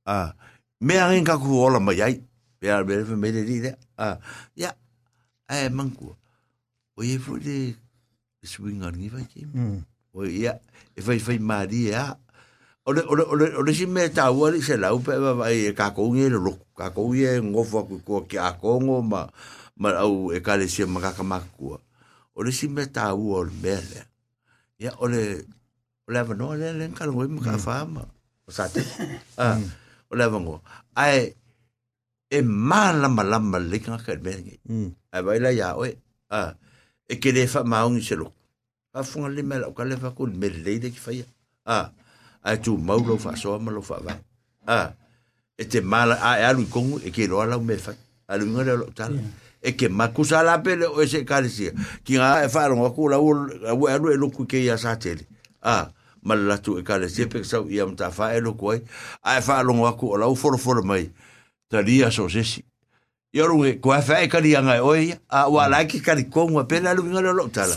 [0.06, 0.34] Ah.
[0.80, 2.20] Mea ngin kaku ola mai ai.
[2.60, 3.76] Pea le mele fe mele li lea.
[3.96, 4.18] Ah.
[4.56, 4.76] Ya.
[5.48, 6.16] Ae mangkua.
[6.96, 7.74] O ye fo le
[8.44, 9.80] swinga ngi vai kim.
[10.12, 10.60] O ya.
[10.92, 12.12] E fai fai mari ya.
[12.84, 15.16] O le, o le, o le, o le si mea tāua li se lau pe
[15.16, 16.68] vai e kakongi e le roku.
[16.76, 19.24] Kakongi e ngofa kukua ki a kongo ma
[19.80, 21.80] ma au e kale sia makakamakua.
[22.36, 24.04] O le si mea tāua o le mea lea.
[24.84, 25.48] Ia o le
[26.06, 27.40] o le avano le le ka ngoi mo
[28.46, 28.80] o sa te
[29.38, 29.56] a
[30.10, 30.60] o le avano
[30.94, 31.32] ai
[32.28, 34.60] e ma la ma la ma le ka ka be
[35.12, 35.96] ai vai la ya oi
[36.30, 36.54] a
[37.08, 38.32] e ke le fa ma se lo
[38.92, 41.24] fa fu ngali me le fa ku me le de ki fa ya
[41.64, 41.90] a
[42.44, 43.96] ai tu mau lo fa so ma lo fa
[45.56, 47.92] e te mala a ai alu kong e ke lo ala me fa
[48.28, 49.08] alu ngale lo ta
[49.62, 51.72] e ke makusa la pele o ese kalisia
[52.04, 54.98] ki nga e fa lo ku la a lu e lo ku ke ya sa
[55.00, 55.24] tele
[55.64, 55.88] a
[56.22, 57.08] malatu e kare.
[57.08, 58.84] Se sau i am ta fa e lo koi
[59.24, 61.10] a fa lo ngwa ku la u foro mai.
[61.70, 62.64] Ta dia so se si
[63.34, 63.50] yo
[64.06, 67.48] fae kari a anga oi a wa laiki ki kali ko ngwa lu ngala lo
[67.48, 67.74] tala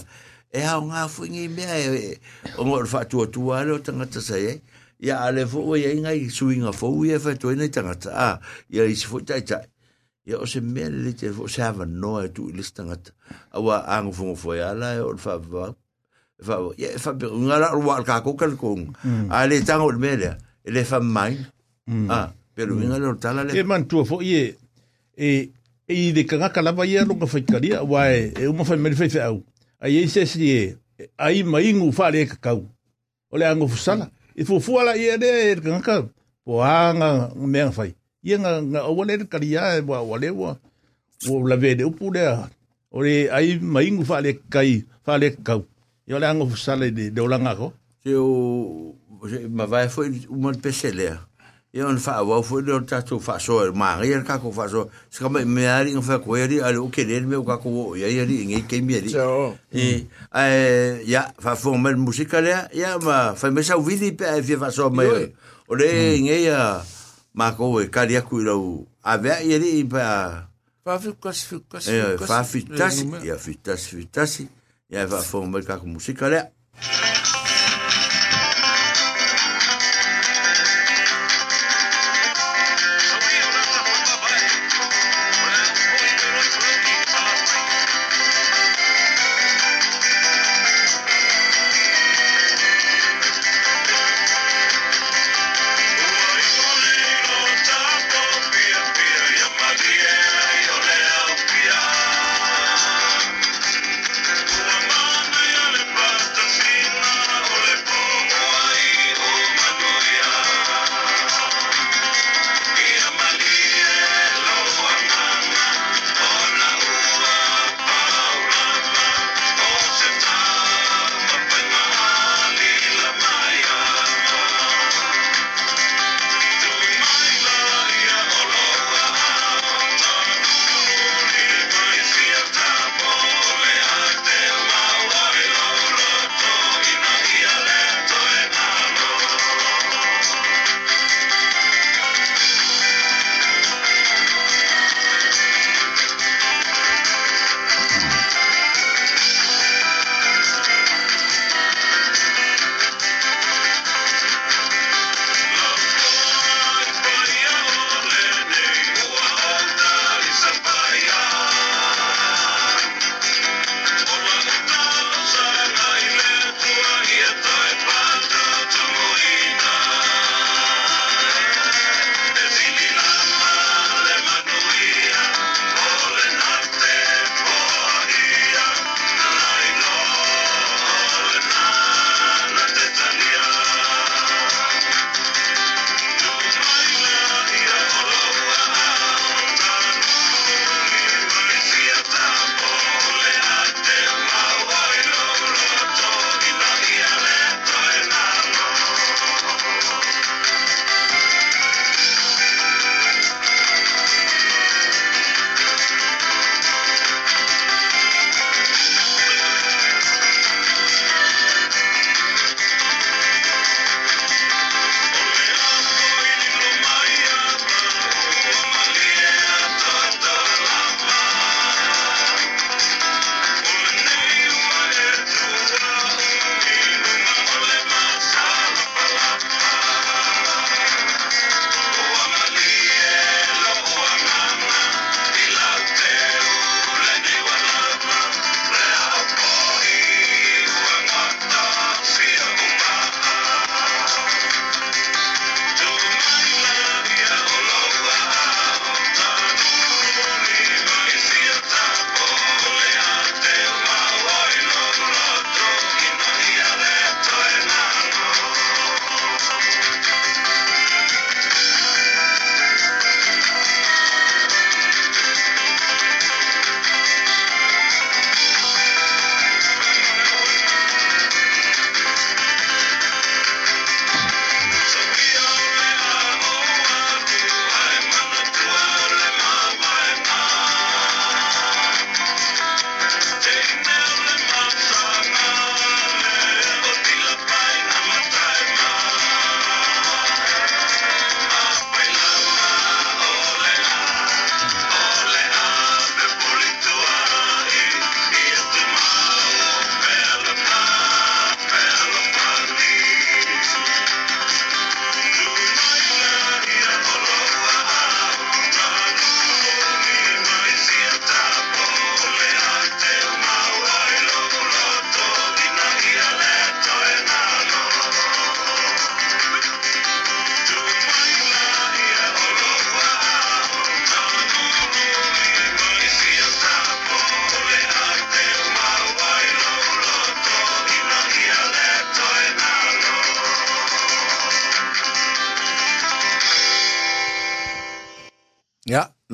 [0.53, 2.19] e ha ngā fuingi mea me e
[2.57, 4.61] o ngor fa tua tu a lo tanga ta sa ye
[4.99, 7.97] ya ale fo o ye nga i su fo ui e fa tu ne tanga
[8.13, 8.39] a
[8.69, 9.65] ya i fo tai tai.
[10.25, 13.11] ya o se mea le te fo se va noa e tu listanga ta
[13.51, 15.39] a wa angu fu fo e ala e o fa
[16.45, 16.73] wha wha.
[16.77, 18.91] E wha wha, ia e wha pe, unga la rwa al kako kari konga.
[19.29, 21.37] A le tanga o le mea lea, e le wha mai.
[22.09, 23.57] A, pero inga le o tala le.
[23.57, 24.55] E man tua fo i e,
[25.17, 25.49] e,
[25.87, 29.43] i de kangaka lava ia longa whaikaria, wa e, uma whai meri whai whau.
[29.79, 30.77] Ai e se si e,
[31.17, 32.67] ai maingu whare e kakau.
[33.31, 34.11] O le ango fusala.
[34.35, 36.09] E fufuala i e re e kangaka,
[36.45, 37.95] po anga mea whai.
[38.23, 40.57] Ia nga, nga awale re karia e wa wale wa,
[41.29, 41.83] o la vede.
[41.85, 45.65] O le ai maingu whare kai, whare kakau.
[46.07, 47.73] Ia le ango fusala i de, de olanga ko.
[48.07, 48.95] se o
[49.49, 51.17] ma vai foi uma pesele
[51.73, 54.87] e on fa wa foi do tato fa so ma ri ka ko fa so
[55.11, 57.95] se ka me ari un fa ko ri al o que le me ka ko
[57.99, 59.11] ya ya ri ngi ke mi ri
[59.75, 64.39] e eh ya fa fo me musica le ya ma fa me sa vidi pe
[64.41, 65.03] fi fa so me
[65.67, 65.89] o le
[66.23, 66.79] ngi ya
[67.35, 70.47] ma ko e ka ri ku ro a ve ya ri pa
[70.87, 72.27] Fa fikas, fikas, e fikas.
[72.31, 74.43] fa fitasi ya fitasi fitasi
[74.89, 76.51] E aí vai mai com música, olha.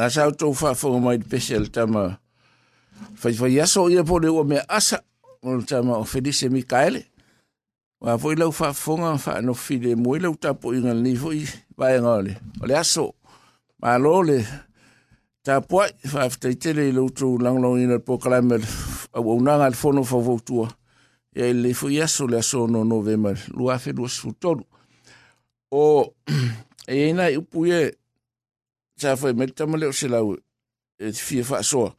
[0.03, 2.19] Ya, na sa tō whaafonga mai te pese al tama
[3.23, 4.99] whai whai aso ia po le ua mea asa
[5.39, 7.07] o tama o Felice Mikaele.
[8.03, 11.47] Wa foi lau whaafonga fa no fide mui lau tapo inga ni foi
[11.77, 12.35] vai ngale.
[12.59, 13.15] O le aso,
[13.79, 14.43] ma lo le
[15.39, 18.59] tapuai whaaftai tele i lau tō langlong ina po kalame
[19.15, 20.67] au unanga le fono whawautua.
[21.31, 24.67] Ia E le foi aso le aso no novema lua whenua sutolu.
[25.71, 26.11] O
[26.91, 28.02] e ina i upu e
[28.95, 30.35] sa foi e me tama le o se lau
[30.99, 31.95] e te fia wha soa.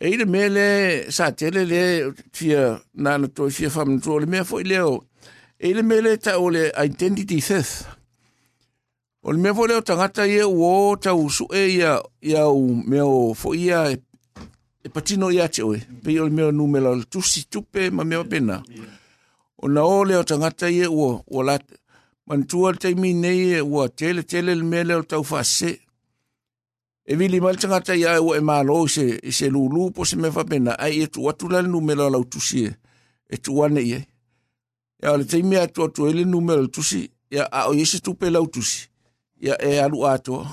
[0.00, 4.44] E ina me le sa tele le fia nana to fia wha mna le mea
[4.44, 5.04] foi leo.
[5.58, 7.86] E ina me le ta o le identity theft.
[9.22, 13.04] O le mea foi leo tangata ia uo ta su e ia ia u mea
[13.04, 13.98] o fo ia e,
[14.84, 15.80] e patino ia te oe.
[16.02, 18.62] Pe o le mea numela le tusi tupe ma mea pena.
[19.62, 21.58] O na o leo tangata ia uo o la
[22.26, 25.80] mantua te mi nei e ua tele tele le mea leo tau wha se
[27.10, 30.44] e vili mal tanga ta ia e malo se se lulu po se me fa
[30.44, 32.70] pena ai e tu atu la numero la tusi
[33.26, 34.06] e tu ane ye
[35.02, 38.30] ya le te mea tu atu ele numero tusi ya a o yese tu pe
[38.30, 38.86] la tusi
[39.42, 40.46] ya e alu ato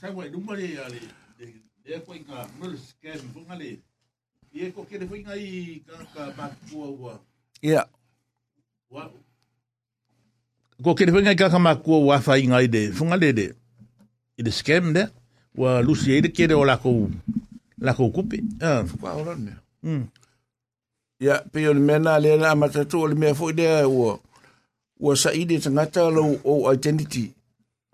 [0.00, 0.98] sa wa numero ya le
[1.86, 3.78] e ko inga mul scam funga le
[4.50, 7.14] e ko ke le funga i ka ka ba wa
[7.62, 7.86] ya
[8.90, 9.06] wa
[10.82, 13.30] ko ke le funga ka ka ma ku wa fa inga i de funga le.
[13.32, 13.63] de
[14.38, 15.08] i le scam le
[15.58, 17.10] ua lusi ai le kele o lakou
[17.78, 18.42] lakou kupe
[19.00, 19.52] faaolane
[21.20, 24.18] ia pei o le mea na lea na amatatou o le mea foʻi lea ua
[25.00, 27.32] ua saʻi le tagata lou ou identity.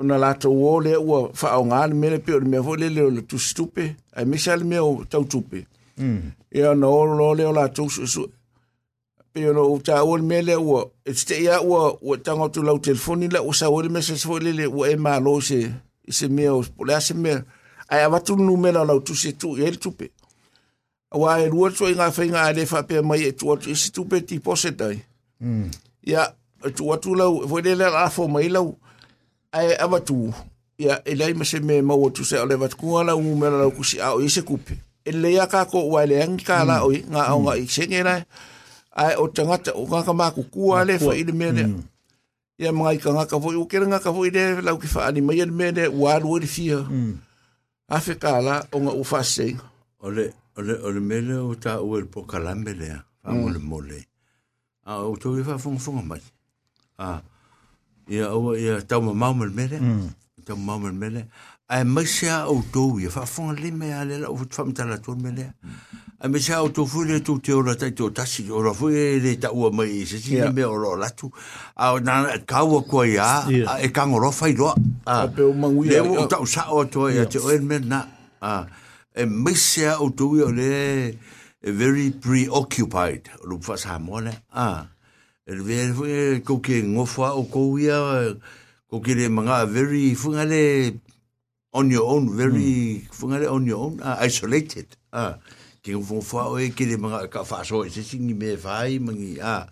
[0.00, 3.02] Ona latou ō lea ua faaogā le mea le pei o le mea foʻi lele
[3.02, 3.84] o le tusitupe
[4.16, 5.66] ae mesa le mea o tautupe.
[6.52, 8.28] Ia ona ōlolo lea o latou suʻesuʻe
[9.32, 12.78] pe ono o ta o mele o e te ia o o tango tu lau
[12.78, 15.70] telefoni la o sa o le message fo le le o e ma lo se.
[16.10, 17.44] i se mea o spole a se mea.
[17.90, 20.10] Ai awatu nu mena nau tu se tu e el tupe.
[21.10, 23.74] Awa e rua tu e ngā whai ngā e lefa mai e tu atu i
[23.74, 25.02] se tupe ti pose tai.
[26.06, 26.26] Ia
[26.64, 28.76] e tu atu lau, e voi lele a fo mai lau,
[29.52, 30.32] ai awatu.
[30.78, 33.58] Ia e lai ma se mea mau atu se ole watu kua lau mu mena
[33.58, 34.78] nau kusi au i se kupe.
[35.04, 38.22] E le a kako ua e leangi kā lau i ngā i se ngenai.
[38.94, 41.68] Ai o tangata o ngā kamā kukua lefa i le mea lea
[42.60, 45.48] ia mga ika ngaka foi u nga ka foi ide la ki fa ani mayen
[45.48, 47.16] mede war wo difia mm.
[47.88, 49.56] afeka la o nga u fase
[50.04, 53.40] ole ole ole mele o ta u el po a fa mm.
[53.40, 54.00] mole mole
[54.84, 56.20] a o to fa fong fong mai
[57.00, 57.24] a
[58.12, 60.08] ia o ia ta mo mamel mele mm.
[60.44, 61.32] ta mamel mele
[61.70, 64.98] A mai sea o tau ia fa funga le me ale la o fa mtala
[64.98, 65.52] tu mele.
[66.18, 68.72] A me sea o tau fu le tu te ora tai to tasi o ra
[68.74, 71.30] fu e le ta ua mai se si me o ro latu.
[71.76, 74.66] A na ka ua ko ia a e kangoro fai do.
[75.06, 77.86] a pe o mangu Le ia o tau sa o to ia te o men
[77.86, 78.02] na.
[78.42, 78.66] Ah,
[79.14, 81.14] e mesia o tu o le
[81.62, 84.34] e very preoccupied lu fa sa mo le.
[84.50, 84.88] Ah.
[85.46, 86.02] E le ve fu
[86.42, 88.34] ko ke ngofa o ko ia
[88.90, 90.98] ko ke le manga very funga le
[91.72, 94.86] on your own very funga le on your own ah, isolated.
[95.12, 95.38] Ah.
[95.80, 98.98] Ke ngo fa o e ke le manga ka fa so se singi me fai
[99.00, 99.64] mangi ah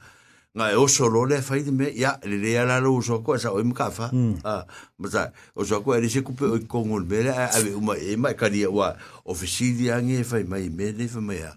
[0.56, 3.36] nga e oso lo le fai de me ya le le ala lo so ko
[3.36, 4.08] sa o im ka fa
[4.44, 4.64] ah
[4.96, 7.92] mata o so ko e se kupe o ko ngol me le a ve uma
[8.00, 8.96] e mai ka dia wa
[9.28, 11.52] ofisili ange fai mai me le fa mai ya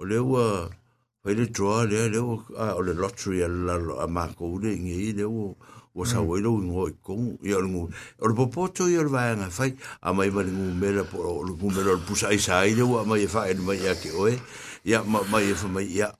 [0.00, 0.72] o le wa
[1.20, 4.72] fai le draw le le o a le lottery a la a ma ko le
[4.72, 5.52] ngi le o
[5.96, 7.88] o sa o lo ngo ko ya ngo
[8.20, 9.72] o le popoto ya le va nga fai
[10.04, 12.84] a mai va ngo me le po o ngo me le pusa i sai le
[12.84, 14.28] o mai fa e mai ya ke o
[14.84, 16.12] ya ma mai fa mai ya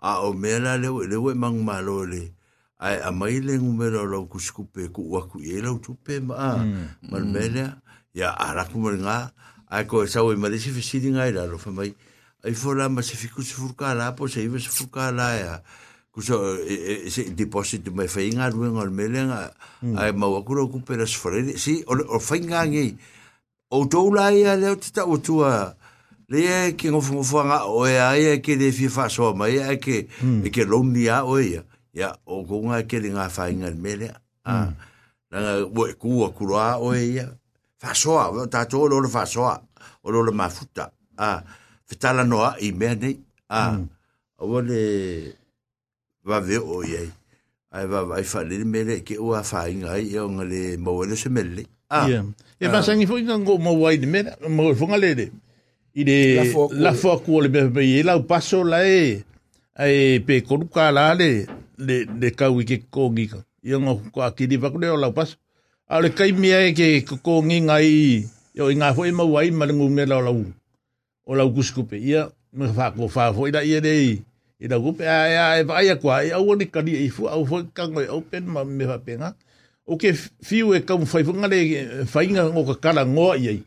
[0.00, 2.32] a o mela le o le o mang malo le.
[2.78, 6.62] Ai a mai le ngumero lo ku skupe ku wa ku e lo tupe ma
[7.10, 7.82] ma mela
[8.14, 9.34] ya ara ku nga
[9.68, 11.90] ai ko sa o mai se fisi nga ira lo fa mai.
[12.46, 15.28] Ai fo la ma se fiku se furka la po se iba se furka la
[15.34, 15.54] ya
[16.22, 19.50] so e deposit me feinga ruen al melen a
[20.12, 22.96] ma wa kuro ku pera sfrele si o feinga ngi
[23.70, 25.74] o to ia le tta o tua
[26.28, 29.78] le e ki ngof ngofanga o e ai e ki de fifa so ma e
[29.78, 30.08] ki
[30.44, 31.60] e ki lomnia o e
[31.92, 34.12] ya o gonga ki le nga feinga al melen
[34.44, 34.72] a.
[35.30, 37.20] Na nga wo ku wa kuro a o e
[37.78, 39.60] fa so a ta to lo fa so a
[40.02, 41.42] o lo mafuta a.
[41.88, 42.88] Fitala noa i me
[43.48, 43.78] a.
[44.38, 45.34] O le
[46.28, 47.00] va ve o ia
[47.72, 51.00] ai va vai fa le mele ke o fa inga ai o nga le mo
[51.04, 52.24] le se mele a Yeah.
[52.60, 55.26] E masangi fo inga ngo mo wai de mera, mo fonga le de.
[55.94, 59.24] I de La fo- la fo ku le be be la paso la e
[59.74, 61.46] ai pe koruka la le
[61.78, 63.38] le le ka wi ke kongi ka.
[63.64, 65.36] I ngo ko akidi va ku le o la paso.
[65.88, 69.38] A le kai mea e ke ko nginga i, yo i ngā fo e mau
[69.38, 70.44] ai marangu me lau lau.
[71.24, 74.20] O lau kuskupe ia, me fa ko fa fo i da ia dei.
[74.60, 77.10] I da kupe a e a e vai a kwa, e au ni kari e
[77.10, 79.34] fu, au fo kango e open ma me fa penga.
[79.86, 80.12] O ke
[80.42, 83.62] fiu e kamu fai funga le fainga ngo ka kala ngoa i ai.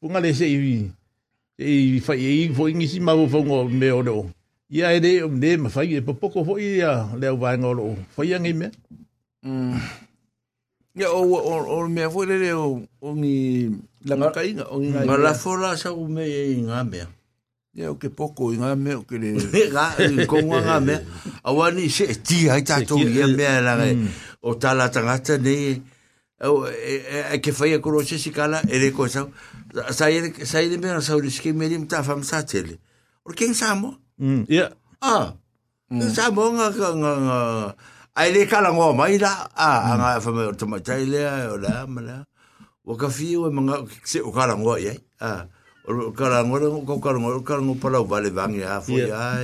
[0.00, 0.90] Funga le se i,
[1.58, 4.30] e fai e i fo ingi si mau fo ngo me o leo.
[4.70, 7.72] Ia e de o me ma fai e popoko fo i a leo vai ngo
[7.74, 7.96] lo.
[8.14, 8.70] Fai angi me.
[10.94, 13.66] Ia o o o me foi le o o ni
[14.06, 17.10] la macainga o ni Ma la fola sa u me e ngā mea.
[17.72, 19.32] Ya o ke poko inga me o ke le
[19.72, 19.96] ga
[20.28, 20.92] ko wa me
[21.40, 23.80] awani se ti ai ta to ye me la
[24.44, 25.40] o ta la ta ga ta
[26.44, 29.24] o e ke fai ye ko roche si kala e le ko sa
[29.88, 32.76] sa ye sa me sa o ski me ni ta fam sa tele.
[33.24, 33.96] O ke sa mo
[34.52, 34.68] ya
[35.00, 35.32] a
[36.12, 36.92] sa mo nga nga
[37.24, 37.38] nga
[38.20, 39.48] ai le kala ngo mai la.
[39.56, 42.20] A nga fa me to ma ta ile o la ma la.
[42.84, 44.92] O ka fi o manga se o kala ngo ye
[45.24, 45.48] a
[45.86, 49.42] karango le ko karango o karango pala o vale vangi a fu ya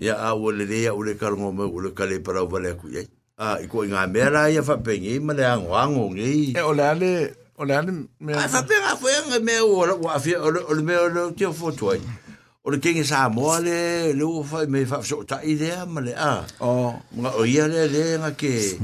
[0.00, 2.72] ya a o le ya o le karango me o le kale pala o vale
[2.80, 3.04] ku ya
[3.36, 6.08] a i ko nga me la ya fa pe ngi me le ang wang o
[6.08, 6.56] ngi.
[6.56, 7.12] E o le ale
[7.56, 10.36] o le ale me a fa pe nga fu ya me o o a fi
[10.36, 12.00] o le o le me o le ti fo toi
[12.64, 16.00] o le kenge sa mo le le o fa me fa so ta idea me
[16.00, 16.46] le a.
[16.64, 16.96] O.
[17.12, 18.80] Nga o ya le le nga ke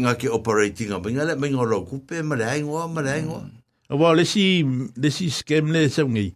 [0.00, 2.66] nga ke operating nga me nga le me nga lo ku pe me le ang
[2.66, 3.38] o me le ang o
[3.90, 4.62] Wa le si
[4.94, 6.30] le si scam le se ngi.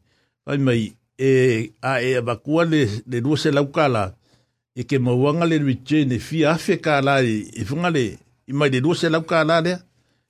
[0.46, 4.10] Ai mai e a e ba kua le le dua se lau kala
[4.74, 8.18] e ke mawanga le riche ne fi afe kala i e funga le
[8.50, 9.78] i mai le dua se lau kala le.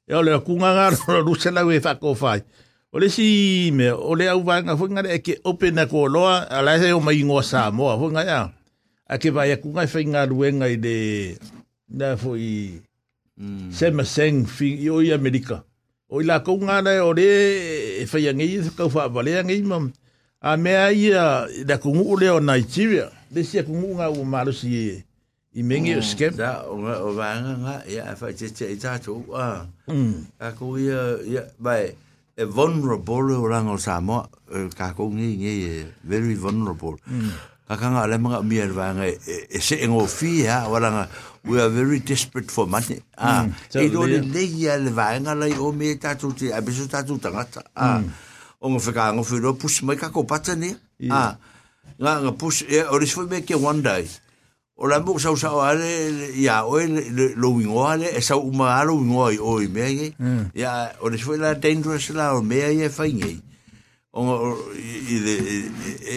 [0.05, 2.45] E o le kunga ngā ro dua se lau e fa ko fai.
[2.93, 6.05] O le si me o le au vanga funga le e ke open na ko
[6.05, 8.53] loa a la se o mai ngoa sa moa funga ya.
[9.09, 10.97] A ke vai a kunga e whainga ruenga i le
[11.89, 12.77] na fo i
[13.73, 15.65] sema seng fi i o i Amerika.
[16.13, 17.29] O i la kou ngana o re
[18.03, 19.93] e whai angi i kau wha wale angi mam.
[20.45, 23.09] A mea ia da kungu o leo Nigeria.
[23.33, 24.85] Le sia kungu ngā ua marusi i,
[25.57, 26.37] i mengi o scam.
[26.37, 29.25] Da o nga o vanga nga ia fa te te i tātou.
[29.33, 29.65] Ah.
[29.89, 30.27] Mm.
[30.39, 31.97] Ka ko ia ia bai
[32.37, 34.29] e vulnerable o rango Samoa.
[34.53, 37.01] e, Ka ko ngi ngi e very vulnerable.
[37.65, 39.17] Ka kanga le mga mia vanga e
[39.49, 41.09] e se ngo fi ha wala
[41.45, 43.01] we are very desperate for money.
[43.17, 43.83] Ah, mm.
[43.83, 47.21] e do le nei a le vaenga lai o me tatu te, a beso tatu.
[47.77, 48.01] Ah,
[48.61, 50.75] o ngā whakaanga whiro, pusi mai kako pata ne.
[51.11, 51.37] Ah,
[52.01, 54.09] ngā ngā pusi, e, o resfoi me ke one day.
[54.77, 55.87] O la mōk sau sau ale,
[56.35, 60.15] ia, oe le lowingo ale, e sau uma a lowingo ai oi mea ye.
[60.59, 62.89] Ia, o resfoi la dangerous la o mea ye.
[62.89, 63.54] Mm.
[64.15, 64.35] O nga
[64.79, 65.35] i le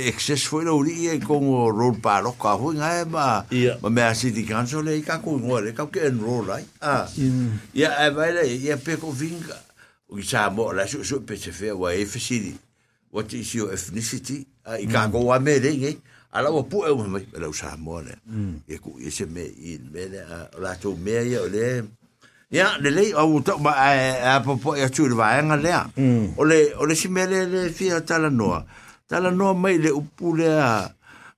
[0.05, 3.41] excess foi lo ri e con o road pa lo ka ho nga e ma
[3.81, 6.61] ma me asi di canso le ka ko ngo le ka ke en roll ai.
[6.77, 7.09] Ah.
[7.73, 9.57] Ya e vai le ya pe ko vinga.
[10.13, 12.53] O ki sa mo la su su pe se fe wa e fsidi.
[13.09, 14.45] What is your ethnicity?
[14.61, 15.97] Ah, i ka ko wa me le ngi.
[16.37, 18.13] Ala o pu e o mai la sa mo le.
[18.69, 20.21] E ku e se me i me le
[20.61, 21.81] la to me ye o le.
[22.49, 25.71] Ya, le le o to ma a po po ya chu va nga le.
[26.39, 28.63] O le o le si me le le fia tala noa.
[29.07, 30.87] Tala noa mai le upu le a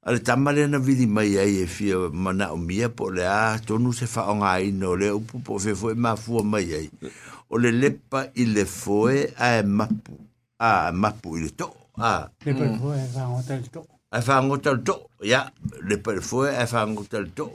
[0.06, 3.58] a le tamale na vidi mai ai e fia mana o mia po le a
[3.58, 6.90] tonu se fa nga i no le upu po fe foi ma fu mai ai.
[7.50, 10.14] O le lepa i le foe a e mapu.
[10.62, 11.74] A mapu i le to.
[11.98, 13.82] A Le pe fo e va hotel to.
[14.12, 15.10] a fa ngota to.
[15.26, 15.50] Ya,
[15.90, 17.50] le pe foe a fa ngota to.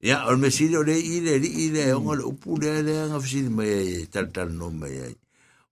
[0.00, 2.80] Ya, o me sile o le i le li i le o le upu le
[2.82, 5.16] le nga fsili mai ai tal tal no mai ai.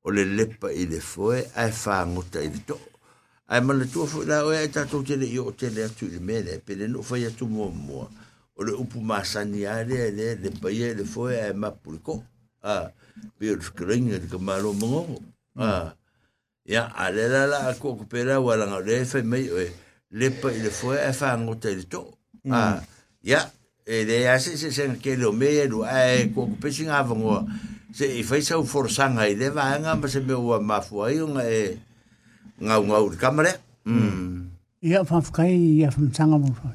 [0.04, 2.76] O le lepa i le foe a fa ngota i le to.
[3.48, 5.70] Ai ma le tua fo la o e ta to te le i o te
[5.72, 8.04] le atu i le mele pe le no fai atu mo mo.
[8.54, 12.20] O le upu masani a le le le pa i le foe a ma pulko.
[12.62, 12.92] Ah,
[13.38, 15.22] pe o skringa le kamalo mo.
[15.56, 15.94] Ah.
[16.68, 19.56] Ya, a le la la ko ko pera wala nga le fai mai o
[20.12, 22.04] lepa i le foe a fa ngota i le to.
[22.52, 22.84] Ah,
[23.24, 23.40] ya,
[23.88, 27.00] e le a se se ke lo me e lu ai ko ko pesi nga
[27.02, 27.48] vango.
[27.92, 31.16] Se i fai sau forsanga i le va nga ma se me ua mafua i
[31.24, 31.80] nga e
[32.60, 33.52] ngau ngau kamera.
[33.88, 34.44] Mm.
[34.84, 36.68] Ia fa fkai ia fa sanga mo fa.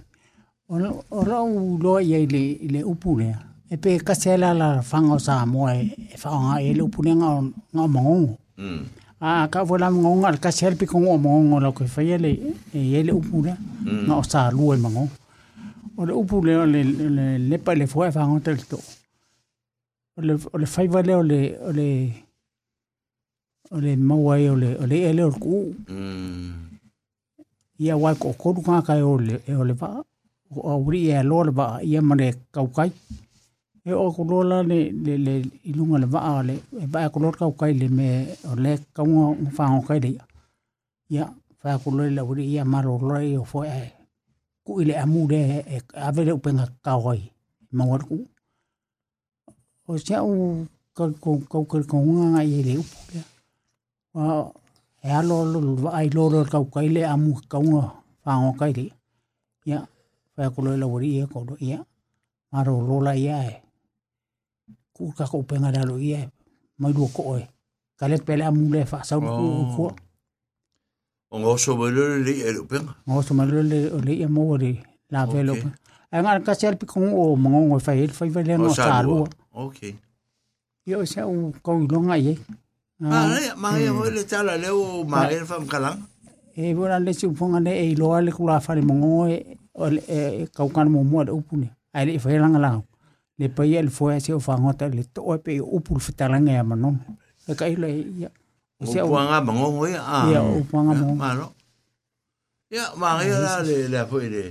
[0.73, 0.81] O
[1.13, 3.29] o ra u lo ia le le upu le.
[3.69, 7.29] E pe ka sela la fanga sa mo e fa nga e le upu nga
[7.77, 8.37] nga mo.
[8.57, 8.83] Mm.
[9.21, 12.17] A ka vola mo nga ka sel pi ko mo mo lo ke fa ia
[12.17, 12.33] le
[12.73, 13.53] e le upu le.
[13.85, 15.05] Nga o sa lu e mo.
[15.97, 18.11] o le upu le le le le pa le fuai
[18.69, 18.79] to
[20.17, 21.87] o le o le vale o le o le
[23.71, 26.53] o le mauai o le o le ele orku mm.
[27.79, 30.03] ia wai ko koru ka kai o le e o le va
[30.55, 32.91] o uri e lo le paa, ia ma le kaukai.
[33.85, 35.33] e o ko la le le le
[35.69, 38.07] ilunga le va le, e paa ko lo kaukai le me
[38.51, 40.25] o le kaunga fanga kai le ia
[41.09, 41.25] ia
[41.61, 44.02] fa ko le uri ia ma lo e o fo e
[44.65, 45.39] ku ile amu de
[45.75, 45.77] e
[46.07, 47.21] ave le upenga ka oi
[47.75, 48.17] ma war ku
[49.87, 50.33] o sia u
[50.95, 51.97] ka ko ko ko ko
[52.33, 52.85] nga ye le u
[54.15, 54.25] wa
[55.03, 57.81] e alo lo va ai lo lo ka kai le amu ka ngo
[58.23, 58.85] fa ngo kai le
[59.69, 59.79] ya
[60.33, 61.79] fa ko le la uri e ko do ya
[62.51, 63.55] maro lo la ya e
[64.95, 66.21] ku ka ko penga da lo ia
[66.79, 67.43] mai do ko e.
[67.99, 69.45] Ka le pele amu le fa sa ku
[69.75, 69.85] ko
[71.33, 72.91] O ngā oso malele le e lupenga?
[73.09, 74.67] Ngā oso malele le e mō le
[75.09, 75.71] la vē lupenga.
[76.13, 78.73] A ngā raka se alpi kongo o mga ngō whai ele, whai whai le ngā
[78.77, 79.23] sārua.
[79.65, 79.79] Ok.
[80.85, 82.37] Ia o se au kau i longa i e.
[83.01, 86.05] Mā e hoi le tala leo o mā e wham kalang?
[86.53, 90.93] E wera le si uponga le e iloa le kula whare mga ngō e kaukana
[90.93, 91.71] mō mua le upune.
[91.97, 92.85] Ai le i whai langa langau.
[93.41, 96.61] Le pai e le fwea se o whangota le toa pe i upu le whitalanga
[96.61, 97.01] e manon.
[97.49, 98.29] E ka ilo e.
[98.83, 100.01] puanga mangongo ia.
[100.03, 100.29] Ah.
[100.29, 101.15] Ia, o puanga mangongo.
[101.15, 101.47] Ma no.
[102.73, 104.43] Ia, ma rea la le le apo i le.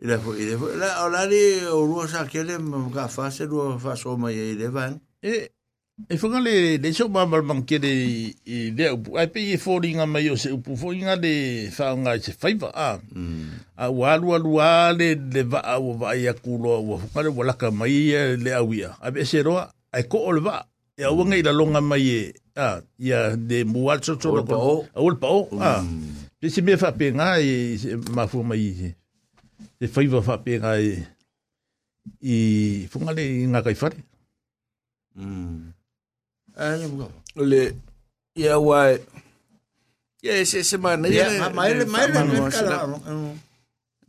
[0.00, 0.56] Le apo i le.
[0.80, 2.58] La o la le o rua sa kele
[2.94, 4.96] ka fase rua fa so mai e le van.
[5.22, 5.52] E,
[6.08, 9.18] e whanga le, le so mamal mang kere i, i le upu.
[9.20, 10.74] Ai pe i fōringa mai o se upu.
[10.80, 11.34] Fōringa le
[11.76, 12.72] whaonga i se whaiva.
[12.74, 12.96] A,
[13.76, 16.80] a walu alu a le, le va a wa va i a kulo.
[16.80, 18.96] Wa whangare walaka mai e le awia.
[19.00, 20.64] A pe se roa, ai ko o le va.
[20.96, 22.22] E a wanga i la longa mai e.
[22.56, 24.32] A, ia de mual so so.
[24.32, 24.84] O le pao.
[24.94, 25.48] A o le pao.
[25.60, 25.80] A,
[26.40, 28.90] pe se mea whapenga i se mafu mai i se.
[29.80, 30.90] Se whaiva whapenga i
[32.20, 32.36] i
[32.92, 33.96] whangare i ngā kai whare.
[35.16, 35.72] Mm.
[36.56, 37.08] Ah, ni buka.
[37.36, 37.62] O le
[38.36, 38.98] ia wai
[40.22, 42.76] ia e se se mana ia ma mai le mai le le kala.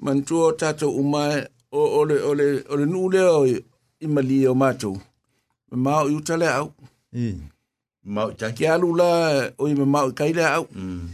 [0.04, 3.46] man tu o tato umai o o le o le o le nu le o
[3.48, 4.92] i mali o mato
[5.72, 6.74] me mau i utale au
[7.14, 7.46] Mm.
[8.06, 8.56] Mau taki.
[8.64, 9.10] ki alu la
[9.58, 11.08] o i mau i kaile au Mm.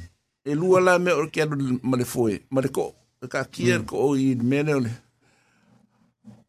[0.46, 3.44] e lua la me o ki alu ma le foe ma le ko e ka
[3.46, 4.92] kia ko o i mene o le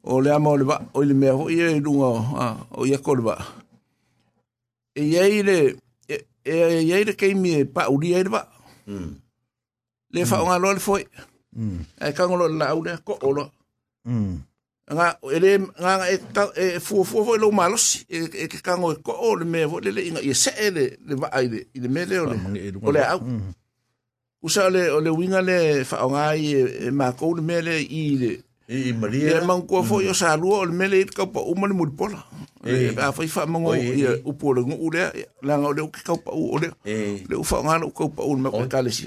[0.02, 2.20] o le ama o le ba o i le mea ho i e lunga o
[2.40, 3.34] ah, o i a ko le ba
[4.96, 5.76] e iei le
[6.08, 6.54] e e
[6.88, 8.42] iei le keimi e pa uri e le ba
[8.88, 9.12] Mm.
[10.14, 11.04] le fa nga lo le foe
[11.52, 11.80] Mm.
[12.00, 13.44] e ka ngolo la au le ko o lo
[14.08, 14.40] Mm.
[14.90, 18.58] Nga ele nga nga e ka e fu fu fu lo malos e e ke
[18.58, 21.46] ka ngo ko o le me le le inga e se ele le va ai
[21.46, 23.20] le le me le o le e o le au.
[23.22, 23.52] Mm.
[24.42, 26.54] usa le o le winga le fa nga i
[26.86, 28.32] e ma ko le me le i le
[28.70, 29.42] I e Maria.
[29.42, 31.86] man ko fo yo sa lu o le me le ka pa u man mu
[31.90, 32.22] pola.
[32.66, 32.94] E.
[32.98, 35.10] A fa fa mango Oi, i u po le ngu le
[35.42, 36.70] la nga o le ka pa o le
[37.30, 39.06] le u fa nga le ka pa u me ka le si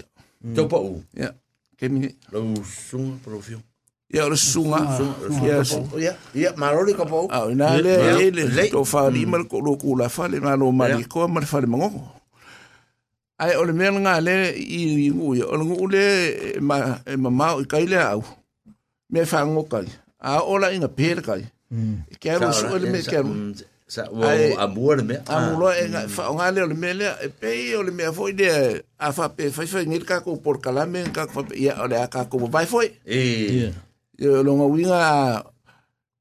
[0.56, 1.00] Tau pa u.
[1.16, 1.32] ya
[1.80, 3.60] ke mi Lau sunga profio.
[4.14, 4.80] Ya o sunga
[5.42, 5.66] ya
[5.98, 7.28] Ia, ia, marori ka pa u.
[7.34, 8.46] Ah, ina le Yeah.
[8.48, 11.10] le to fa li mal ko ku la fa le na lo ma li Yeah.
[11.10, 11.90] ko ma fa le mango.
[13.42, 16.04] Ai o le mea nga le i ngu ya o le ngu le
[16.58, 18.22] e ma e ma ma i kai le au.
[19.10, 19.90] Me fa ngo kai.
[20.22, 21.44] A o la inga pe kai.
[21.74, 22.06] Mm.
[22.22, 23.18] Ke ro so le me ke.
[23.90, 25.18] Sa wa Ai- amor me.
[25.26, 27.82] A mo lo e nga fa nga le o le me le e pe o
[27.82, 28.46] le me foi de
[29.02, 31.90] a fa pe fa fa ngir ka ko por kala me ka fa ya o
[31.90, 32.94] le a ka ko vai foi.
[33.10, 33.74] Eh.
[34.18, 34.40] Yeah.
[34.40, 35.00] Yo lo nga winga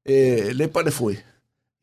[0.05, 1.17] e le le foi.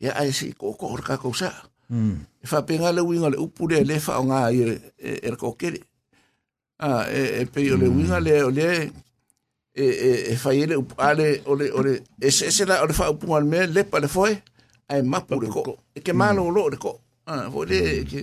[0.01, 1.53] Ya ai si ko ko ka ko sa.
[1.91, 2.23] Mm.
[2.39, 5.59] e fa penga le winga le upu le le fa nga i e e ko
[5.59, 5.83] kere
[6.79, 8.95] ah e e pe le winga le o le
[9.75, 12.79] e e e fa ile upu ale o le o le e se se la
[12.79, 14.39] o le fa upu al me le pa le foi
[14.87, 16.95] ai mapu le ko e ke malo lo le ko
[17.27, 18.23] ah fo le ke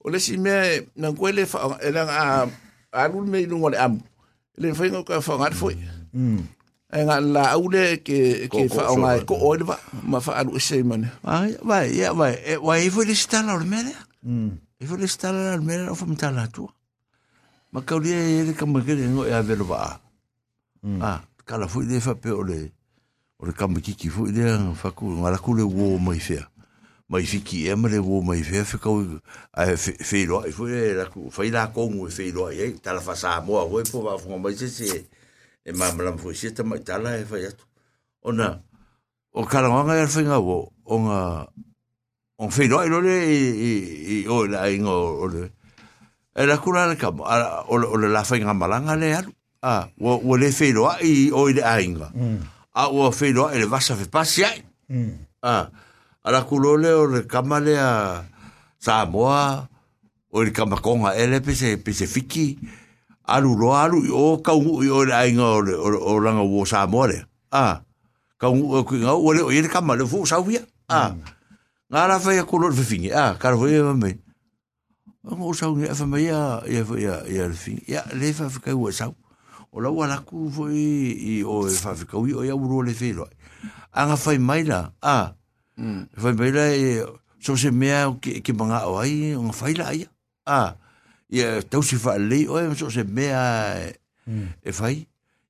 [0.00, 2.48] o le si me na kwele fa e a
[2.96, 4.00] a lu me lu le am
[4.56, 5.76] le fa ngo ka fa nga foi
[6.12, 6.44] Mm.
[6.92, 9.76] E nga la au le ke ke fa ko- nga so- ko o le va
[10.04, 12.34] ma fa alu se mane Vai, vai, ia, vai.
[12.44, 13.94] E vai i foi stala o mele.
[14.22, 14.50] Mm.
[14.80, 16.68] I foi stala o mele o fam tala tu.
[17.72, 20.00] Ma ka uri e le ka makere ngo e avelo va.
[21.00, 22.70] Ah, kala foi de fa pe o le
[23.38, 24.44] o le kamakiki foi de
[24.74, 26.44] fa ku ngala ku le wo mai fea.
[27.08, 28.90] Mai fiki e mare wo mai fea fe ka
[29.56, 33.00] a fe lo i foi la ku fa ila ko ngu fe lo e tala
[33.00, 35.06] fa sa mo a foi po va fo mai se se
[35.64, 37.64] e ma mala si ta ma tala e fa yatu
[38.26, 38.58] ona
[39.32, 41.46] o kala nga ya fa wo onga
[42.38, 43.38] on fe no ilo le i
[44.10, 45.50] i o la ingo o le
[46.34, 49.32] e la kula le kam ala o le la fa nga malanga le alu.
[49.62, 52.10] A wo wo le fe lo i o le ainga
[52.74, 54.58] a wo fe lo e le vasa fe pasi ai
[55.46, 55.70] a
[56.26, 58.26] ala kula le o le kamale a
[58.82, 62.58] sa mo o le kamakonga ele pese pese fiki
[63.24, 66.42] alu lo alu i o kaungu i o le ainga o le o, o langa
[66.42, 67.18] wo Samoa le.
[67.52, 67.82] A
[68.42, 71.14] ka u ku nga o le o ile kama le fu sa via a
[71.86, 74.18] nga la fa ya kulo fe fingi a ka ro ye me
[75.22, 78.58] ngo sa ngi fa me ya ya ya ya le fingi ya le fa fa
[78.58, 79.14] ka wa sa
[79.70, 82.90] o la wala ku fo i o fa fa ka wi o ya uro le
[82.90, 83.30] fe lo
[83.94, 85.38] anga fa mai la a
[86.18, 86.66] fa mai la
[87.38, 90.10] so se mea ki ki manga o ai nga fa la ia
[90.50, 90.74] a
[91.32, 93.88] ia tau si faa lei oe so se mea
[94.62, 95.06] e fai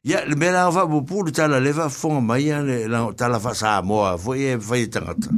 [0.06, 3.82] ia le mea lao faa pupuru tala lewa fonga mai le lao tala faa saa
[3.82, 5.30] moa fo e fai tangata.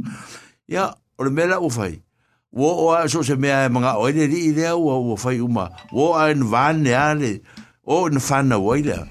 [0.69, 1.97] Ia o le mea lao fai
[2.53, 5.41] wo o a so se mea e manga oe le li idea ua ua fai
[5.41, 5.69] uma.
[5.91, 7.41] Wo a en vane le
[7.83, 9.01] o en fana wai lea.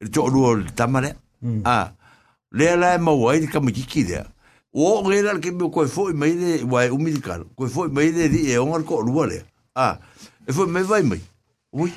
[0.00, 1.16] Le to lua le tama lea.
[1.64, 1.90] A
[2.52, 4.24] lea la e mawai le kamakiki lea.
[4.72, 8.28] O o ngela ke me koe fo i maile wai umidikalo koe fo i maile
[8.28, 9.42] li e ongar ko lua lea.
[9.76, 9.98] A
[10.46, 11.22] e fo me vai mai
[11.72, 11.92] ui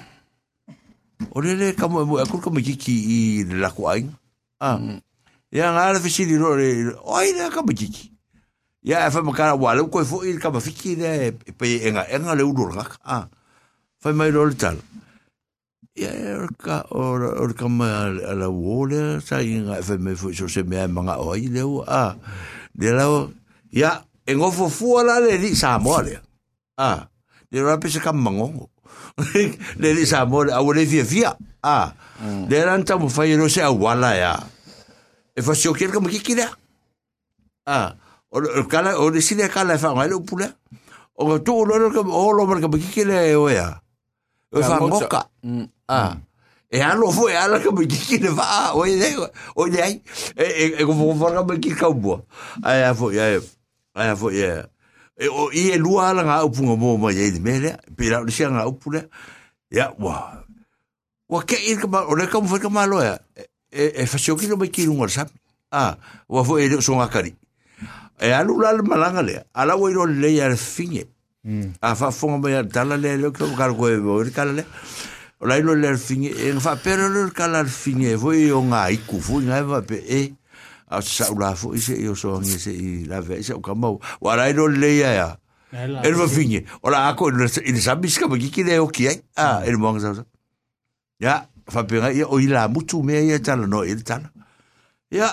[1.32, 4.10] o le le ka mo a kur ka mi ki i la ko ai
[4.60, 4.78] a
[5.54, 7.90] ya nga la fisi di ro le oi le ka mi ki
[8.82, 12.08] ya e fa makara wa le ko fo i ka ma fiki le pe enga
[12.10, 13.28] enga le udur ka a
[14.02, 14.78] fa mai ro le tal
[15.94, 16.10] ya
[16.58, 20.88] ka o o ka ma la wole sa inga fa me fo so se me
[20.88, 22.16] manga oi le a
[22.74, 23.06] de la
[23.70, 26.18] ya en ofo fu la le di sa mo le
[26.80, 27.06] a
[27.52, 28.70] de ra pe se ka mango
[29.82, 31.32] le di sa mo a wole fia fia
[31.64, 34.34] a de ran ta mo fa yo se a wala ya
[35.36, 36.48] e fa sio ker ka mo kikira
[37.66, 37.96] a
[38.30, 40.54] o kala o de sile kala fa ngai lo pula.
[41.20, 43.82] O tu lo lo ka o lo mar ka kikira e o ya
[44.56, 45.28] o fa ngoka
[45.90, 46.16] a
[46.72, 48.96] e alo fo e ala ka mo kikira va o e
[49.56, 50.00] o de ai
[50.40, 52.24] e ko fo ka mo kikira bo
[52.64, 53.36] a fo ya
[54.00, 54.64] ai a fo ya
[55.20, 58.24] e o i e lua ala ngā upunga mō mai e ni mele, pe o
[58.24, 59.04] nisi ngā upu lea,
[59.76, 60.16] ia, wā,
[61.30, 64.88] wā ke i ka o le mwhai ka loa, e, e fasio kino mai ki
[64.88, 65.36] runga rasapi,
[65.72, 65.98] a,
[66.30, 67.36] wā fo e leo so ngā
[68.20, 71.06] e alu lal malanga lea, ala wai ro lea le finge,
[71.44, 71.80] mm.
[71.82, 74.66] a whafonga mai a tala lea leo kia wakara koe mo, e kala lea,
[75.40, 78.52] o lai lo lea le finge, e ngā whapera leo kala le finge, fo e
[78.52, 80.32] o ngā iku, fo i ngā ewa pe, e,
[80.90, 83.54] a sa ula fo i se i o so ngi se i la ve se
[83.54, 84.00] o ka mau.
[84.22, 85.14] Wa la ilo le ya.
[85.14, 85.30] Ya
[86.04, 89.08] el va finge o la ako i le sabis ka ki ki le o ki
[89.08, 90.26] ai a el mo nga sa
[91.22, 94.34] ya fa pe nga o i la mutu me ya tala no i tala.
[95.14, 95.30] Ya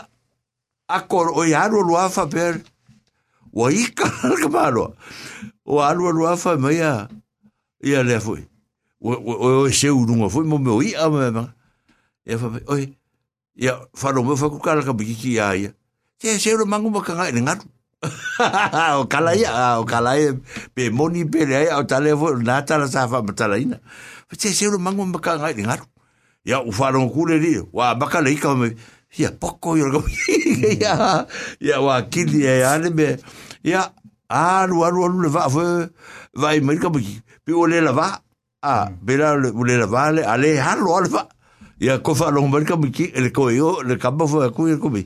[0.89, 2.61] ako o i aro lo fa per
[3.53, 4.93] wa i ka ka malo
[5.65, 7.09] o aro lo fa me ya
[7.81, 8.45] ia le foi
[9.01, 11.49] o o se urunga foi mo me o i a me
[12.29, 12.93] ya fa oi
[13.57, 15.73] ia wharo mo whaku kala ka biki ki aia.
[16.21, 17.67] Te se uro mangu maka ngai ni ngatu.
[19.01, 20.37] o kala ia, o kala ia,
[20.75, 23.81] pe moni pe le ai, o tale fo, nā tala sa wha matala ina.
[24.37, 25.89] Te se uro mangu maka ngai ni ngatu.
[26.47, 28.77] Ia, u wharo mo kule ri, wa maka le ika me,
[29.17, 30.05] ia, poko i raka
[30.77, 31.27] ia,
[31.61, 33.17] ia, wa kili e ane me,
[33.65, 33.89] ia,
[34.29, 35.65] alu, alu, alu, le va, fo,
[36.37, 38.13] vai mai ka biki, pe o le la va,
[38.63, 41.27] a, pe la, le la va, le, ale, halo, ale va,
[41.81, 44.65] ia ko fa lo mbar ka miki le ko yo le ka ba fo ku
[44.81, 45.05] ko bi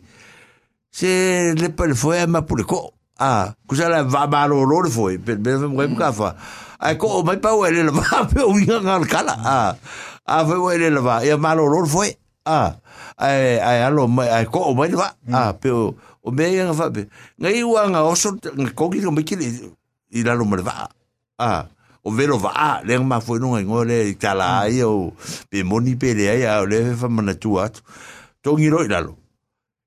[0.91, 4.47] se le pa le fo ma pu le ko a ku sa la va ba
[4.47, 6.39] lo lo le fo pe be mo ka fa
[6.79, 9.57] ai ko mai pa we le va pe o nga ngal kala a
[10.27, 12.07] a fe we le va ia ma lo lo fo
[12.47, 12.79] a
[13.19, 15.91] ai ai alo mai ai ko mai va a pe o
[16.23, 17.11] o me nga fa pe
[17.43, 18.39] ngai wa nga o so
[18.79, 19.35] ko ki ko miki
[20.15, 20.87] i la lo mo va
[21.35, 21.67] a
[22.03, 25.13] o velo va le ma foi no ngole i tala ai o
[25.51, 27.81] pe moni pe le ai o le fa mana tu at
[28.43, 29.17] to ngiro i lalo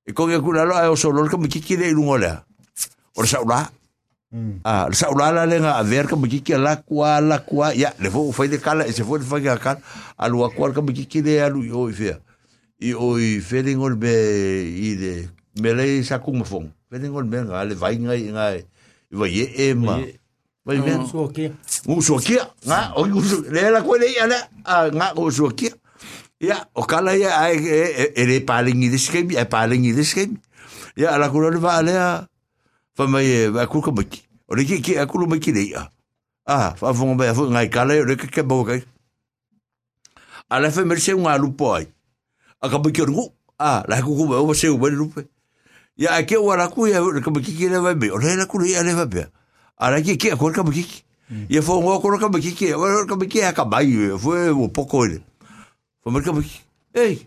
[0.06, 2.30] e ko ke kula lo ai o solo ka miki ki le ngole
[3.16, 3.66] o sa ula
[4.66, 7.74] ah sa ula la le nga a ver ka miki ki la kwa la kwa
[7.74, 9.78] ya le fo foi de kala e se foi fa ka
[10.18, 12.14] alu a kwa ka miki ki le alu o i fe
[12.82, 14.14] i o i fe de ngol be
[14.70, 15.14] i de
[15.62, 18.60] me le sa kuma fong fe de ngol be nga le vai ngai ngai
[19.14, 19.98] i va ye e ma
[20.66, 21.52] Vai então, o Um soquê.
[21.88, 22.00] Um
[23.02, 23.06] O
[23.52, 23.68] né?
[23.68, 24.48] Ele colheia, né?
[25.18, 25.74] Um soquê.
[26.42, 30.38] Ja, o kala ia, ele é palingi de esquemi, é palingi de esquemi.
[30.98, 32.28] Ja, é kula ele vai a,
[32.98, 34.24] vai mai, vai kula maki.
[34.48, 35.90] O le kiki, a kula maki leia.
[36.46, 38.84] Ah, vai vão bem, vai ngai kala, o le kiki é boca.
[40.50, 41.88] Ela foi mercer um alu poi.
[42.60, 45.26] A kaba ki orgu, ah, la kuku vai, o vai ser o vai lupe.
[45.98, 48.80] Ja, aqui o alaku, o kaba kiki ele vai bem, o le ela kula ia,
[48.80, 49.28] ele vai bem.
[49.84, 51.04] あらいけいけ、これかもきき。
[51.50, 54.68] Ia fo ngō koro ka maki ki, ora ka maki ha ka mai, fo e mo
[54.70, 55.20] poko ele.
[56.04, 56.62] Fo maki ka maki.
[56.94, 57.26] Ei,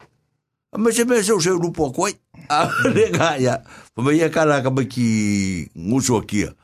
[0.72, 2.14] a me se me se o seu lupo koi.
[2.48, 3.58] A ne ka ia,
[3.94, 6.54] fo me ia ka la ka maki ngusu akia.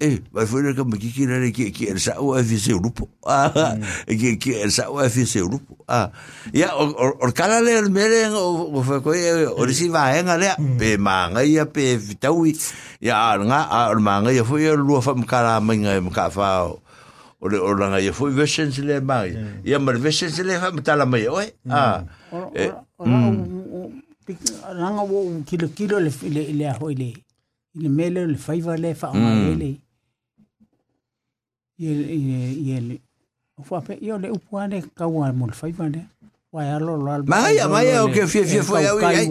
[0.00, 3.08] Eh, vai foi na cama que queira que que ele sa o FC grupo.
[3.26, 3.76] Ah,
[4.06, 5.76] que que ele sa o FC grupo.
[5.88, 6.10] Ah.
[6.54, 10.96] Ya o o kala le mere o foi ko o risi va en ale pe
[10.96, 12.56] manga ia pe vitaui.
[13.00, 17.74] Ya nga a manga ia foi lu fa mkala manga mka fa o le o
[17.74, 19.36] langa ia foi versions le mai.
[19.64, 21.52] Ia mar versions le fa mtala mai oi.
[21.68, 22.04] Ah.
[24.68, 27.27] Ranga wo kilo kilo le le le
[27.78, 29.78] le le mele le faiva le fa ma le
[31.78, 31.90] ye
[32.68, 32.96] ye le
[33.58, 36.02] o fa pe yo le upuane ka wa mo le faiva le
[36.52, 39.22] wa ya lo lo Ma ia ma ia o ke fie fie foi au ia.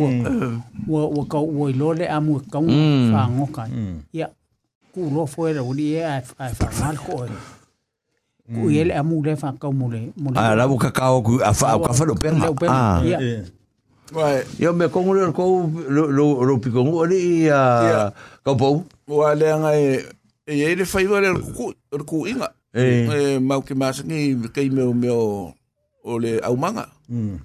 [0.87, 2.59] wo wo ka wo lo le amu ka
[3.11, 3.63] fa ngo ka
[4.13, 4.29] ya
[4.93, 6.47] ku lo foi le uli e a fa
[6.79, 7.25] mal ko
[8.47, 11.11] ku ye le amu le fa ka mo le mo le Ah, la buka ka
[11.11, 12.47] o ku a fa ka fa lo penga.
[12.69, 13.01] Ah.
[14.13, 14.43] Wai.
[14.59, 18.13] Yo me kongo le ko lo lo pikongo ni a
[18.43, 18.83] po.
[19.07, 19.81] Wa le ngai
[20.47, 21.73] e e le fai le ku
[22.05, 22.53] ku inga.
[22.73, 26.87] E mau ke mas ni ke me me o le au manga.
[27.09, 27.39] Mm.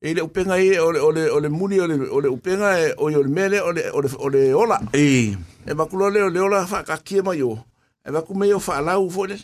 [0.00, 2.28] E le upenga e o le o le o le muni o le o le
[2.28, 4.80] upenga e o yo le mele o le o le o le ola.
[4.92, 5.36] E.
[5.66, 7.58] E makulo le o le ola fa ka kia mai o.
[8.06, 9.36] E va kume o fa la u fole.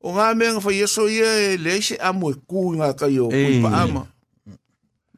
[0.00, 3.28] O ngā mea ngā whai eso ia e leise amu e kū ngā kai o
[3.28, 4.04] kuipa ama.
[4.04, 4.19] Mm.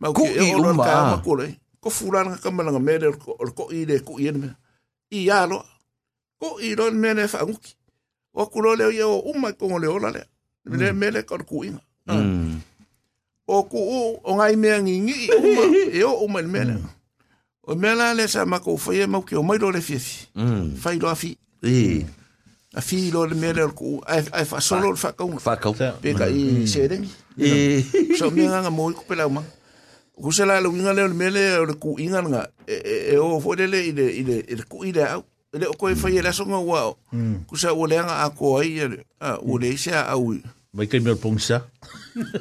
[0.02, 1.46] ma ku i o ma ka ma ko le
[1.78, 1.88] ko
[2.42, 2.50] ka
[5.30, 5.62] ya lo
[6.42, 6.74] ko i
[7.30, 7.46] fa
[8.34, 9.86] o ku lo le yo u ma ko le.
[9.86, 10.26] Ola le
[13.46, 13.78] o ku
[14.26, 15.62] o me ngi ngi i u ma
[15.98, 16.42] e o u ma
[17.62, 20.02] o me la le sa ma ko o lo le fi
[20.90, 21.38] i lo fi.
[21.62, 22.02] I
[22.74, 22.80] a
[23.14, 23.36] lo le
[24.10, 25.70] ai solo fa ka un fa ka
[26.02, 26.26] pe ka
[26.66, 26.98] se de
[28.18, 29.30] so me nga mo ko pe la
[30.16, 33.16] ku se la lu nga le mele o le ku inga nga e e- e
[33.18, 35.22] o fo le le i le i le i le ku i le au
[35.52, 36.93] le ko e fa i la so nga wa
[37.48, 38.86] ku sa o le nga a ko ai e
[39.20, 40.36] a o le sia au
[40.72, 41.68] Mai kai mea pongsa.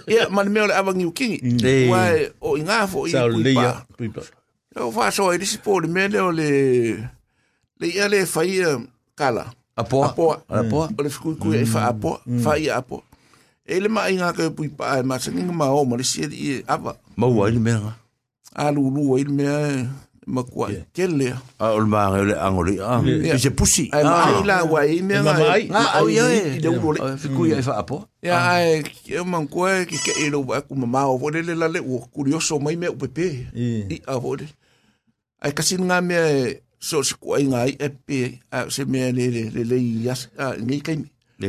[0.08, 1.92] ia man me le avangi u kingi Eh.
[1.92, 3.84] wa e o inga fo i Sa o ku leia.
[3.84, 4.24] pa Puipa.
[4.80, 6.48] o fa so i disi po le mele o le
[7.80, 8.64] le ia le fa i
[9.16, 10.04] kala Apo.
[10.04, 10.44] Apoa.
[10.48, 10.88] Apo.
[10.92, 13.04] o le fikui kui e wha apo, wha i apo.
[13.66, 16.28] E le mai ngā kai pui pa e masa nginga ma o ma le sia
[16.32, 16.96] i e apa.
[17.16, 17.94] Mau ai me nga.
[18.56, 19.88] A lu lu i le mea e
[20.28, 21.34] ma kua i kele.
[21.60, 22.80] Ah, o ma le angoli.
[22.80, 23.00] Ah.
[23.04, 23.40] Yeah.
[23.40, 23.90] Se pusi.
[23.92, 25.64] Ai ma ai la wa i mea Ma ngā mai.
[25.72, 26.42] Nga au ia e.
[26.58, 27.16] I le.
[27.18, 28.04] Fiku ia fa apo.
[28.24, 31.18] Ia ai e man kua e ki ke e lo wa ku ma mao.
[31.18, 33.48] Vore le la le ua kurioso mai mea upepe.
[33.56, 34.48] I a vore.
[35.42, 38.40] Ai kasi ngā mea e so se kua i ngā i e pe.
[38.52, 40.28] A se mea le le le le i as.
[40.38, 41.00] A ngai kai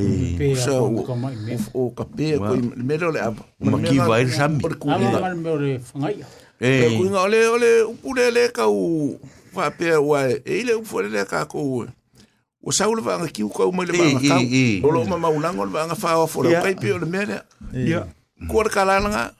[0.00, 0.32] mi.
[0.32, 0.38] Eh.
[0.38, 3.42] pe So, a ko mai me O ka pe ko mea le apa.
[3.60, 4.60] Ma ki vai sami.
[4.64, 5.20] O le ama kuinga.
[5.20, 6.16] mal me o le fangai
[6.62, 6.96] E Eh.
[6.96, 9.18] kuinga ole ole upule le ka u
[9.52, 11.84] fa pe wa e ile u fole le ka ko
[12.62, 14.36] o saule va ki u ko mo le Eh, va ka
[14.86, 17.06] o lo ma maulango le va nga fa o fo le kai pe o le
[17.10, 17.42] mele
[17.74, 18.06] ya
[18.48, 19.34] ko le kala nga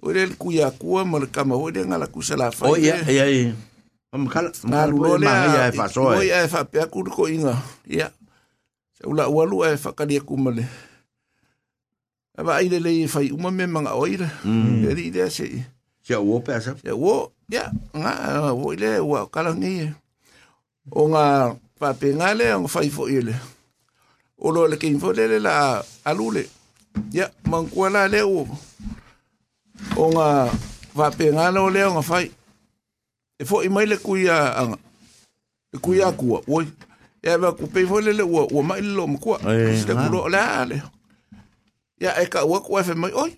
[0.00, 2.48] o le ku ya ku mo le kama o le nga la ku sa la
[2.50, 3.52] fa O ia ia.
[4.12, 4.48] Mam kala.
[4.64, 6.08] na lu lo le ma ia fa so.
[6.08, 8.08] o ia fa pe ku ko inga ia
[9.04, 10.64] se ula wa lu e fa ka dia ku mo le
[12.34, 14.26] Aba ile le fai uma me manga oira.
[14.42, 14.90] Mm.
[14.90, 15.46] Eri ile se.
[16.02, 16.74] Se o pesa.
[16.82, 19.94] E wo, ya, nga, wo ile, wa kala ngi.
[20.90, 23.38] O nga, pape nga le, ang fai fo ile.
[24.34, 26.50] O lo le kin fo le le la alule.
[27.14, 28.50] Ya, man kua la le o.
[29.94, 30.50] O nga,
[30.90, 32.34] pape nga le o le nga fai.
[33.38, 34.78] E fo i mai le kuia anga.
[35.70, 36.66] E kuia kua, oi.
[37.24, 39.40] E ba ku pe fo le le o, o mai le lo mkua.
[39.48, 40.82] Eh, Se ku lo le ale.
[42.00, 43.32] Ya, e ka ua kua e fe mai, oi.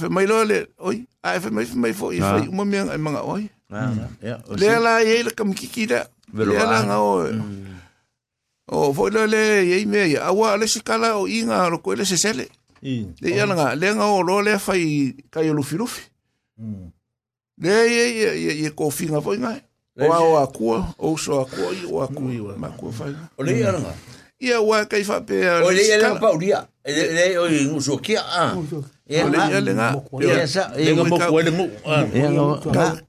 [0.00, 1.04] Fe mai lo le, oi.
[1.22, 2.38] A fe mai, fe mai fo i Ah.
[2.38, 3.44] fai uma mea e manga, oi.
[4.56, 6.06] Le la ye le kam kiki da.
[6.32, 7.28] Velo Le la nga o.
[8.72, 10.26] O foi le le ye me ya.
[10.32, 12.48] Awa le sikala o inga ro ko le se sele.
[13.20, 16.02] Le ya nga le nga o lo le fai kai lu filufi.
[17.58, 18.02] Le ye
[18.40, 19.60] ye ye ko finga foi nga.
[19.96, 22.52] O a o akua, o so akua i o akua.
[22.60, 23.16] Ma ko fai.
[23.38, 23.92] O le ia nga.
[24.36, 25.40] Ia wa kai fa pe.
[25.64, 26.68] O le ia le pa uria.
[26.84, 27.64] Le le o i
[28.04, 28.20] kia.
[28.20, 28.52] Ah.
[29.08, 29.96] Ia O le ia le nga.
[30.20, 30.68] Ia sa.
[30.76, 31.66] Le nga mo ko le ngo.
[32.12, 32.44] Ia nga.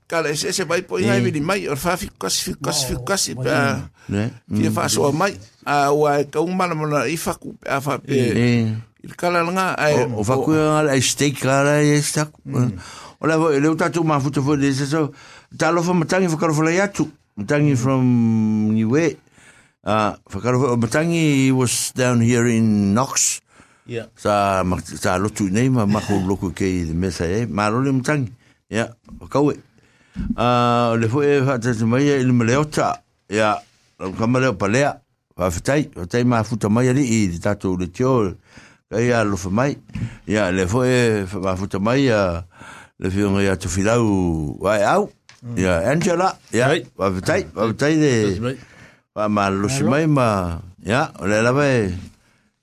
[0.08, 2.96] Ka ka ese vai po inga vi mai o fa fi kasi fi kasi fi
[3.04, 3.92] kasi pa.
[4.48, 5.36] Fia fa so mai.
[5.68, 8.16] A wa ka un mana mana i fa ku a fa pe.
[9.04, 9.76] Il kala nga
[10.16, 12.32] O fa ku nga ai steak kala e sta.
[13.20, 15.12] O la le tatu ma futa fo de so.
[15.58, 17.10] talofa matangi whakarofala i atu.
[17.38, 18.06] Matangi from
[18.74, 19.18] Niue.
[19.84, 23.42] Uh, whakarofala, matangi was down here in Knox.
[23.86, 24.06] Yeah.
[24.16, 27.46] Sa, sa lotu i nei, ma maku loko kei i mesa e.
[27.46, 28.32] Ma roli matangi.
[28.70, 28.90] Ya, yeah.
[29.20, 29.58] wakaue.
[30.36, 33.02] Uh, le fo e whatatu maia ili maleota.
[33.30, 33.62] Ya,
[34.00, 34.14] yeah.
[34.20, 35.00] kamaleo palea.
[35.38, 38.36] Whawhetai, whetai ma futa maia li i tatou le teo.
[38.92, 39.78] Kei a lofa mai.
[40.28, 40.52] Ya, yeah.
[40.52, 42.44] le fo e maa futa maia
[43.00, 45.10] le fionga ya tu filau wai au.
[45.56, 46.74] Ya Angela, ya.
[46.98, 48.14] Wa fitai, wa fitai de.
[49.14, 50.58] Wa ma lo si mai ma.
[50.82, 51.94] Ya, le la vai.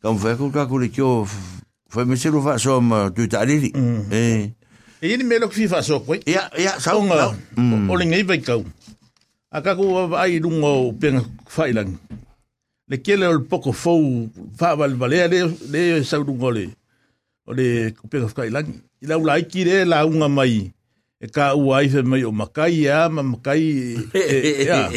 [0.02, 1.26] Kam fa ku ka ku le tio.
[1.88, 3.70] Foi me selu fa so ma tu ta ali.
[4.10, 4.50] Eh.
[4.98, 6.18] E ini melo ki fa so koi.
[6.26, 7.30] Ya, ya, sa Saunga.
[7.90, 8.66] O le ngai vai kau.
[9.54, 11.94] A ka ku ai lungo penga failang.
[12.90, 14.26] Le kele o poko fou
[14.58, 16.74] fa val vale le le sa lungo le.
[17.46, 18.66] O le penga failang.
[18.98, 20.72] I la ulai ki le la unga mai.
[21.24, 24.92] E ka u ai fe mai o makai a ma makai e ya.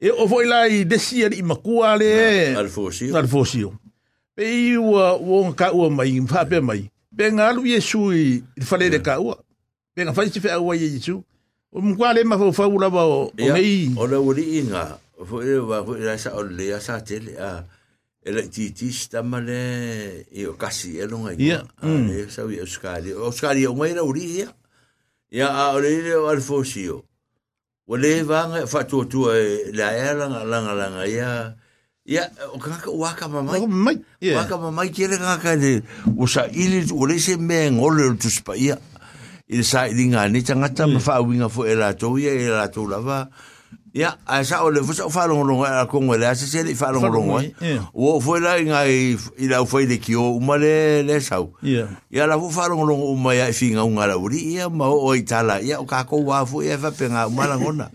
[0.00, 2.56] E o foi la i desi i makua le.
[2.56, 3.12] Al fosi.
[3.12, 3.76] Al fosio.
[4.32, 6.88] Pe i ua ua ka ua mai, fa pe mai.
[7.12, 9.36] Pe ngā alu Yesu i whale de ka ua.
[9.92, 11.20] Pe ngā whai si whea ua Yesu.
[11.74, 13.92] O mkwa le ma whau whau lawa o o nei.
[14.00, 14.96] o le wuri inga.
[15.28, 17.60] Fo e wa fo e sa o le sa tele a
[18.24, 21.36] e le ti ti stama le i o kasi e longa.
[21.36, 22.08] Ia, mm.
[22.08, 23.12] Le sa i o skali.
[23.12, 24.48] O skali o ngai la wuri ia.
[25.34, 27.02] Ia a o le le o al fosio.
[27.90, 31.56] O le vanga fa tu tu e la e langa langa langa ia.
[32.06, 33.66] Ia o kaka waka mamai.
[33.66, 33.66] Mai.
[33.66, 33.96] Mai.
[34.22, 34.38] Ia.
[34.38, 35.82] Waka mamai kere kaka le
[36.16, 38.78] o sa ili o le se me ngole o tu spa ia.
[39.50, 42.30] I le sa ili ngā ni tangata ma wha winga fo e la tau ia
[42.30, 43.26] e la lava.
[43.26, 43.53] Ia,
[44.26, 46.74] a sa o le fusa o wha longolongo e la kongo le asa se le
[46.74, 47.78] wha longolongo e.
[47.94, 48.80] O fo e la i ngā
[49.38, 51.52] i lau whai le ki o uma le le sau.
[52.10, 54.98] Ia la fo wha longolongo uma ia i whinga unga la uri ia ma o
[55.06, 55.60] o i tala.
[55.62, 57.90] Ia o kako wā fo ia wha penga uma la ngona.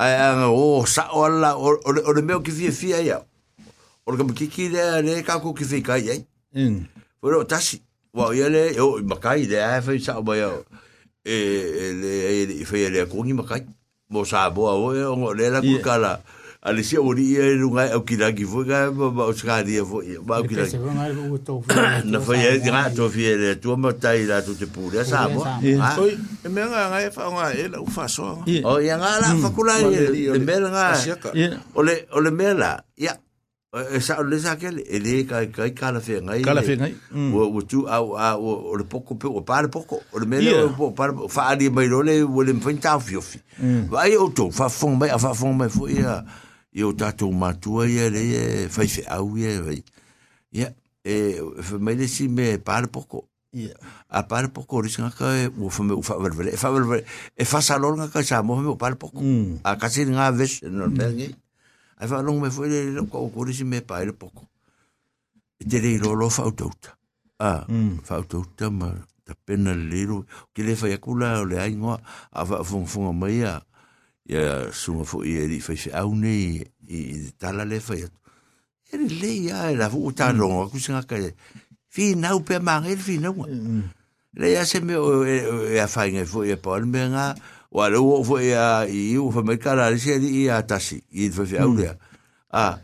[0.00, 3.02] Ai anga o sa o ala o o le- o le meo ki fia fia
[3.02, 3.20] ia.
[4.06, 6.24] O le kamakiki le le kako ki fia kai ai.
[6.56, 6.86] Mm.
[7.20, 7.82] Pero tasi.
[8.14, 10.48] Wa ia le o makai le a fa sa ba ia.
[11.20, 13.66] E e le e le ko ni makai.
[14.08, 16.16] Mo sa bo o e o le la ku kala.
[16.64, 19.60] Ale si o ri e runga o kila ki fo ga ba ba o ska
[19.60, 20.64] ri fo ba o kila.
[22.08, 24.64] Na fa ia ga to fi le tu ma tai la tu te
[25.04, 25.44] sa bo.
[25.60, 25.76] Ia.
[25.76, 26.00] Ah.
[26.00, 28.40] Oi, e mea ngā ngai whao ngā e la ufa soa.
[28.48, 28.64] Ia.
[28.64, 30.86] O ia nga la fa kula le le- mela nga.
[31.76, 32.80] O le o le mela.
[32.96, 33.12] Ia.
[33.68, 36.40] E sa o le sa ke e le ka ka kala fe ngai.
[36.40, 37.34] Kala fe ngai, mm.
[37.36, 40.00] O o tu a a o o le poko pe o pare poko.
[40.08, 43.36] O le mele o po pare fa ali mai lo le o le mfenta fiofi.
[43.92, 46.24] Vai o to fa fong mai fa fong mai fo ia.
[46.72, 49.84] Ia o tatou matua ia le e fai fe au ia vai.
[50.56, 50.72] Ia
[51.04, 53.28] e fa mai le si me pare poko.
[53.52, 53.76] Ia.
[54.08, 56.56] A pare poko ri singa ka e o fa me o fa vervele.
[56.56, 57.04] E fa vervele.
[57.36, 59.20] E fa salon nga ka sa mo me o pare poko.
[59.20, 59.60] Mm.
[59.60, 61.36] A kasi nga ves no me ngai.
[61.98, 64.46] ai fa longo me foi le no ko ko me pai le poco
[65.58, 66.94] e te le lo lo fa autouta
[67.38, 68.06] ah mm.
[68.06, 68.94] fa autouta ma
[69.26, 71.98] ta pena le lo ke le fa yakula le ai ngo
[72.30, 73.58] ava fun fun ma ia
[74.30, 78.18] ia suma fo ia di fa se au nei e tala le fa yatu
[78.94, 81.18] ele le ia la vu ta lo ku se nga ka
[81.90, 83.34] fi na u pe ma ngel fi na
[84.38, 87.34] le ia se me e fa ngel fo ia pa me nga.
[87.72, 91.28] Wa le o fo ya i u fa kala le se i a tasi i
[91.30, 91.92] fa fa au le
[92.52, 92.78] a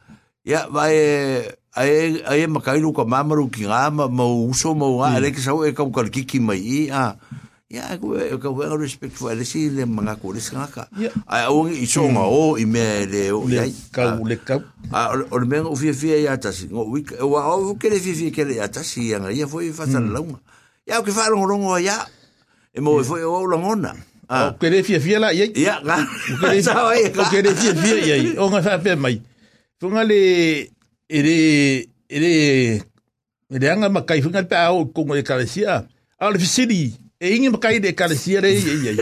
[0.44, 0.96] ya vai
[1.74, 5.40] ai ai makai lu ka mamaru ki nga ma ma uso mo nga ale ki
[5.40, 7.16] sau e ka ka kiki mai i a.
[7.74, 10.84] Ya ko e ka wa respect for le si le manga ko le sanga ka
[11.26, 14.62] ai o i so nga o i me le o Le ai kau, le kau.
[14.92, 16.70] a o le menga o fia fia ia tasi.
[16.70, 19.48] Ngo wi wa o ke le fia fia ke le ia tasi ia nga ia
[19.50, 20.38] foi fa sa longa
[20.86, 22.04] ya o ke fa longo longo ya
[22.70, 23.42] e mo foi o
[24.28, 25.52] longona O a kere fia fia la iai.
[25.56, 25.98] ya ga
[26.32, 28.38] O kere o kere fia fia iai.
[28.38, 29.20] O ngā wha pe mai.
[29.80, 30.68] Funga le
[31.08, 32.82] ere ere
[33.50, 35.84] ere anga makai funga pe au kongo e kalesia.
[36.18, 36.92] A le fisiri.
[37.20, 38.96] E ingi makai de kalesia re iai iai.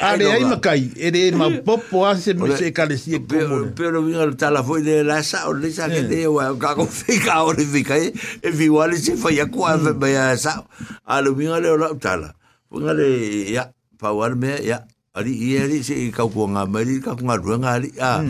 [0.00, 0.92] A le ai makai.
[0.96, 3.72] Ere ma popo a se me se kalesia pero kongo.
[3.76, 6.86] pero vinga tala foi de la sa o le sa ke de wa ka ko
[6.86, 8.12] fica o le fica e
[8.42, 10.64] e vi wale se fa ya kwa ve ba ya sa
[11.04, 12.34] a le vinga le o la tala
[12.72, 14.84] vinga le ya pa war me ya
[15.16, 18.20] ali i ali se ka ko nga mari ka ko nga ruanga ali a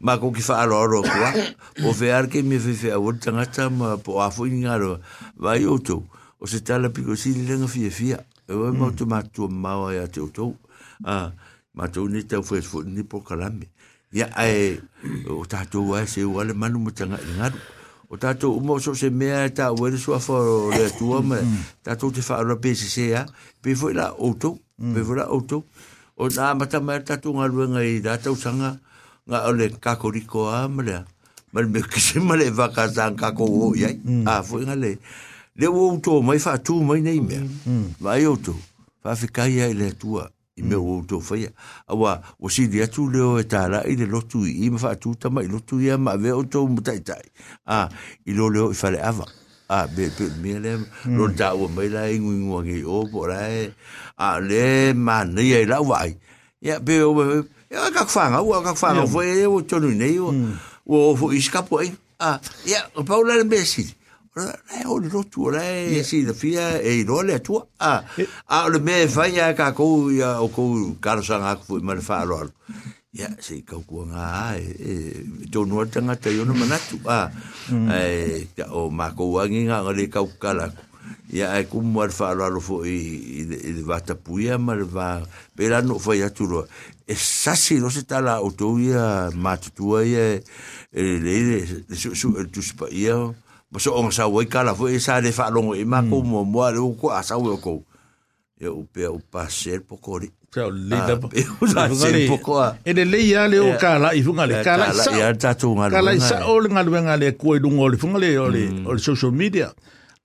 [0.00, 1.32] ma ko ki fa ro ro kwa
[1.88, 4.76] o fe ar ke me fe fe wot tanga ta ma po a fo nga
[4.76, 5.00] ro
[5.40, 6.04] va yo to
[6.36, 7.90] o se tala piko si le nga fia.
[7.90, 10.52] Fia e o mo to ma to ma wa ya to to
[11.04, 11.32] a
[11.72, 13.72] ma to ni te fo fo ni po kalame.
[14.12, 14.76] Ya ai
[15.28, 17.56] o tatou ai se wale manu mo tanga ngaru
[18.12, 21.40] o tatou mo so se mea ta o le so fo le tua me
[21.82, 23.24] tatou te fa ro pe se ya
[23.64, 24.12] pe fo la
[24.78, 25.64] auto pe fo la auto.
[26.16, 28.78] O na mata mai tatou ngaru ngai da tau sanga
[29.26, 31.04] nga ole ka koriko a mele
[31.52, 33.88] mal me kise male va ka san ka ko o ya
[34.26, 34.98] a fo ngale
[35.56, 35.66] le.
[35.66, 37.40] O auto mai fa tu mai nei me
[38.00, 38.56] vai auto.
[39.02, 41.48] Fa fica ia le tua i me o to fai
[41.88, 44.70] awa o si dia tu leo e tala i le lotu i.
[44.70, 47.00] Ma fa tu tama i lotu ia ma ve o to mu tai
[47.66, 47.88] a
[48.24, 49.24] i lo leo i fale ava
[49.68, 53.26] a be be me le lo da o mai la i ngu ngi o po
[53.26, 53.72] la e
[54.16, 56.14] a le ma ni e la vai
[56.60, 57.12] ya be o
[57.70, 60.30] ya ka fanga o ka fanga foi o tonu nei o
[60.86, 61.82] o fo iskapo
[62.18, 63.86] a ya o paula le besi
[64.36, 68.04] e o le rotu o le si da fia e i role a tua a
[68.46, 71.94] a le me fai a ka kou ia o kou karo sanga aku fui ma
[71.94, 72.02] le
[73.16, 77.00] ya se ka ku nga e to no tanga te yo no manatu.
[77.08, 77.32] A
[77.72, 80.68] e o ma ko wa nga ngale ka ku kala
[81.32, 84.14] ya e ku mo fa la lo fo i i va ta
[84.60, 85.24] ma va
[85.56, 86.44] pe no fo ya tu
[87.08, 90.44] e sa si no se ta la o to ya ma tu tu e
[90.92, 91.36] le
[91.96, 93.16] su su tu su pa ya
[93.72, 96.44] ma so sa wa ka la fo e sa de fa lo ma ku mo
[96.44, 97.80] mo lo ku a sa wo ko
[98.60, 100.20] ya o pe o pa ser po ko
[100.56, 101.28] ri Tau le da po.
[101.60, 104.46] o sa se poco a E le le ia le o ka la i funga
[104.48, 105.12] le ka la sa.
[105.12, 107.88] ya ta tu nga Ka la sa o le ngā luenga le i dunga o
[107.88, 109.72] le funga le o le o le social media.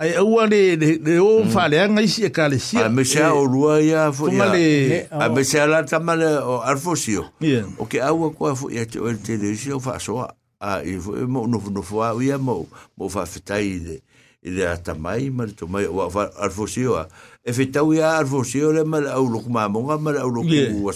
[0.01, 2.85] Ai ua le le o fa le anga isi e ka le sia.
[2.85, 4.49] a me sa o lua ya fo ya.
[4.49, 7.65] le a me sa la tama le o arfosio Ia.
[7.77, 10.25] o ke aua ko fo ya te o te le sio fa so
[10.61, 12.65] a i fo e mo no no fo a ia mo
[12.97, 14.01] mo fa fetai le
[14.41, 16.09] ile ata mai ma to mai wa
[16.41, 16.97] arfosio
[17.45, 20.93] e fetau ia arfosio le ma au lu ma mo ma au lu ku a.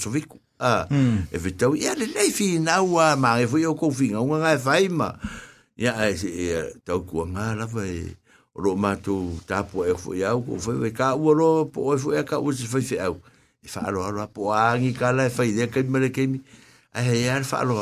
[0.59, 0.87] A
[1.31, 4.21] e fetau ia le lei fi na wa ma e fo yo ko fi nga
[4.21, 5.13] nga e fai ma
[5.77, 8.09] ia e tau ku nga la vai
[8.55, 12.09] ro ma tu ta e fo ia ko fo ka u ro po e fo
[12.25, 13.21] ka u se fai fe au.
[13.61, 16.25] E fa ro ro po angi kala ka la fai de ke me le ke
[16.25, 16.41] mi
[16.97, 17.01] a
[17.43, 17.77] fa ro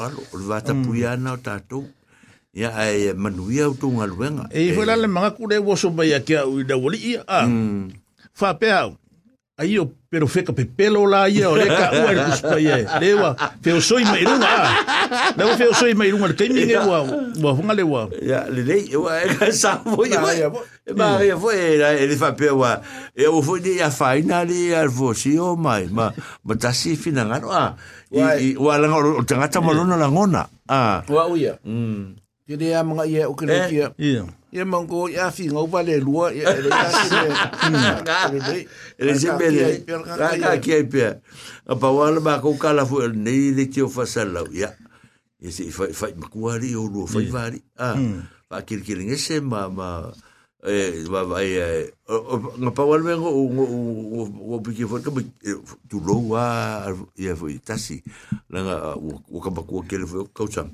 [0.49, 1.87] va ta pu na ta tu
[2.53, 6.21] ya ai manuia ya utu ngalwen e hola le manga kure wo so ba ya
[6.21, 7.49] kya u da woli a
[8.29, 8.93] fa pe au
[9.57, 12.85] ai yo pero fe pepelo la ya o le ka u er kus pa ye
[13.01, 14.53] le wa fe o soi mai runga
[15.33, 17.01] le wa fe o soi mai runga le kaimi ne wa
[17.41, 17.85] wa funga le
[18.21, 22.05] ya le le wa e ka sa fo ya ma ya fo e la e
[22.05, 22.77] le fa pe wa
[23.17, 23.89] e o fo ni ya
[24.45, 26.13] le ya fo si o mai ma
[26.45, 27.73] ma ta si fina ngaro a
[28.61, 31.57] wa la ngaro tanga tamalona la ngona a wa u ya
[32.43, 33.67] Ke rea mga ia o kele Eh.
[33.71, 33.87] kia.
[33.95, 34.23] Ia.
[34.51, 36.35] Ia mango ia fi ngau vale lua.
[36.35, 38.59] Ia ele ia si le.
[38.99, 39.83] Ele se bele.
[39.87, 41.23] Ka ka ki ai pe.
[41.63, 44.75] A pa wala ba ko kala fu nei le ki o fa sala ya.
[45.39, 47.63] E se fa fa makuari o lo fa vari.
[47.79, 47.95] Ah.
[48.51, 50.11] Pa kir kir ngese ma ma
[50.63, 51.91] e va vai e
[52.59, 54.19] nga pa wala vengo o o
[54.55, 55.11] o piki fo ka
[55.91, 56.87] tu lo wa
[57.19, 57.99] ia fo tasi
[58.51, 60.71] langa o ka ba ko kele fo ka chang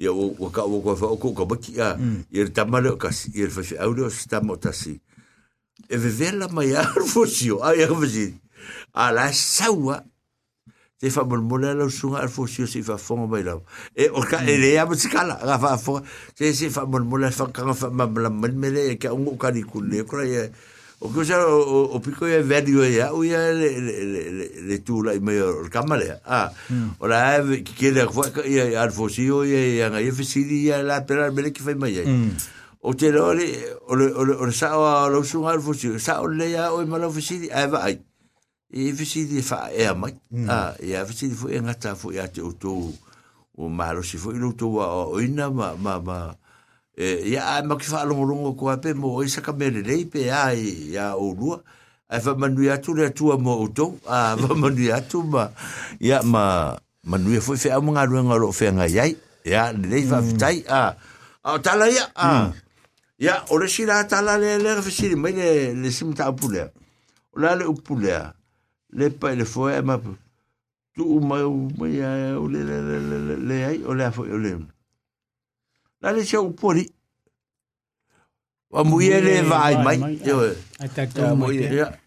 [0.00, 1.94] ia o o ka o ko fa o ko ka ba ki a
[2.32, 4.96] ia tamale ka ia fa audio sta mo tasi
[5.88, 8.32] e vevela mai ar fosio ai ar vesi
[8.96, 10.00] a la saua
[11.00, 13.56] te fa mon mola la sunga ar fosio se fa fonga mai la
[13.96, 16.00] e o ka e le ama skala ga fa fo
[16.36, 19.52] se se fa mon mola fa ka fa ma la men mele ka un ka
[19.52, 20.48] ni kulle kra ye
[21.00, 24.76] o ko sa o o pico e vedio ya o ya le le le le
[24.84, 26.52] tu la me o kamale ah
[27.00, 31.00] o la ki ke le fo ya ar fosio ya ga ye fesidi ya la
[31.00, 32.04] pera mele ki fa mai ye
[32.84, 33.48] o te lore
[33.88, 36.52] o le o le o le sa o lo sunga al fusi sa o le
[36.52, 37.96] ya o ma lo fusi ai va ai.
[38.72, 40.14] E fusi di fa e mai.
[40.48, 42.92] Ah e a fusi fu e ngata fu ya te o to
[43.56, 46.32] o ma lo si fu i lo to o ina ma ma ma
[47.00, 49.80] e ya a ma ki fa lo longo ko pe mo o isa ka mele
[49.80, 51.64] le pe ai ya o lua
[52.12, 55.24] ai fa manu ya tu le tu mo o to a fa manu ya tu
[55.24, 55.48] ma
[55.96, 56.76] ya ma
[57.08, 59.16] manu ya fu fe a mo nga lo fe nga yai
[59.48, 60.92] ya le fa fitai a
[61.40, 62.52] a tala ya a
[63.20, 66.72] Ya, o le sira tala le le fasiri mai le le sim ta pule.
[67.36, 68.16] O la le upule.
[68.96, 70.00] Le pa le fo e ma
[70.94, 72.00] tu mai u mai
[72.32, 74.56] o le le le le le le ai o le fo o le
[76.00, 76.88] na le se upori
[78.70, 80.18] wa mu vai mai.
[80.24, 81.98] Yo ata mu a ya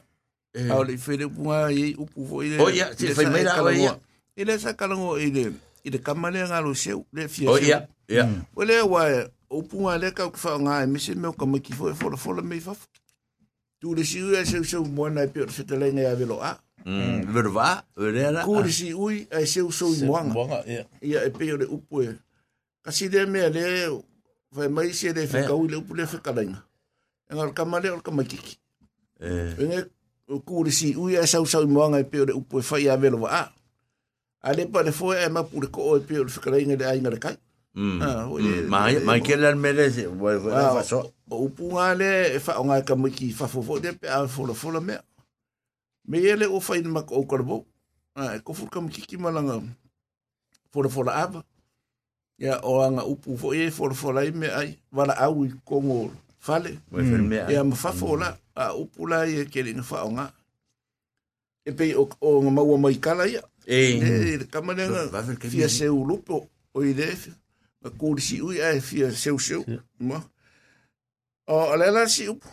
[0.69, 1.49] au le fere pu
[1.97, 3.97] upu vo ele o ya se fai mai la ya
[4.37, 5.53] ele sa kala ngo ele
[5.83, 10.11] ele kamale nga lo se le fie o ya ya ole wa upu nga le
[10.13, 12.73] ka fa nga mi se me ko ki fo fo fo me fa
[13.81, 16.41] tu le si ya se se mo na pe se te le nga ya velo
[16.41, 16.57] a.
[16.85, 18.43] Mm, verwa, verera.
[18.43, 20.31] Kurisi ui, ai seu sou moanga.
[20.35, 20.83] Imuanga, ia.
[21.01, 22.19] Ia, e peo le upue
[22.83, 23.63] kasi de me le
[24.51, 26.61] vai mai se de fica o le pule fica lá ainda
[27.29, 28.59] en al camale al camatiki
[29.19, 29.89] eh vem
[30.27, 33.49] o curso e ui essa usa o manga e pelo o foi a velo ah
[34.41, 37.37] ale pa le foi é ma por co e pelo fica lá ainda ainda cá
[37.73, 38.01] Mm.
[38.05, 38.69] Ah, mm.
[38.69, 41.09] Mai mai kelar merese, vai vai ah, faso.
[41.25, 44.93] O pungale fa onga kamiki fa fofo de pe a fola folo me.
[46.05, 47.65] Me ele o fa in mak o karbo.
[48.13, 49.57] Ah, ko fur kamiki ki malanga.
[50.69, 51.45] fola fola aba
[52.37, 56.11] ya yeah, oranga upu fo e for fo lai me ai wala au i kongo
[56.39, 57.31] fale ya mm.
[57.49, 58.37] yeah, mfa la mm.
[58.55, 60.33] a upu la e ke ni fa nga
[61.65, 65.69] e pe o o nga mau mai kala ya e e ka mane nga fia
[65.69, 67.29] se u lupo o i def
[67.83, 69.55] ma kuri si u ya fia se u se
[69.99, 70.23] ma.
[71.47, 72.47] O ala la si upu.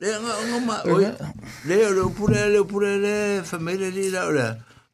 [0.00, 4.48] Le nga nga ma o le le pure le pure le famele li la ora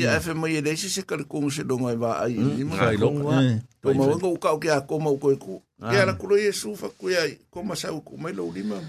[0.00, 2.34] Ia fe mai le si se ka ko se donga va ai.
[2.40, 3.10] Ni ma Kai lo.
[3.12, 5.60] ko ma ngo ka o ke a ko ma ko ku.
[5.80, 7.36] Ia ala kulo Yesu fa ku ai.
[7.50, 8.80] Ko ma sa ku mai lo lima.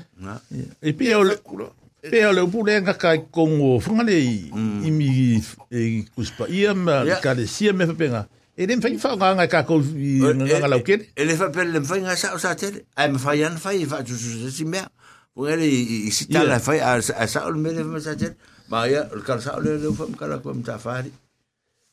[0.82, 1.72] E pe o le kulo.
[2.02, 5.38] pe o le upole nga kai kongo funga le i mi
[5.70, 7.22] e kuspa ia ma Yeah.
[7.22, 8.26] ka le sia me penga.
[8.58, 11.06] E den fai fa nga ka ko i nga la ken.
[11.16, 12.90] Ele fa pele le fai nga sa sa tele.
[12.98, 14.90] Ai me fai an fai fa tu su si mea.
[15.38, 18.34] Pung ele i si tala fai a a sa o me le fa sa tele.
[18.72, 21.12] Ma ia el kal sa o le le fa kala ko mta fari.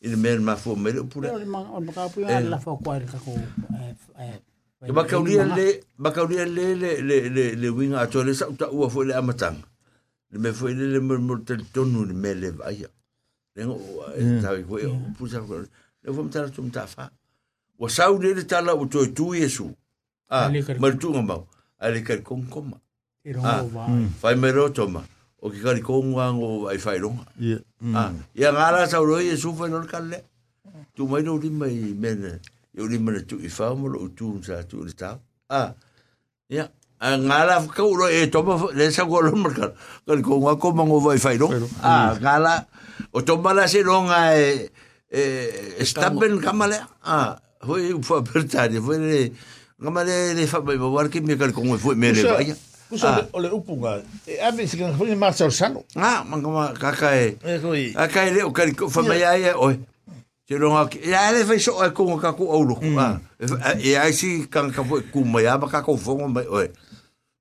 [0.01, 1.35] Il me ma fo me le pura.
[1.35, 3.35] O ma ka pu la fa kwa ka ko
[4.87, 8.23] E ba ka ulia le ba ka ulia le le le le le winga to
[8.23, 9.59] le sa ta ua fo le amatang.
[10.31, 12.87] Le me fo le le mo te tonu le me le vai.
[13.57, 13.77] Le ngo
[14.43, 14.79] ta ko
[15.19, 15.67] pu sa ko.
[16.03, 17.11] Le fo mta tu mta fa.
[17.81, 19.67] Wa sa u le tala o to tu Yesu.
[20.31, 20.49] Ah,
[20.79, 21.43] mal tu ngamba.
[21.81, 22.79] Ale ka kon koma.
[23.25, 23.91] Te rongo va.
[24.21, 25.03] Fai me ro toma.
[25.41, 27.23] O ki kari konga ngo ai fai ronga.
[27.41, 27.59] Ia.
[27.95, 30.25] Ah, ia ngara sa ro Yesu fa no kale.
[30.97, 32.41] Tu mai no di mai men.
[32.75, 33.49] Yo di mana tu i
[33.79, 35.19] mo lo tu sa tu le ta.
[35.49, 35.75] Ah.
[36.51, 36.67] Ia.
[37.01, 39.73] A ngala ka ro e toma le sa go lo marka.
[40.07, 41.63] Kari konga ko mango vai fai ronga.
[41.83, 42.67] Ah, ngala.
[43.15, 44.71] O toma la se ronga e
[45.13, 46.83] e staben kamale.
[47.07, 49.33] Ah, foi foi apertado, foi le
[49.81, 52.55] kamale le fa mai war ki me kari konga foi me le Kusa- vai.
[52.89, 54.01] Kusa o le upunga.
[54.27, 55.85] E ave se kan foi ma sa sano.
[55.95, 57.37] Ah, mangama kaka e.
[57.45, 57.93] E koi.
[57.93, 59.77] A kai leo kari ko fa mai ai oi.
[60.49, 61.05] Te ronga ki.
[61.05, 62.65] Ya le fai so ai ko ka ko au.
[62.97, 63.21] Ah.
[63.77, 66.73] E ai si kan ka fo ku mai aba ka ko fo mai oi.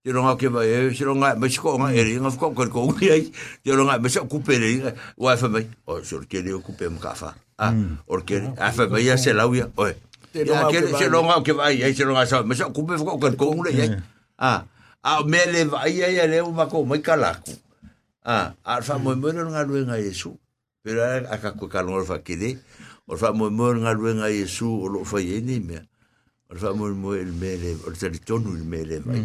[0.03, 2.91] Te ronga ke vai e se ronga mai ko nga e ringa ko ko ko
[3.07, 3.31] ai.
[3.63, 4.83] Te ronga mai so ku pere
[5.15, 5.63] wa fa mai.
[5.87, 7.31] O so ke le ku pe ka fa.
[7.55, 7.71] Ah.
[8.11, 9.95] Or ke a fa mai se lau ya oi.
[10.35, 12.83] Te Ya ronga ke se ronga ke vai ai se ronga sa mai so ku
[12.83, 13.95] pe ko ko ko ai.
[14.35, 14.67] Ah.
[15.07, 17.55] A me le vai ai le ma ko mai kala ku.
[18.27, 20.35] Ah, a fa mo mo nga luenga Yesu.
[20.83, 22.59] Pero a ka ko ka ngol fa kide.
[23.07, 25.79] O fa mo mo nga luenga Yesu o lo fa yeni me.
[26.51, 29.23] O fa mo mo el mele, o te tonu el mele vai.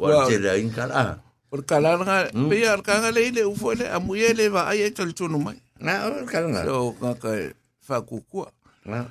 [0.00, 1.20] O Well- te la in kala.
[1.52, 4.88] Por kalanga pe ar kanga le le u fo le amu ye le va ai
[4.96, 5.60] tal tonu mai.
[5.76, 6.64] Na o kala nga.
[6.64, 7.30] So ka ka
[7.84, 8.00] fa.
[8.88, 9.04] Na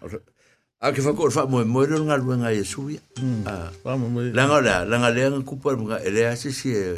[0.81, 3.01] A ke fa ko fa mo mo ro nga lwa nga Yesu ya.
[3.45, 3.69] Ah.
[3.85, 4.09] Mm.
[4.09, 5.85] Uh, la nga la la nga le nga ku pa mo
[6.41, 6.97] si e,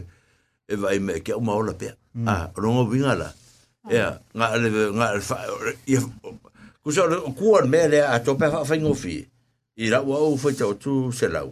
[0.71, 1.91] e vai me ke mo la pe.
[1.91, 2.27] Ah, mm.
[2.31, 3.29] uh, ro nga nga la.
[3.91, 4.13] Ya, yeah.
[4.31, 5.43] nga le nga le fa
[5.83, 5.99] ya
[6.79, 8.75] ku so le ku a to pe fa fa.
[8.79, 11.43] I ra wa u fa cha tu se la.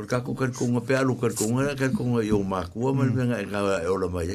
[0.00, 2.24] Or ka ku ker ku nga pe a lu ker ku nga ka ku nga
[2.24, 4.32] yo ma ku mo le nga e ola mai.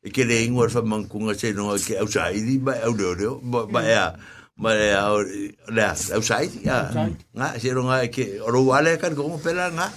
[0.00, 2.80] E ke le ingwa fa man ku nga se no ke au sa di ba
[2.88, 4.16] au de o ba ya.
[4.16, 5.20] Mm ma le au
[5.68, 5.82] le
[6.16, 6.90] au sai ya
[7.34, 9.90] nga se ro nga ke ro wale kan ko mo pela nga.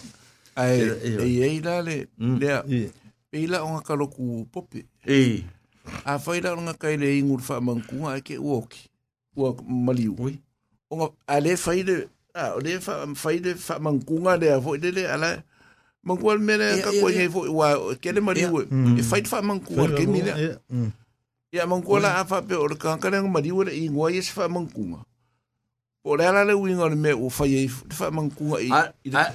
[0.58, 2.90] Ai ai e le le e.
[3.34, 5.46] Ila nga ka loku popi e.
[6.06, 8.74] A foi la nga ka le ingur fa man ku nga ke wok
[9.38, 10.42] wok maliu oi
[10.90, 14.82] nga ale fai de a le fa fai de fa man ku nga le foi
[14.82, 15.38] de le ala
[16.02, 18.66] man ku le ka ko ye fo wa ke le maliu
[18.98, 20.34] e fai fa man ku ke mi le
[21.58, 21.66] Ia.
[21.66, 21.70] Mm.
[21.70, 25.02] Ia mankuala a fa pe o ka ka le maliu le ingua yes fa mankunga.
[26.06, 28.70] O le ala le winga le me o fai e fa mankunga i.
[29.10, 29.34] I-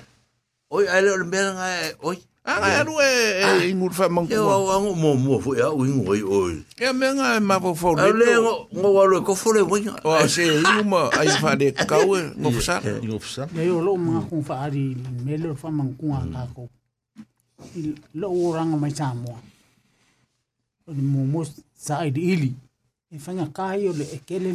[0.72, 1.66] oi, ai leo mbera nga,
[2.06, 2.16] oi.
[2.42, 4.42] Ah, ngai alu e e ingur fa Ke mankunga.
[4.42, 6.54] wa wa ngo mo mo fu ya wing oi oi.
[6.80, 9.62] Ia me nga ma fo fo Ai le ngo ngo wa lo ko fu le
[9.62, 9.86] wing.
[10.02, 10.42] O se
[10.82, 12.82] uma ai fa de kau e ngo fsa.
[12.82, 13.46] Ingo fsa.
[13.54, 16.66] Le yo lo mga kung faari me lo fa mang kung ka ko.
[17.78, 19.38] I lo orang mai sa mo.
[20.90, 21.46] Mo
[21.86, 22.50] saʻi li ili
[23.10, 24.52] e faigakai o le ekele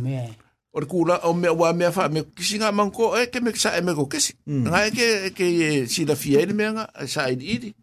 [0.00, 0.28] mea
[0.72, 3.74] o le kula o mea ua mea faa me kisi manko e ke me sa
[3.76, 4.64] e eh, me ko kisi mm.
[4.66, 7.74] ngā e eh, ke ke e sila fia ele mea ngā ili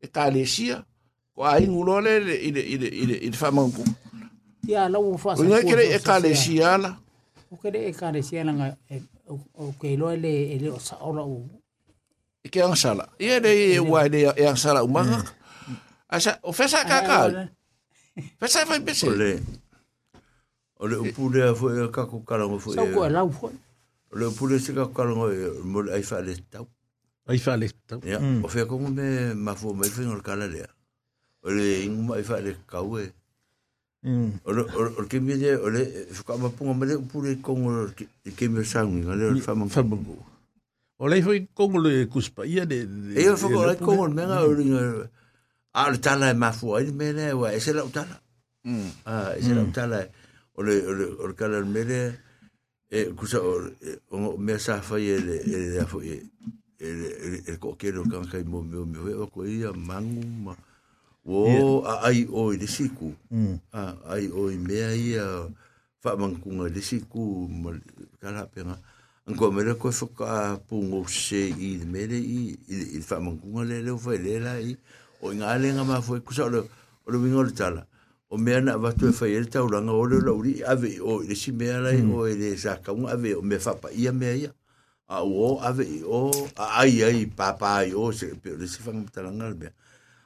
[0.00, 0.84] e ka le sia
[1.34, 3.82] ko a ingu lo ile ile ile ile ile faa manko.
[4.68, 6.78] Ia la u faa sa ngā e ka le sia.
[6.78, 6.94] la.
[7.50, 8.68] O kere e ka le sia la ngā
[9.56, 11.42] o ke lo ele ele o sa ola u.
[12.44, 13.08] E ke ang sala.
[13.18, 15.34] Ia le ua ele e ang sala umanga mm.
[16.12, 17.48] asa o fesa kakal
[18.14, 19.10] Fa sa fa pese.
[19.10, 19.42] Ole.
[20.78, 22.78] Ole o pule a fo ka ko kala mo fo e.
[22.78, 23.50] Sa ko la fo.
[24.14, 25.26] Ole o pule se ka kala mo
[25.64, 26.68] mo ai fa le tau.
[27.26, 27.98] Ai fa le tau.
[28.06, 30.66] Ya, o fe ko me ma fo me fe no kala le.
[31.42, 33.10] Ole ingu ma fa le ka we.
[34.44, 35.82] Ole ole ke me de ole
[36.26, 37.94] ka ma punga me le pule ko ngol
[38.36, 40.18] ke me sa ngi ngale fa ma fa bungu.
[40.98, 42.86] Ole fo ko ngol e kuspa ia de.
[43.16, 45.08] E fo ko ngol me nga ole
[45.74, 48.16] a le tala e mafu ai me le wa e se la tala.
[49.04, 49.98] Ah, e se la tala
[50.56, 51.98] o le o le o le kala le mele
[52.90, 53.58] e kusa o
[54.10, 56.16] o me sa fa e le e le fo e
[56.78, 56.88] e
[57.50, 60.54] e ko ke lo kan kai mo mo mo e ko ia mangu ma.
[61.26, 63.08] O a ai o i le siku
[63.72, 65.24] a ai o i mea ia
[66.04, 67.72] fa mankunga le siku ma
[68.20, 68.76] kala penga
[69.24, 73.80] an ko mele ko foka pungo se i le mele i i fa mankunga le
[73.80, 74.76] le fa le la i
[75.24, 77.86] o inga alenga ma foi kusa o le o le wingo tala.
[78.30, 81.34] O mea na watu e whai ele tau ranga o le lauri ave o le
[81.34, 82.12] si mea lai hmm.
[82.12, 84.52] o ele sa ave o mea whapa ia mea ia.
[85.08, 89.08] A o ave o a ai ai papa ai o se pe le si whanga
[89.08, 89.72] mtalanga le mea.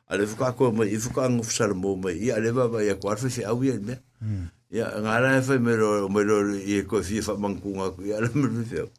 [0.08, 3.80] A le fuka ko i a le wava i a kuarfe se au ia le
[3.80, 3.98] mea.
[4.18, 4.50] Hmm.
[4.72, 8.30] Ia ngara e whai mero mero i e koe fia whamankunga ku i a le
[8.34, 8.90] mero feo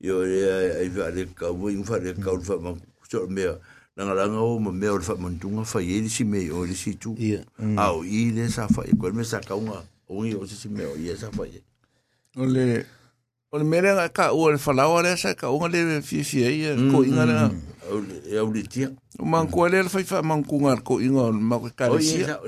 [0.00, 3.28] i o le ai wha le kau i ngwha le kau whamankunga kusa o
[4.00, 7.12] langalanga o ma mea o le faamanutuga faia i lesi mea o i lesi itu
[7.76, 9.40] a o i le sa faia koe le mea sa
[10.40, 11.60] o sesi o ia sa faia
[12.36, 12.86] o le
[13.52, 13.64] o le
[14.52, 17.50] le falaoa lea sa kauga le fiafia ia koiga lega
[18.40, 22.40] au le tia o mankua lea le fai faamagukuga le koiga o le mako ekalesia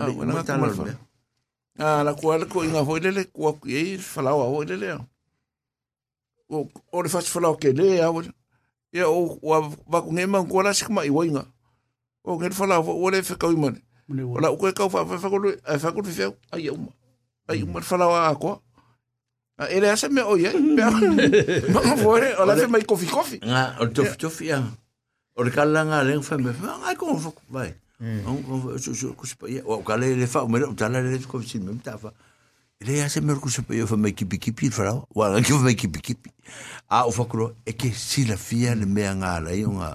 [1.79, 3.13] a le koiga mm, foi mm, mm.
[3.13, 4.01] le le kuakuiai
[4.67, 4.99] le lea.
[6.93, 7.09] O le
[8.01, 8.13] a
[8.93, 11.49] ya o wa va ku ngema ko la sik ma wainga
[12.25, 13.81] o ngel fala wa le fe ka uman
[14.13, 16.93] la ku ka fa fa ko le fa ko fe fe ai uma
[17.49, 18.61] ai uma fala wa ko
[19.57, 20.83] a ele asa me o ye pe
[21.73, 24.61] ma fo re o la fe mai kofi kofi nga o to to fi ya
[25.37, 27.73] o ka la nga le fa me fa ai ko fo vai
[28.29, 30.93] on ko so so ku spa ya o ka le le fa o me ta
[30.93, 32.13] la le ko si me ta fa
[32.83, 35.07] Re ase me ruku sepa yo fa mai kipi kipi wharau.
[35.15, 36.31] Wala ki fa mai kipi kipi.
[36.91, 39.95] A o whakuro e ke sila fia le me ngā rei o ngā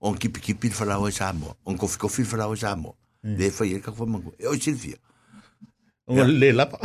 [0.00, 1.56] on kipi kipi wharau e Samoa.
[1.66, 2.94] On kofi kofi wharau e Samoa.
[3.24, 4.32] Le whai e kaku wamangu.
[4.38, 4.96] E o sila fia.
[6.06, 6.78] O le lapa.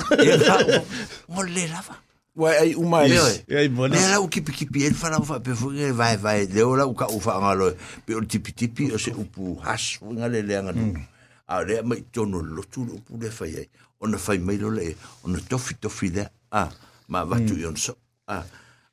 [1.30, 2.02] O le lapa.
[2.36, 3.14] Wai ai uma e.
[3.48, 3.96] E ai mona.
[3.96, 6.48] Le lau kipi kipi e wharau wha pe funga e vai vai.
[6.48, 7.76] Le o lau ka ufa angalo.
[8.06, 10.00] Pe o tipi tipi o se upu hash.
[10.00, 11.06] Funga le leanga nunu.
[11.48, 13.70] A rea mai tono lotu upu le.
[14.06, 14.93] ona fai mai lo le
[15.25, 16.69] ona tofi tofi le a
[17.09, 17.98] ma vatu yon so
[18.30, 18.43] a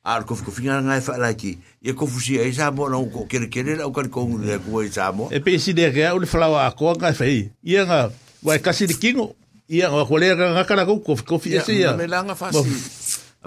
[0.03, 3.23] ar ko finga nga fa la ki e ko fusi e sa mo no ko
[3.23, 5.87] kere kere la o kar ko le ko e sa mo e pe si de
[5.95, 8.11] ga o le flawa ko nga fa i i nga
[8.43, 9.31] wa kasi de kingo
[9.71, 12.35] i nga ko le nga kala ko ko ko fi se ya me la nga
[12.35, 12.67] fa si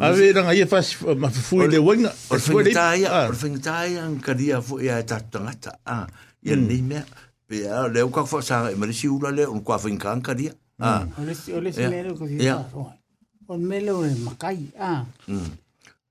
[0.01, 0.81] a ve nga ye fa
[1.13, 5.21] ma fu le wenga o finga ya o finga ya nga dia fu ya ta
[5.21, 6.09] tanga ta a
[6.41, 7.05] ye ni me
[7.45, 10.33] pe le o ka fa sa e me si ula le o ko finga nga
[10.33, 11.07] dia Ah.
[11.19, 11.89] O le o le Ia.
[11.91, 12.57] mele ko Ia.
[12.65, 12.97] fa.
[13.49, 15.05] O mele o le makai a.
[15.29, 15.51] Mm.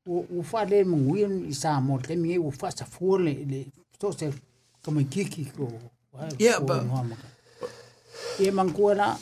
[0.07, 3.33] O o fa le mungwin i sa mo te mi o fa sa fu le
[3.45, 3.65] le
[3.99, 4.31] to se
[4.83, 5.69] como kiki ko.
[6.39, 6.83] Ia, ba-
[8.39, 9.15] E man ko na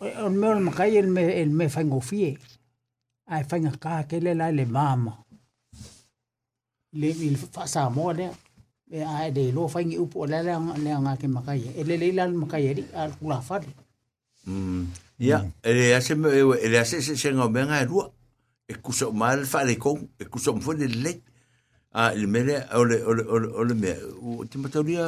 [0.00, 2.36] o me o makai el me el me fango fie.
[3.26, 5.12] Ai fanga ka ke le la le mama.
[6.92, 8.28] Le il fa sa mo le.
[8.90, 10.52] E ai de lo fangi upo le le
[10.84, 11.72] le nga ke makai.
[11.78, 13.60] E le le la makai ri al kula fa.
[14.46, 14.86] Mm.
[15.18, 15.50] Ia, mm.
[15.62, 16.12] ele ase
[16.62, 18.10] ele ase se se ngau menga rua.
[18.68, 21.20] E kuso mal fale kon, e kuso mfone le.
[21.92, 23.70] A ah, ele mele ole ole ole ole uh, ah, uh, mm.
[23.70, 23.92] uh, me.
[24.40, 25.04] O te matoria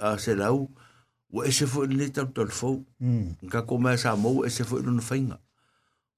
[0.00, 0.68] a se lau.
[1.32, 2.80] O ese fo le tau tol fo.
[3.50, 5.38] Ka koma sa mo ese fo no fainga.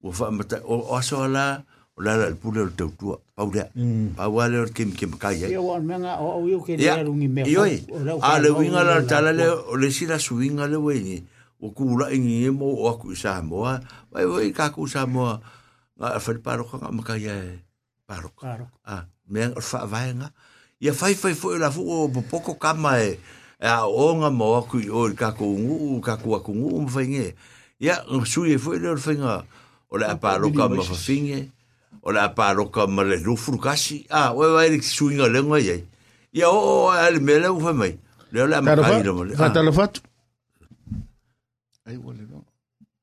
[0.01, 1.65] O fa mata o aso ala
[1.97, 3.17] o la la pule o tau tua.
[3.35, 3.67] Pau lea.
[4.15, 5.43] Pau a leo kim kim kai.
[5.49, 7.45] Ia wan menga o o iu ke lea rungi mea.
[7.49, 7.65] Ia,
[8.21, 11.17] a le winga la tala le o le sila suinga le wei ni.
[11.17, 13.81] Ia, O kula ingi e mo o aku sa moa.
[14.13, 15.41] Vai vai ka ku sa moa.
[15.97, 17.33] Nga fa paro ka maka ya
[18.05, 18.29] paro.
[18.37, 18.69] Paro.
[18.85, 20.29] Ah, me fa vai nga.
[20.77, 23.17] Ia fai fai fo la fu o poko kama e.
[23.57, 27.09] A o nga mo aku o ka ku ngu ka ku aku ngu mo fai
[27.09, 27.33] nge.
[27.81, 29.41] Ia sui e fo le o finga.
[29.89, 31.49] O la paro ka ma fa finge.
[32.05, 34.05] O la paro ka ma le rufru kasi.
[34.13, 35.81] Ah, vai vai le suinga le nga ye.
[36.37, 37.97] Ia o ale mele u fa mai.
[38.29, 39.25] Le la ma kai le mo.
[39.33, 39.49] Fa
[41.87, 42.43] Ay, bolero.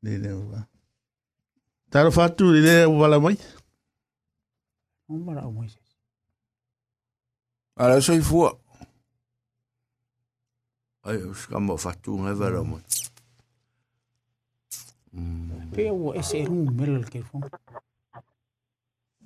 [0.03, 0.69] Dinewa.
[1.89, 3.37] Taro fatu dinewa wala moy.
[5.09, 5.73] Un bara moy.
[7.77, 8.61] Ala soy fuo.
[11.03, 12.85] Ai, os kamba fatu ngai wala moy.
[15.73, 15.89] Pe
[16.21, 17.41] ese era un melo el que fue.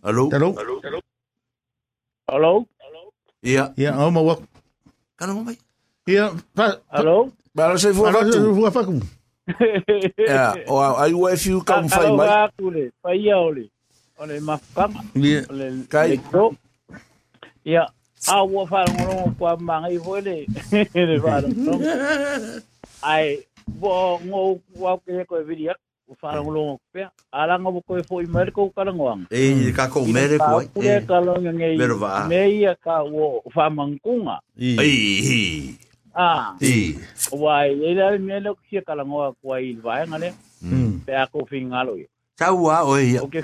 [0.02, 0.30] Aló.
[0.32, 0.54] Aló.
[2.28, 2.68] Aló.
[3.42, 3.74] Ya.
[3.76, 4.40] Ya, ama wak.
[5.16, 5.50] Kana mo.
[6.06, 6.30] Ya.
[6.90, 7.32] Aló.
[7.52, 8.06] Bara soy fuo.
[8.06, 9.00] Aló soy fuo fakum.
[10.18, 12.28] Ya, o ai ua fiu ka mo fai mai.
[12.28, 12.90] aku le.
[13.02, 13.70] Paia ole.
[14.20, 15.00] Ole mafukama.
[15.16, 16.20] Ia, Ole Kai.
[17.64, 17.86] Ia.
[18.28, 20.36] A ua whanongorongo kua mangai hoi le.
[20.94, 21.86] Le whanongorongo.
[23.02, 25.78] Ai, bo ngō wau ke koe viri ak.
[26.10, 27.10] O whanongorongo pia.
[27.32, 29.30] Alanga bo koe fo i mere kou karangoanga.
[29.30, 30.60] E, ka ko mere ko
[31.08, 31.76] ka longa ngei.
[31.78, 32.26] Mero waa.
[32.28, 34.40] Mei a ka o whamangkunga.
[34.58, 34.76] i.
[34.76, 35.78] Ai,
[36.18, 36.58] Ah.
[36.60, 36.98] Ee.
[37.32, 40.34] a wai le la me lo que ka la ngoa kwa il va ngale
[41.06, 41.94] pe a ko finga lo
[42.36, 43.40] ta wa o ia o que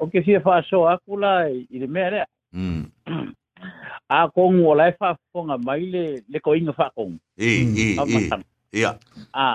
[0.00, 2.20] o que se fa so a kula i le me le
[4.08, 7.86] a ko ngo la fa fonga mai le le ko inga fa ko e e
[8.00, 8.96] e ia
[9.32, 9.46] a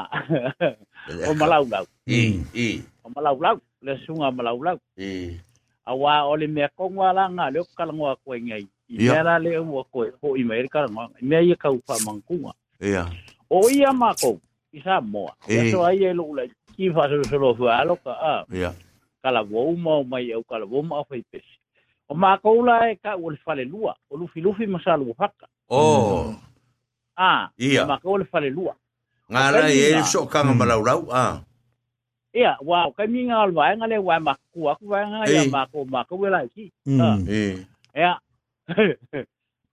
[1.30, 1.86] o malau lau.
[2.08, 3.58] E e o malau lau.
[3.82, 4.78] Le sunga malau lau.
[4.98, 5.38] E
[5.86, 8.68] a wa o le me ko ngwa la nga le ka la ngoa kwa ngai.
[8.90, 9.24] Ia.
[9.24, 13.10] la le o ko ho i mai ka ngo mea ia ka fa mangkunga Ia.
[13.50, 14.38] o ia ma ko
[14.74, 15.68] i sa moa Eh.
[15.68, 18.36] e so ai e lo la ki fa so so lo fa alo ka a
[18.54, 18.74] Ia.
[19.24, 21.56] kala wo ma mai au kala wo ma fa pesi
[22.10, 25.48] o ma ko la e ka o le fale lua o lufi lufi masalu haka
[25.70, 26.30] Oh,
[27.18, 27.86] Ah, Ia.
[27.90, 28.76] ma ko le fale lua.
[29.32, 31.42] ngara e so kanga malau ah.
[32.36, 35.48] Ia, wow, kai mi nga alwa nga le wa ma ku aku wa nga ia
[35.50, 36.68] ma ko ma ko la ki.
[37.02, 37.16] Ah.
[38.68, 38.94] Mm.
[39.14, 39.18] E.
[39.18, 39.26] Ia.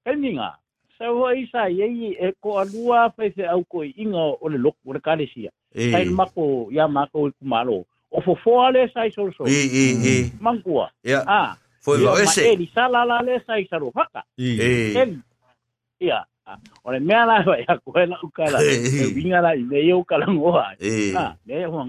[0.04, 0.58] kai mi nga.
[0.98, 5.00] Sa ye e ko alua fa se au ko inga o le lok o le
[5.00, 5.50] kalesia.
[5.74, 6.10] Kai E.
[6.10, 6.26] ma
[6.70, 7.84] ya mako ku malo.
[8.10, 9.44] O fo fo ale sai so so.
[9.46, 10.32] E, e, e.
[10.40, 11.24] mangua Ia.
[11.26, 11.56] Ah.
[11.80, 12.52] Foi lo ese.
[12.52, 14.22] E sala la le sai sa ro haka.
[14.38, 14.60] I.
[16.00, 16.12] E.
[16.44, 18.58] Ah, O le mea la wa a koe la ukala.
[18.62, 20.74] E winga la i le yo kala ngoa.
[20.80, 21.14] E.
[21.16, 21.88] Ah, me ho.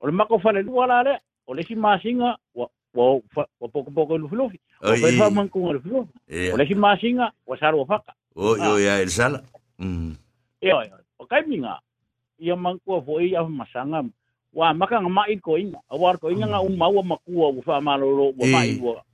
[0.00, 3.68] O le mako fale lua la le, o le si masinga, wa wa wa wa
[3.68, 4.58] poko poko lu flufi.
[4.82, 6.08] O pe fa man ku lu.
[6.28, 6.50] E.
[6.52, 8.12] O le si masinga, wa saro faka.
[8.34, 9.42] O yo ya el sala.
[9.78, 10.16] Mm.
[10.60, 10.80] E o,
[11.20, 11.78] o kai minga.
[12.40, 14.04] Ia man ku fo ia masanga.
[14.56, 15.80] Wa maka nga mai ko inga.
[15.92, 18.52] A war ko inga nga um maua makua u fa malolo wa Eh.
[18.52, 19.04] mai wa.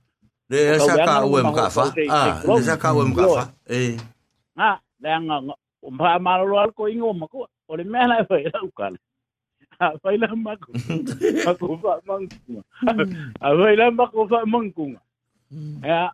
[0.49, 1.85] Le Kau sa ka o em ka fa.
[2.09, 3.43] Ah, le sa ka o em ka fa.
[3.67, 3.99] E.
[4.55, 4.71] Nga,
[5.03, 7.47] le nga nga um fa malolo al ko inga o makua.
[7.67, 8.97] O le mea la fa ila ukala.
[9.79, 10.71] A fa ila mako.
[11.45, 12.61] Mako fa mangkunga.
[13.41, 14.99] A fa ila mako fa mangkunga.
[15.83, 16.11] Ya.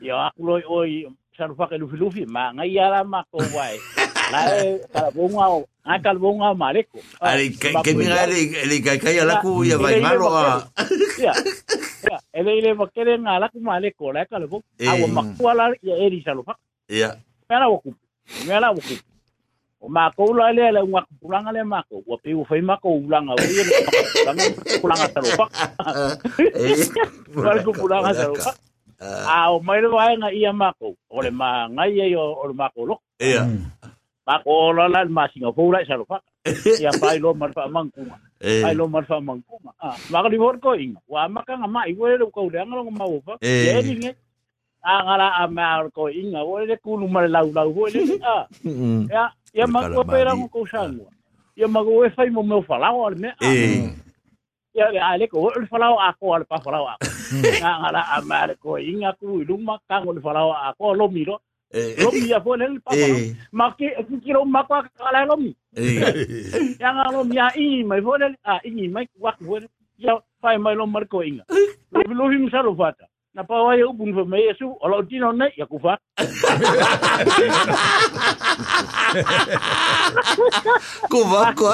[0.00, 1.06] Ya aku loi oi
[1.36, 3.78] saru fa lu lufi ma ngai ala mako wai.
[4.32, 5.64] La e kala bonga o.
[5.84, 6.98] Ai kala bonga o maleko.
[7.20, 10.64] Ali ke ke mi ngale le kai kai ala ku ya vai malo a.
[11.20, 11.32] Ya.
[12.04, 14.64] Ya, ele ile makere ngala ku maleko la kala bonga.
[14.78, 14.88] Eh.
[14.88, 16.56] Awa makuala ya eri saru fa.
[16.88, 17.16] Ia.
[17.48, 17.94] Mela waku.
[18.48, 18.72] Mela
[19.88, 23.62] makou la ele ele unga pulanga le makou wa piu fai makou ulanga wa ile
[24.14, 24.44] pulanga
[24.80, 25.50] pulanga taro pak
[27.36, 28.56] wal ku pulanga taro pak
[29.04, 32.54] a o mai le vai nga ia makou ole ma ngai e o ole
[32.88, 33.44] lo ia
[34.26, 36.22] makou la la ma singapura sa lo pak
[36.80, 40.56] ia pai lo mar fa mangkuma pai lo mar fa mangkuma a ma ka divor
[40.60, 43.36] ko inga wa ma ka nga mai wo le ko le nga ma wo pa
[43.40, 44.12] e ni nge
[44.84, 48.48] a ngara a ma ko inga wo le kulu mar lau lau wo le a
[49.12, 51.06] ya Ia mago pe rango ko sango.
[51.56, 53.30] Ia mago e fai mo meu falao al me.
[53.40, 53.86] Eh.
[54.74, 56.96] Ia le ale el falao a ko al pa falao a.
[57.60, 61.40] Na ngala a mar ko inga ku iluma kango falao a ko lo miro.
[61.74, 62.96] lo mi ya fue el papá
[63.52, 65.56] ma que quiero ma pa cala lo mi
[66.80, 69.66] ya nga lo mi ai mai fue el a i mai wa fue
[69.98, 71.44] ya fai mai lo marco inga
[71.90, 72.76] lo vi mi saro
[73.34, 75.98] na pa ai upun fa me su o lo tino nei ya ku fa
[81.10, 81.66] ku fa ko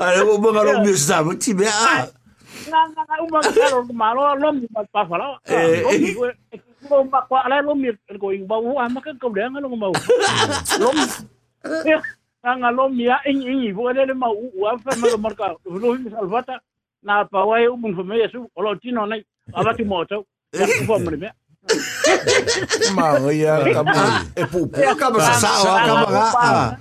[0.00, 2.08] ai o mo ngalo mi sa mo ti me a
[2.72, 4.48] na na o mo ngalo ma lo lo.
[4.56, 6.16] Mi pa pa fa lo o mi
[6.88, 9.28] ko ma ko ala lo mi ko i ba u a ma ka ko
[12.56, 15.18] nga lo mi a ing ing i vo le ma u a fa ma lo
[15.20, 15.36] mar
[15.68, 16.56] lo mi salvata
[17.04, 19.20] na pa wai upun fa me su o lo tino nei
[19.52, 20.00] ava ti mo
[20.50, 21.30] Επόμενη.
[22.94, 23.92] Maia, acaba.
[24.36, 26.78] É pupu, acaba sa sa.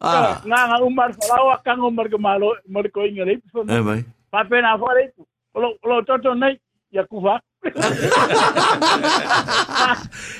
[0.00, 0.44] Ah.
[0.44, 3.00] Nga umar falau akang umar kemalo, umar ko.
[3.08, 4.04] Eh, vai.
[4.28, 5.24] Papen afor itu.
[5.54, 6.60] Kalau kalau toto naik
[6.94, 7.34] yakufa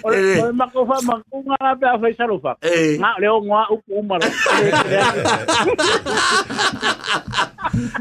[0.04, 2.52] ole makofa makunga na pe afa isarufa
[3.00, 4.28] nga leo ngwa ukumaro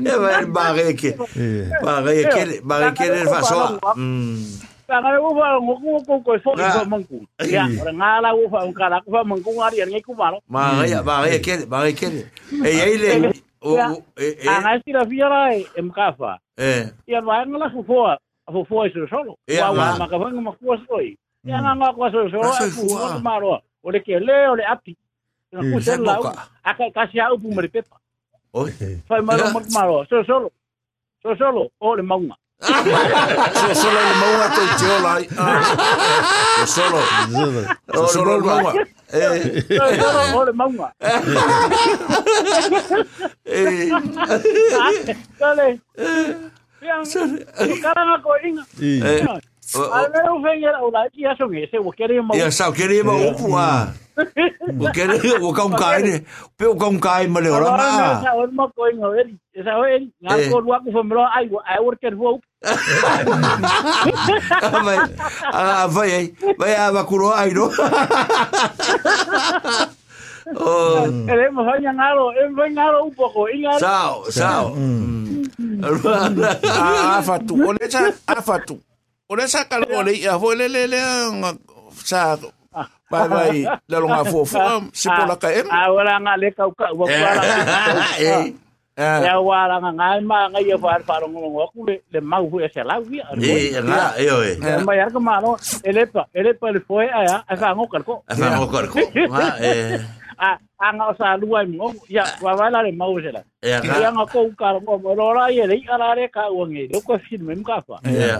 [0.06, 1.10] e bareke
[1.86, 3.80] bareke bareke faso
[4.84, 7.24] Tanga u fa ngoku ko ko so ko mangku.
[7.48, 10.44] Ya, nga la u fa ngka mangku ngari ngai ku maro.
[10.52, 11.96] Ma ya, ba ya ke, ba ya.
[15.72, 16.36] E mkafa.
[17.08, 17.96] Ya ba ngala fu.
[18.48, 19.38] a fo fo iso solo.
[19.48, 21.18] Ya wa ma ka fanga ma ku aso i.
[21.44, 23.62] Ya na ma ku aso solo a fu mo ma ro.
[23.84, 24.98] O le ke le o le api.
[25.52, 26.20] Na ku se la.
[26.64, 27.98] A ka ka sia u pu mari pepa.
[28.54, 28.72] Oi.
[29.08, 30.06] Fa ma ro ma ma ro.
[30.10, 30.52] So solo.
[31.22, 32.36] So solo o le ma unga.
[32.64, 35.14] Solo le ma unga te te ola.
[36.76, 37.00] solo.
[37.94, 38.72] So solo le ma unga.
[39.14, 40.36] Eh.
[40.36, 40.94] O le ma unga.
[41.00, 41.12] Eh.
[43.46, 43.92] Eh.
[45.98, 46.63] Eh.
[48.78, 49.40] Iya.
[50.28, 52.36] não venha ulah dia sungai, saya kira mau.
[52.36, 53.96] Ya, saya kira mau upu ah.
[54.94, 56.16] Kira mau kai ni,
[56.54, 58.20] pe kau kai mana orang ah.
[58.22, 62.38] Saya orang mau kau ingat, saya orang ngaku aku pemelo, ai ai worker vou.
[62.62, 63.40] Vai, vai,
[65.88, 66.28] vai, vai,
[66.60, 67.52] vai, vai, vai, vai,
[69.64, 70.03] vai,
[70.56, 71.08] 어.
[71.26, 72.20] 그래서 그냥 알아.
[72.46, 73.50] 엠뱅하러 우보고.
[73.50, 73.78] 인가.
[73.80, 74.76] 사오, 사오.
[76.70, 77.54] 아, 아파트.
[77.54, 78.80] 원래 차 아파트.
[79.28, 81.00] 원래 사깔 원래 야 원래래래
[81.94, 82.38] 사
[83.12, 84.58] Vai vai la longa fofo
[84.92, 85.68] si pola ka em.
[85.70, 86.90] Awala nga le ka ka.
[88.98, 92.58] Ya wala nga nga ma nga ye fa fa rongo ngo ku le mau fu
[92.66, 93.22] ese la wi.
[93.42, 94.52] Eh la eh oe.
[94.86, 98.26] Ma yar ka ma no elepa elepa le foi a a ngo karko.
[98.26, 98.98] A ngo karko.
[99.38, 100.02] Ah eh.
[100.38, 104.26] A anga o sa lua mo ya wa wala le mau se la ya nga.
[104.32, 107.18] ko ka mo mo ro la ye le ara le ka o nge do ko
[107.30, 108.38] fin mem ka fa Eh.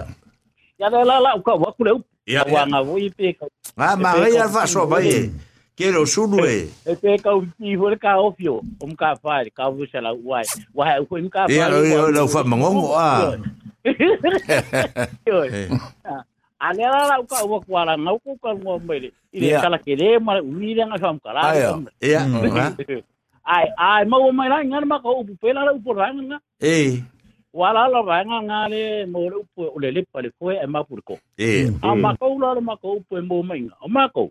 [0.78, 1.92] ya la la la ka wa ku le
[2.26, 2.66] Ya, wa ya.
[2.66, 3.44] nga wo i pe ka
[3.76, 5.28] Nga, ma ngai al fa so vai.
[5.76, 6.70] Kero sulu e.
[6.86, 10.00] e pe ka u ti ho ka o fio o ka fa ka u se
[10.00, 10.40] la wa
[10.72, 13.36] wa ha im ka fa oi, la fa mangongo a.
[16.60, 20.18] a le ala la uka uwa kuala nga uka uka nga mwere ile kala kere
[20.18, 21.82] ma uwire nga kwa kala ayo.
[22.00, 22.20] ya
[23.44, 26.38] ai ai ay ma uwa mai la nga nga upu pela la upu ranga nga
[26.62, 27.02] ee
[27.52, 31.18] wala la ranga nga le mwere upu ule le pale koe e ma upu riko
[31.38, 34.22] ee a ma ka ula la ma ka upu e mai nga o ma ka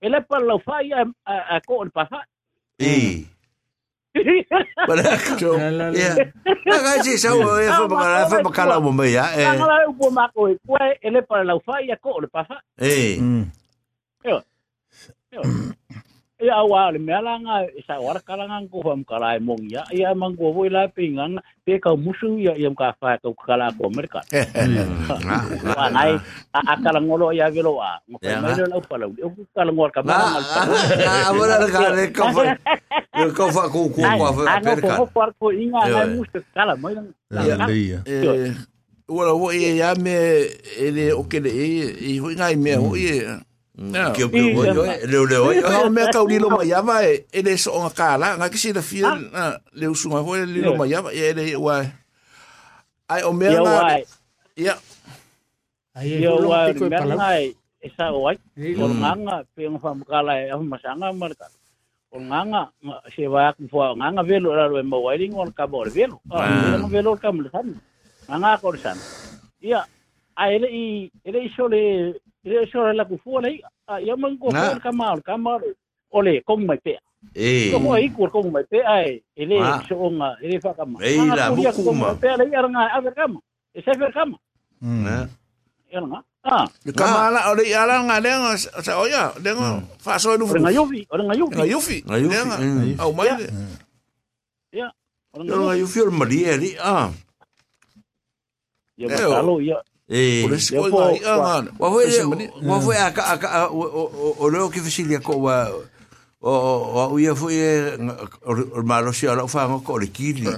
[0.00, 0.92] ele pala la ufai
[1.26, 2.26] a ko ole pasai
[2.78, 3.24] eh
[4.86, 5.54] Panacho.
[5.58, 5.62] Me
[11.22, 11.52] para la.
[12.76, 13.18] Eh.
[16.48, 19.68] a wa le mela nga e sa wara kala nga ko fam kala e mong
[19.68, 21.28] ya ia mang ko voi la pinga
[21.66, 24.24] pe ka musu ya ia ka fa ka kala ko merka
[25.76, 26.16] wa nai
[26.56, 29.28] a a kala ngolo ya velo a mo Ya, ka mai le pa la o
[29.52, 32.42] kala ngol ka ma Ah, ahora ka le ka fa.
[33.36, 34.96] Ka fa ku ku ku fa Ano perka.
[34.96, 36.14] ko parko inga Yo, ngai eh.
[36.16, 37.08] musta kala mai nang.
[37.68, 38.00] Ia.
[38.06, 38.54] eh,
[39.10, 40.14] Ora wo e ya me
[40.78, 42.54] ele o que le e ho ngai
[43.88, 44.12] me ho e.
[44.12, 44.12] Não.
[44.12, 45.62] Ke ke wo yo, le le wo yo.
[45.68, 49.14] Não, me ka ulilo mai ava e ele so nga kala nga kisi da fia
[49.16, 51.82] na le usunga ho ele lilo mai ava e ele wa.
[53.10, 54.04] Ai o me Yo nga wai,
[54.56, 54.74] ya
[55.96, 57.18] Ai e yo fulong wai mer palau.
[57.18, 58.38] ngai esa wai.
[58.56, 61.48] Ei, Ko nganga pe nga fam kala e ma sanga marka.
[62.10, 62.62] Ko nganga
[63.14, 66.20] se va ku fo nganga velo ra e mo wai ring on ka bor velo.
[66.30, 67.68] Ah, nga velo ka mo san.
[68.28, 69.00] Nganga ko san.
[69.62, 69.82] Ia
[70.36, 70.84] a ele i
[71.24, 71.82] ele i sole
[72.44, 73.60] ele sole la ku fo le.
[73.88, 74.80] Ah, ia man ko Nga.
[74.80, 75.60] ka mal ka mal.
[76.10, 76.96] Ole kong mai pe.
[77.36, 77.70] Eh.
[77.70, 79.20] Ko ai kur kong mai pe ai.
[79.36, 79.78] Ele Ah.
[79.88, 80.98] so nga ele fa kama.
[81.04, 82.16] Ei, la mukuma.
[82.18, 83.38] Pe le ia nga a ver kama.
[83.76, 84.36] E se ver kama.
[84.80, 85.28] Na.
[85.92, 86.20] Ia nga.
[86.40, 89.68] Ah, le kamala o le ala nga le nga sa oya le nga
[90.00, 91.52] fa so ora nga yofi, ora nga yofi.
[91.60, 91.98] Nga yufi.
[92.08, 92.56] Nga yufi, Le nga.
[92.56, 92.96] mm.
[93.04, 93.28] Au mai.
[93.28, 93.44] Ora
[95.44, 96.72] Yo nga nga yo fio maria ri.
[96.80, 97.12] Ah.
[98.98, 99.60] Ia Eh, matalo
[100.10, 100.42] Eh.
[100.42, 101.70] O le nga po- ia nga.
[101.78, 102.04] Wa foi
[102.66, 105.70] wa foi a a a o o- o leo que fisilia ko wa
[106.42, 107.54] o o o ia foi
[108.42, 110.50] o malo si ala fa ko le kili.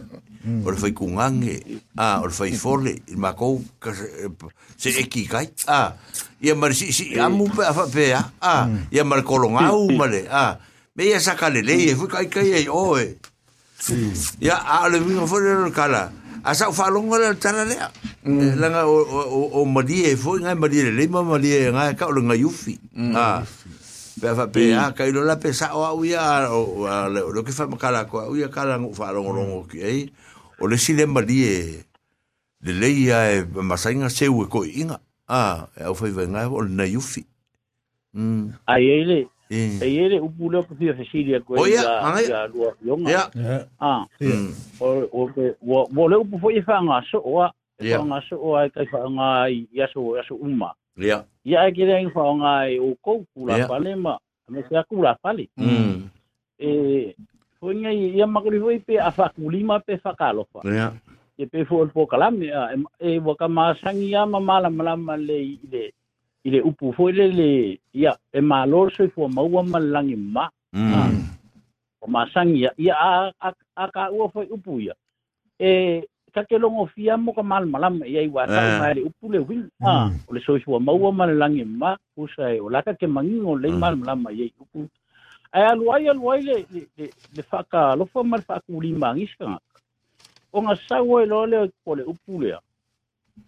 [0.65, 1.61] O le fai kungange.
[2.01, 3.93] Ah, o le fai fole, il ma ko ka
[4.81, 5.53] se e ki kai.
[5.69, 5.95] Ah,
[6.41, 8.67] ia mar si si amu pe fa pe ah.
[8.91, 10.25] Ia mar kolonga u male.
[10.33, 10.57] Ah.
[10.97, 13.21] Me ia saka le le foi kai kai e o e.
[14.41, 16.11] Ya a le vinga foi le kala.
[16.45, 17.77] Asa fa longa le tara le.
[18.59, 22.11] Langa o o o madi e foi ngai madi le ma madi e ngai ka
[22.11, 22.79] o nga yufi.
[23.15, 23.43] Ah.
[24.21, 27.21] Pe fa pe a kai lo la pe sa o au ia o a le
[27.33, 30.01] lo que fa makala ko au ia kala ngu fa longa longa ki ai.
[30.63, 31.57] O le sile madi e
[32.63, 36.87] le leia e masainga seu e ko inga a e au fai venga o na
[36.87, 37.27] yufi
[38.15, 41.85] mm ai ele e e e upu le ko fia sicilia ko ya
[42.25, 43.25] ya lua yonga ya
[43.81, 44.09] ah.
[44.81, 48.65] O o ke wo le upu foi fa nga so wa fa nga so wa
[48.73, 50.73] ka fa nga ya so ya so uma.
[50.97, 54.17] Ya ya e ke rein fa nga e o ko ku pale ma
[54.49, 55.53] me se aku la pale.
[56.57, 56.69] e
[57.61, 58.49] foi nga ya ma ko
[58.81, 60.97] pe a fa ku lima pe fa ka lo fa ya
[61.37, 65.93] e pe fo po kalam e wo ka ma sangia ma mala mala le le
[66.45, 66.69] i le mm.
[66.69, 69.79] upu foi le ia e malo soifua maua ma.
[69.79, 70.51] Le lagi ma
[72.03, 73.33] o masagi ia ia
[73.77, 74.95] akaua foi upu ia
[75.59, 78.95] e kakelogofia mo ka malamalama iai uatai eh.
[78.97, 79.49] le upu le mm.
[79.49, 80.47] uiga a o le mm.
[80.47, 84.53] soifua maua ma le lagi ma pusa e o laka ke magigo lei malamalama iai
[84.61, 84.89] upu.
[85.53, 86.43] Ae aluai aluai
[87.37, 89.79] le faakalofa ma le faakulima agisi kagaka
[90.53, 92.59] o gasau ai loa lea ko le upu lea.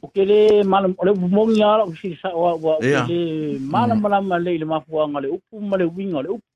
[0.03, 2.89] O ke le mal o le mongi ala o si sa wa wa o ke
[2.91, 3.05] Ia.
[3.11, 6.49] le mal mala ma le le mafua nga le upu ma le winga le upu.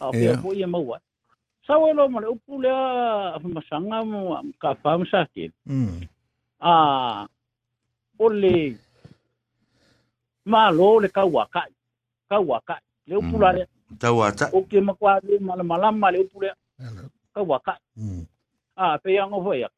[0.00, 0.98] A o ke po ia maua
[1.66, 4.18] sau e lo ma le upu le a masanga mo
[4.60, 5.50] ka fam sa ke.
[5.66, 6.06] Mm.
[6.60, 6.72] a
[8.18, 8.54] o le
[10.46, 11.70] malo le kauakai
[12.30, 13.64] kauakai le upu la le.
[14.00, 16.50] Tau ata o ke makwa le mala mala ma le upu le
[17.34, 18.24] kauakai Mm.
[18.76, 19.68] a pe yang o ya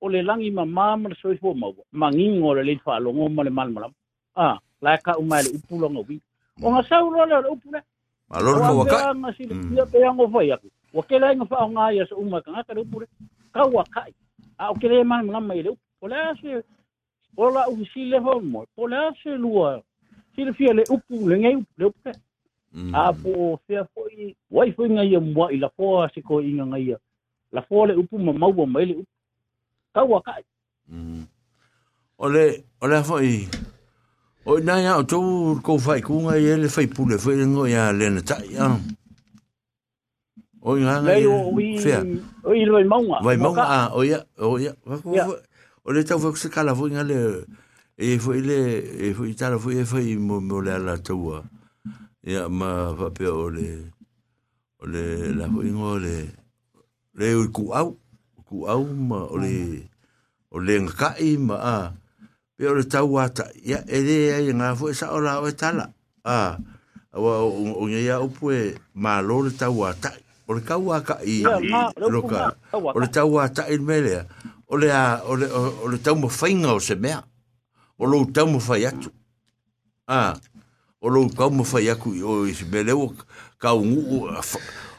[0.00, 3.94] o le langi ma mama le soifua maua magigo le lei faalogo ma le malamalama
[4.36, 6.00] a lae kaʻu mae le upu loga mm.
[6.00, 6.20] uvi
[6.62, 7.80] o gasau loa lea o le upu le.
[8.30, 10.32] Alolonauakaʻi gasilepia peago mm.
[10.32, 10.68] fai aku.
[10.94, 13.06] Ua ke laiga faaogā ia so uma e kagaka upu le.
[13.52, 13.78] Kau
[14.58, 15.70] a o ke lē malamalama i le
[16.00, 16.62] o lea se
[17.36, 18.64] o la ufisi le fa mo.
[18.76, 19.82] Po la se lua
[20.34, 22.10] si le fia le upu le ngai le upu
[22.72, 22.94] mm.
[22.94, 26.96] a po fia foi wai foi ngai mo i la fo se ko inga ngai
[27.52, 29.17] la fo le upu ma mau mai le upu.
[29.98, 30.42] Ka wa kai
[30.88, 31.26] Mm.
[32.18, 33.44] Ole, ole foi.
[34.48, 35.20] O na ya o tu
[35.60, 38.72] ko fai ku nga ye le fai pule fai ngo ya le na ta ya.
[40.64, 42.00] O nga nga Lei o i Fea.
[42.40, 43.20] o i loi maunga.
[43.20, 43.68] Vai mo Moka.
[43.68, 44.56] a o ya o.
[44.56, 44.72] Ia.
[45.84, 47.44] O le tau se kala foi nga le
[48.00, 51.44] e foi le e foi tala foi e foi mo mo le la tua.
[52.24, 53.92] Ya ma va pe o le
[54.80, 56.16] o le la foi ngo le
[57.12, 57.92] le o ku au
[58.48, 59.84] ku au ma o le
[60.50, 61.76] o le ngakai ma a
[62.56, 65.46] pe o le tau ata ia e le ai nga foi sa o la o
[65.46, 65.92] e tala
[66.24, 66.56] a
[67.12, 70.16] wa o o ia o pue ma lo le tau ata
[70.48, 72.96] o le kau aka i Ia, ma, le lo upu ka ma, kau aka.
[72.96, 74.24] o le tau ata i mele
[74.64, 77.20] o le a o le o le tau mo fainga o se mea
[78.00, 79.12] o lo tau mo fai atu
[80.08, 80.32] a
[81.04, 83.12] o lo kau mo fai aku i o i se mele o
[83.60, 84.18] kau ngu o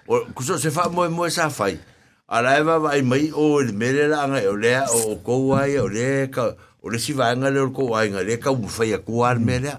[0.05, 1.81] o kuso se fa mo mo sa fai
[2.30, 5.88] ala eva vai mai o le mele la nga o le o ko ai o
[5.90, 8.69] le ka o le si vai nga le o ko ai nga le ka mo
[8.69, 9.74] fai aku al mele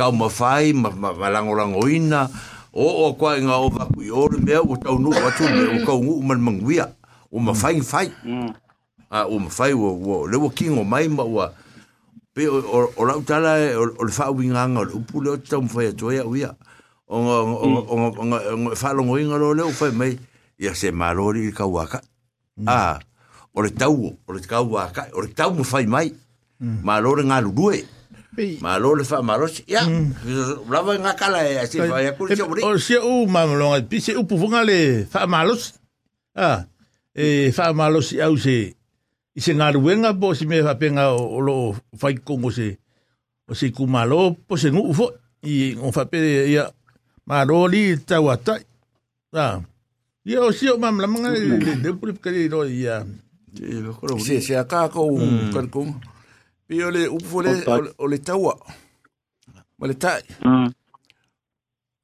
[0.00, 0.16] Ka po.
[0.16, 2.24] ma fai ma ma ma lango lango ina
[2.72, 5.44] o o kwa nga o va ku o le mea o tau nu o tu
[5.44, 6.88] me o ka ngu man manguia
[7.30, 8.08] o ma fai fai
[9.12, 11.44] a o ma fai o o le o kingo mai ma o
[12.34, 15.20] pe o o o la utala e, o o le fa winga nga o pu
[15.20, 16.50] le o tau fai to ya uia
[17.06, 19.92] o nga o nga o nga o nga fa longo nga lo le o fai
[19.92, 20.16] mai
[20.58, 22.00] ia se malori ka waka.
[22.66, 22.98] A
[23.54, 26.14] o le tau o le kau waka o le tau mo fai mai.
[26.60, 27.84] Malori nga lue
[28.34, 28.58] Pei.
[28.58, 29.86] malo le fa malo ya
[30.66, 33.78] lava nga kala e si fa ya ku E, se ori O se u mamalonga,
[33.86, 35.78] pi se upu funga le wha malos.
[36.34, 36.66] Ah,
[37.14, 38.74] e wha malos i au se,
[39.34, 41.54] i se ngā ruenga po si me whapenga o, lo
[42.02, 42.74] whai kongo se,
[43.46, 45.12] o se kumalo po se ngu ufo,
[45.46, 46.18] i o whape
[46.50, 46.66] ia
[47.30, 48.66] maroli tau atai.
[49.34, 49.62] Ah,
[50.24, 51.40] ia o se o mamalamanga le
[51.82, 53.04] le puri kare ro ia.
[54.18, 55.14] Se se aka ko
[55.54, 55.86] kan ko.
[56.66, 58.54] Pe o le upu le o le- o le taua.
[59.78, 60.22] Ma le tai.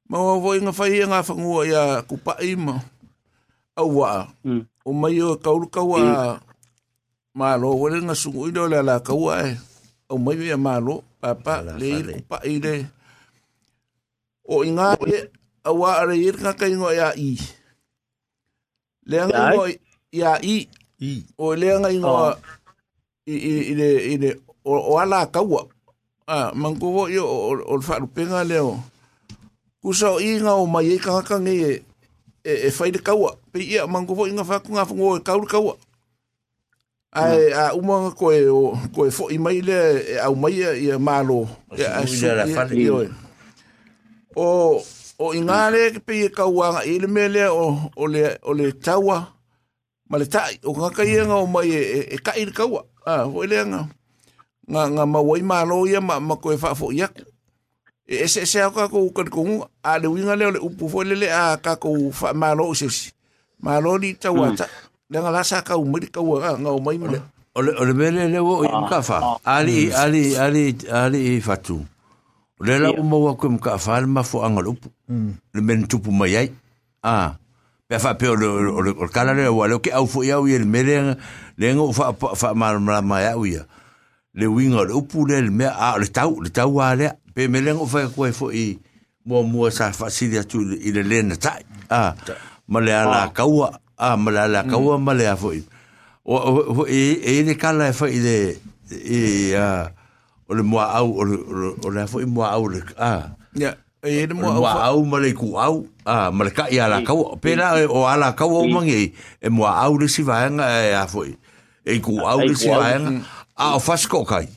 [0.09, 2.77] Ma wa vo inga fai nga fangua ia ku pa ima.
[3.79, 4.27] Au wa.
[4.85, 6.39] O mai o kauru kaua.
[7.33, 9.57] Ma lo wale nga sungu ido le la kaua e.
[10.11, 11.01] O mai ia ma lo.
[11.21, 12.13] Papa le i fale.
[12.19, 12.75] ku pa i le.
[14.45, 15.31] O inga e.
[15.63, 17.31] Awa are i nga kai ngo ia i.
[17.37, 17.60] Le
[19.11, 19.65] leanga ingo
[20.11, 20.57] ia i.
[21.01, 21.11] I.
[21.37, 22.35] O leanga ingo
[23.25, 24.29] i i i le i le
[24.63, 25.67] o, o ala kaua.
[26.27, 28.07] A ah, mangu o o, o fa lu
[28.45, 28.79] leo
[29.81, 31.81] kusa o inga o mai ka ka e
[32.43, 33.35] e, e fai de kaua.
[33.51, 35.75] Pe ia mangu o inga fa ku nga fungo e kau kaua.
[37.11, 37.59] Ai mm.
[37.59, 41.43] a uma ko e o ko e fo i mai le au mai ia malo
[41.75, 42.45] ia a su ia
[42.93, 43.09] o, e,
[44.35, 47.45] o, o, o, o o o inga le ke pe i kaua i le mele
[47.49, 49.17] o o le o le taua.
[50.09, 52.81] Ma le tai o nga kai nga o mai e, e, e kai le kaua.
[53.05, 53.81] A o le nga
[54.71, 57.09] nga nga mawai malo ia ma ma koe fa fo ia
[58.07, 59.41] e se se ka ko ka ko
[59.83, 62.87] a le winga le upu fo le le a ka ko fa malo se
[63.61, 64.67] malo ni tawata
[65.11, 67.93] le nga la sa ka u mri ka wa nga o mai mle Ole ole
[67.93, 69.35] mele le wo i ka fa.
[69.43, 71.83] Ali ali ali ali i fatu.
[72.61, 74.89] Le la o mo ko ka fa ma fo anga lupu.
[75.53, 76.51] Le men tupu mai ai.
[77.03, 77.35] Ah.
[77.87, 80.45] Pe fa pe o le o kala le wa le ke au fo ia u
[80.45, 81.17] le mele
[81.57, 83.65] le ngo fa fa ma ma ma ia u ia.
[84.33, 87.73] Le winga le upu le me a le tau le tau wa le pe mele
[87.73, 88.79] ngo fa ko fo i
[89.25, 91.65] mo mo sa fa si dia tu i le le na tai.
[91.89, 92.15] Ah.
[92.67, 93.71] Ma le ala kaua.
[93.97, 95.63] Ah, ma le ala kaua ma le a fo i.
[96.23, 98.57] o e e le kala e foi de
[98.91, 99.91] e a
[100.51, 101.37] o le moa au o le
[101.79, 103.31] o le foi moa au le a.
[103.55, 106.99] Ya e le moa au ma le ku au a ma le ka ia la
[107.07, 111.07] kau pera o ala kau o mangi e moa au le si vaenga e a
[111.07, 111.37] foi
[111.85, 113.23] e ku au le si vaenga
[113.55, 114.47] a o fasco kai.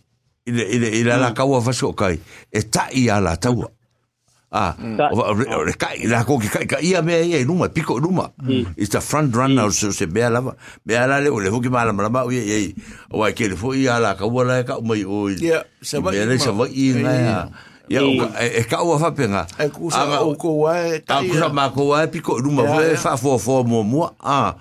[0.46, 2.18] Ile ile ile la kau o fasco kai.
[2.50, 3.62] E ta ia la tau
[4.54, 4.70] Ah,
[5.10, 8.30] o o kai la ko ki kai kai ia me ia numa pico numa.
[8.78, 10.54] It's the front runner so se be ala
[10.86, 12.70] be ala le o le hoki mala mala o ye
[13.10, 15.26] o ai ke le fo ia la ka wala ka mai o.
[15.34, 17.36] Ya, se va Be le se va i nga ya.
[17.90, 19.42] Ya o e ka o fa penga.
[19.58, 22.62] e ku sa o ko wa e Ta ku sa ma ko wa pico numa
[22.62, 22.94] Ya, fo ya.
[22.94, 24.06] fa fo fo mo mo.
[24.22, 24.54] Ah.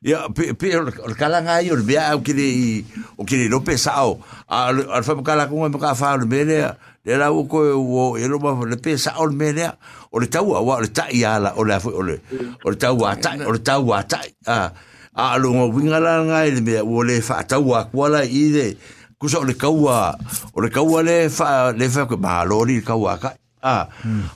[0.00, 0.86] Ya pe pe o
[1.18, 2.86] kala nga yo be o ki
[3.18, 4.22] o ki lo pesao.
[4.46, 6.70] Al al fa kala ko me ka fa le bele
[7.04, 9.52] le la o ko o e lo ma le pesa o me
[10.12, 12.16] o le tau wa le tai ala o le o le
[12.64, 14.68] o le tau wa tai o le tau wa tai a
[15.16, 18.52] a lo ngo winga la nga e le o le fa tau wa kwala i
[18.52, 18.66] le
[19.18, 20.12] ku so le kaua
[20.52, 23.32] o le kaua le fa le fa ko ma lo ni kaua ka
[23.64, 23.88] a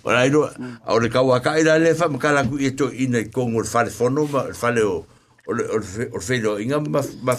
[0.05, 0.49] o la ilo
[0.89, 3.84] o le kaua ka ila le fa kala ku i to ina ko ngol fa
[3.84, 5.05] le fono ma fa le o
[5.49, 7.34] o le o le fe- lo inga ma ma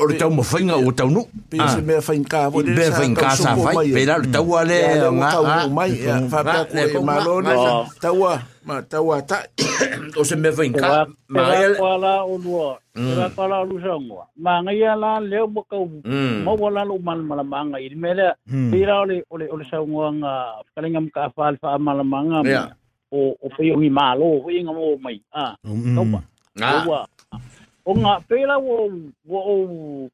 [0.00, 2.86] o le tau mo fainga o tau nu pe se me fa inka vo Be
[2.88, 6.64] fa inka sa fai, pe la tau ale nga nga nga mai ya fa nga,
[6.64, 7.20] pa le ko ko ma
[8.66, 9.44] ma tawa ta
[10.16, 12.70] o se me fainga Pera ma pera ele kwala o lua.
[12.94, 14.24] Pera kwala o lusango.
[14.36, 15.84] Ma ngai ala leo mo kau.
[16.44, 18.34] Mo wala lo mal mala manga i mele.
[18.72, 20.32] Pera ole ole ole sa nga
[20.74, 22.40] kalinga ka fal fa mala manga.
[22.44, 22.72] Ya.
[23.12, 25.20] O o pe ngi malo o inga mo mai.
[25.32, 25.56] Ah.
[25.62, 26.20] Topa.
[26.56, 27.00] nga Ua.
[27.86, 27.94] O
[28.28, 28.90] pera wo
[29.24, 29.54] wo o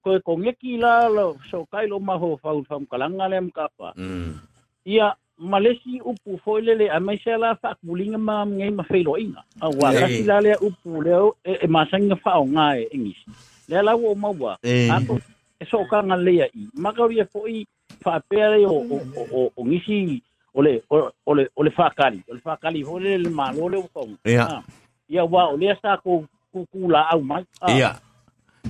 [0.05, 3.69] ko ko ngeki la lo so kai lo ma ho fa fa kalanga le ka
[3.79, 3.93] pa.
[3.97, 4.37] mm
[4.85, 9.41] Ia malesi upu foilele a mai sela fa kulinga ma ngai ma feilo inga.
[9.61, 13.25] A wa la sila le upu le e, e masanga fa o nga e ingis.
[13.69, 14.59] Le la wo ma wa.
[14.63, 14.91] Eh.
[14.93, 15.17] A ko
[15.61, 16.69] e so ka nga le i.
[16.75, 17.65] Ma ka ri fo i
[18.05, 20.21] fa pere o o o, o, o ngisi
[20.55, 22.21] ole o- ole ole fa kali.
[22.29, 24.05] Ole fa kali ho le le ma lo le ko.
[24.29, 24.61] Ia.
[25.09, 27.43] Ia wa o le sa ko ku ku la au mai.
[27.69, 27.91] Ia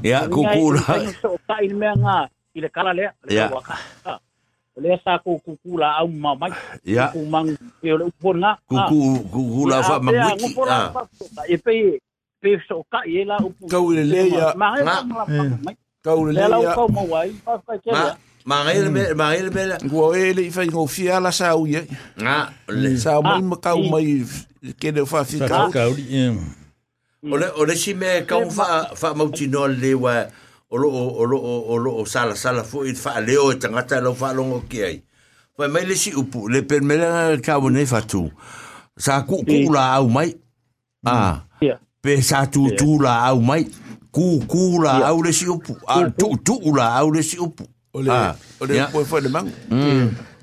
[0.03, 0.83] ia kukula
[1.21, 3.07] So ka i me nga i le kala le.
[3.27, 3.51] le Ia.
[3.53, 3.77] wa ka.
[4.07, 4.19] Ah.
[4.77, 6.51] O le sa ko ku ku la au ma mai.
[6.87, 7.49] ia ku mang
[7.83, 9.01] e ole upon nga kuku
[9.33, 10.91] kukula fa mamuiki ah
[11.49, 11.99] e pe
[12.41, 14.55] pe so ka e la upu Kau le le ia.
[14.57, 14.97] ma e Nga.
[15.05, 15.23] ma
[15.67, 18.17] mai ka u le le la ya ko mo wai pa ka ke ma
[18.49, 21.63] ma ngai me ma ngai me ngua e le fa ngo fia la sa u
[21.69, 21.85] ye
[22.19, 24.09] nga le sa mai ma ka u i- mai
[24.81, 26.35] ke de fa fi ka Whakauri, eh.
[27.31, 30.27] Ole ole si me ka fa fa mauti no le wa
[30.71, 34.01] o lo o lo o lo o sala sala fu i fa le o tangata
[34.01, 35.03] lo fa longo ki ai.
[35.57, 38.31] Fa mai le si upu le per me la ka o ne fa tu
[38.97, 40.35] sa ku ku la au mai.
[41.07, 41.45] Ah
[42.03, 43.69] pe sa tu tu la au mai.
[44.11, 45.77] Ku ku la au le si upu.
[45.87, 47.65] A tu tu la au le si upu
[47.95, 48.87] o le Ah, o le ia.
[48.89, 49.49] po fa de mang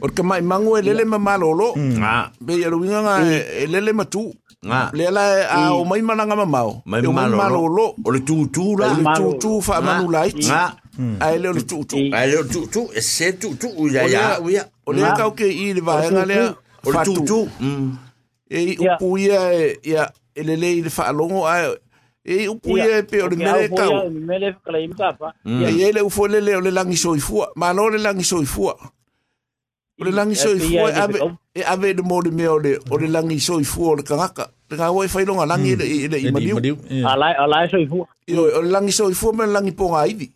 [0.02, 3.92] o ka mai mangu e lele ma malolo nga be ya ruinga nga e lele
[3.94, 4.30] ma tu
[4.66, 8.20] nga le la a o mai mananga ma mau mai o malo malolo o le
[8.22, 10.78] tu tu la o le tu tu fa manu lai nga
[11.26, 13.68] a le o le tu tu I- ai le tu tu e se tu tu
[13.90, 14.24] ya O le- ya
[14.56, 16.54] ya o le ka o ke i le va nga le
[16.86, 17.14] o le tu.
[17.26, 17.90] tu mm
[18.50, 18.94] e i Ia.
[19.02, 20.04] ia e ia
[20.38, 21.74] e le le i le fa longo a
[22.26, 23.98] e i upu ia e pe o le mere ka mm.
[23.98, 25.70] o mele ka le imka pa ia.
[25.70, 28.76] Ia le ufo le le o le langi soifua ma no le langi soifua
[30.00, 31.20] o le langi soifua mm, e ave
[31.56, 34.50] e ave de mo le me o le o le langi soifua o le kangaka
[34.70, 35.80] le ka wai fai longa langi mm.
[35.80, 37.06] le i le i Ele maniu Mariu, eh.
[37.06, 40.32] ala ala so ifu Io, o le langi soifua me le langi ponga ivi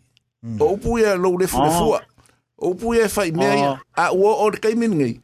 [0.60, 1.78] o upu ia lo le fule Oh.
[1.78, 2.00] fua.
[2.58, 3.78] O upu ia fai mea ia oh.
[3.96, 5.20] a ua o le kaimin ngai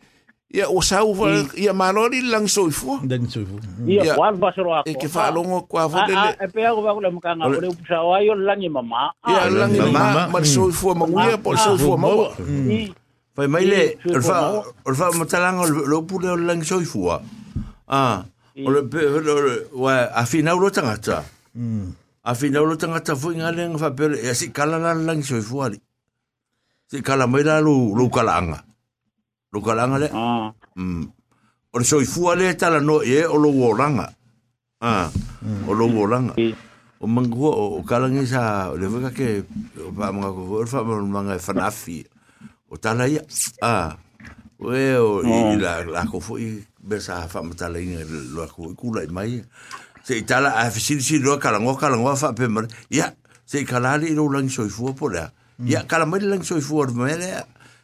[0.50, 2.98] ya o sau wa ia ya, malori lang soifu.
[3.06, 3.54] Lang soifu.
[3.62, 3.86] Hmm.
[3.86, 4.14] Ia ya.
[4.18, 4.90] kwar basoro ako.
[4.90, 6.18] E ke fa longo kwa vodele.
[6.18, 9.14] Ah, e pe ako ba mka nga ole lang mama.
[9.30, 12.34] ya lang mama mal soifu ma ngue po soifu ma.
[13.30, 17.14] Fai mai le fa or fa matalang lo pu le lang soifu.
[17.86, 18.26] Ah.
[18.58, 19.06] Ole pe
[19.70, 21.22] wa afina lo tangata.
[21.54, 21.94] Mm.
[22.26, 24.04] Afina lo tangata fu ngale fa e pe
[24.34, 25.78] si kala lang soifu ali.
[26.90, 28.66] Si kala mai la lu lu kalanga.
[29.52, 30.08] Lu kalanga le.
[30.14, 30.54] Ah.
[30.76, 31.10] Mm.
[31.72, 34.14] O le soifua le tala no e o lo wolanga.
[34.80, 35.10] Ah.
[35.66, 36.34] O lo wolanga.
[37.00, 39.42] O mangua o kalangi sa le veka ke
[39.78, 42.06] o pa mga ko o fa mga fanafi.
[42.70, 43.22] O tala ia.
[43.62, 43.98] Ah.
[44.58, 48.70] O e o i la la ko fo i besa fa matala i lo ko
[48.78, 49.42] kula mai.
[50.06, 52.70] Se i tala a fisili si lo kalango kalango fa pe mar.
[52.90, 53.10] Ia.
[53.50, 55.26] Se kalali lo langi soifua po le.
[55.66, 57.18] Ia kala mai langi soifua o me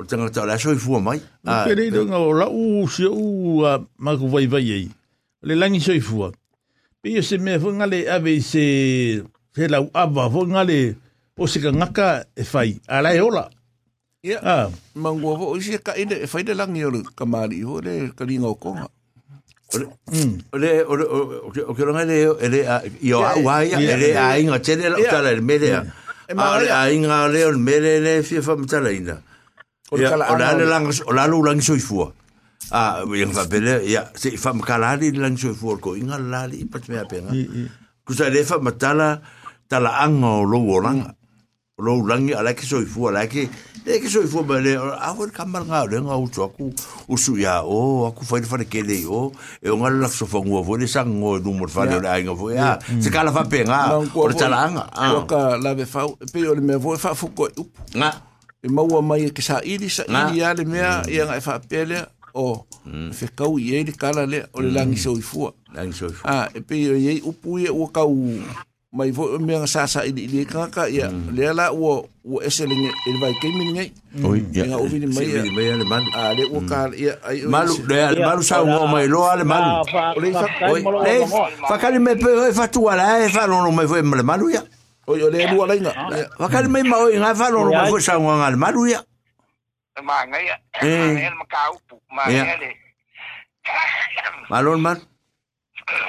[0.00, 3.04] o tanga ta la so fu mai a ke re nga o la u se
[3.04, 3.60] u
[4.00, 4.88] ma ku vai vai ei
[5.44, 6.24] le langi so fu
[7.00, 8.64] pe se me fo ngale ave se
[9.52, 10.96] se la ava fo ngale
[11.36, 13.44] o se ka ngaka e fai ala e ola
[14.24, 17.60] ia ah mango fo o se ka ine e fai de langi o ka mari
[17.60, 18.88] ho le ka linga o konga
[20.52, 21.04] ole ole
[21.68, 22.60] o ke ronga le ele
[23.04, 25.68] io a wa ia ele a inga tele la tala le mele
[26.80, 29.16] a inga le o mele le fi fa mtala ina
[29.90, 29.96] o
[30.38, 32.14] la le lang o la lu lang soifua
[32.70, 36.86] a yang fa bele ya se fa makalali lang soifua ko inga la li pat
[36.86, 37.34] me apena
[38.06, 39.18] ku sa le fa matala
[39.66, 41.02] tala anga o lo lang
[41.80, 43.48] lo lang ala ki soifua la ki
[43.82, 46.70] e ki soifua ba le a wo kamar nga le nga u ku
[47.08, 50.38] u su ya o aku fa fa ke le o e o ngala so fa
[50.38, 53.32] ngo vo le sang ngo du mo fa le la nga vo ya se kala
[53.32, 54.84] fa penga o tala anga
[55.16, 57.48] o ka la be fa pe o le me vo fa fu ko
[57.96, 58.29] nga
[58.62, 62.64] e maua mai ke sa ili sa ili ale mea ia ngai fa pele o
[63.12, 66.14] fe kau i ele kala le o le langi so i fua langi so i
[66.14, 68.12] fua ah e pe o ye upu ye o kau
[68.92, 73.10] mai vo mea sa sa ili ili kaka ia le ala o o esele e
[73.22, 73.90] vai ke mi ngai
[74.28, 77.14] oi ia nga uvini mai ia mai ale man ah le o ka ia
[77.48, 80.46] malu le ale malu sa ngo mai lo ale malu o le fa
[81.68, 84.62] fa kali me pe fa tu ala e fa no mai foi malu ia
[85.10, 85.92] o yo le lua lainga
[86.38, 88.54] wakali mai ma oi nga fa lo ma fo sa nga ngal.
[88.54, 89.00] Malu ya
[90.06, 90.56] ma nga ya.
[90.80, 91.28] Eh.
[91.34, 92.70] Ma ka upu ma nga le
[94.48, 94.98] malon man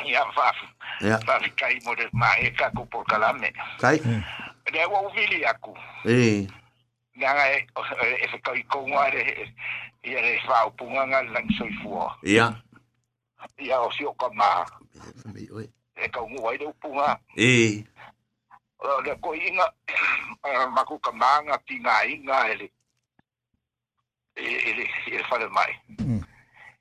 [0.05, 0.53] ya fa.
[1.01, 1.17] Ya.
[1.25, 3.49] Fa kai mo de ma e ka ku por kalame.
[3.81, 3.97] Kai
[4.69, 5.73] le wa uvili aku.
[6.05, 6.45] Eh.
[7.17, 7.65] Nga e
[8.21, 9.49] e fa kai ko ngare
[10.05, 12.53] ia le fa upu nga lang soi fu ya.
[13.57, 14.61] Ya o si o ka ma
[15.97, 17.81] e ka ngu ai de upu nga eh
[18.81, 19.65] le ko inga
[20.73, 22.67] maku ka manga tinga inga ele
[24.35, 25.73] ele ele fale mai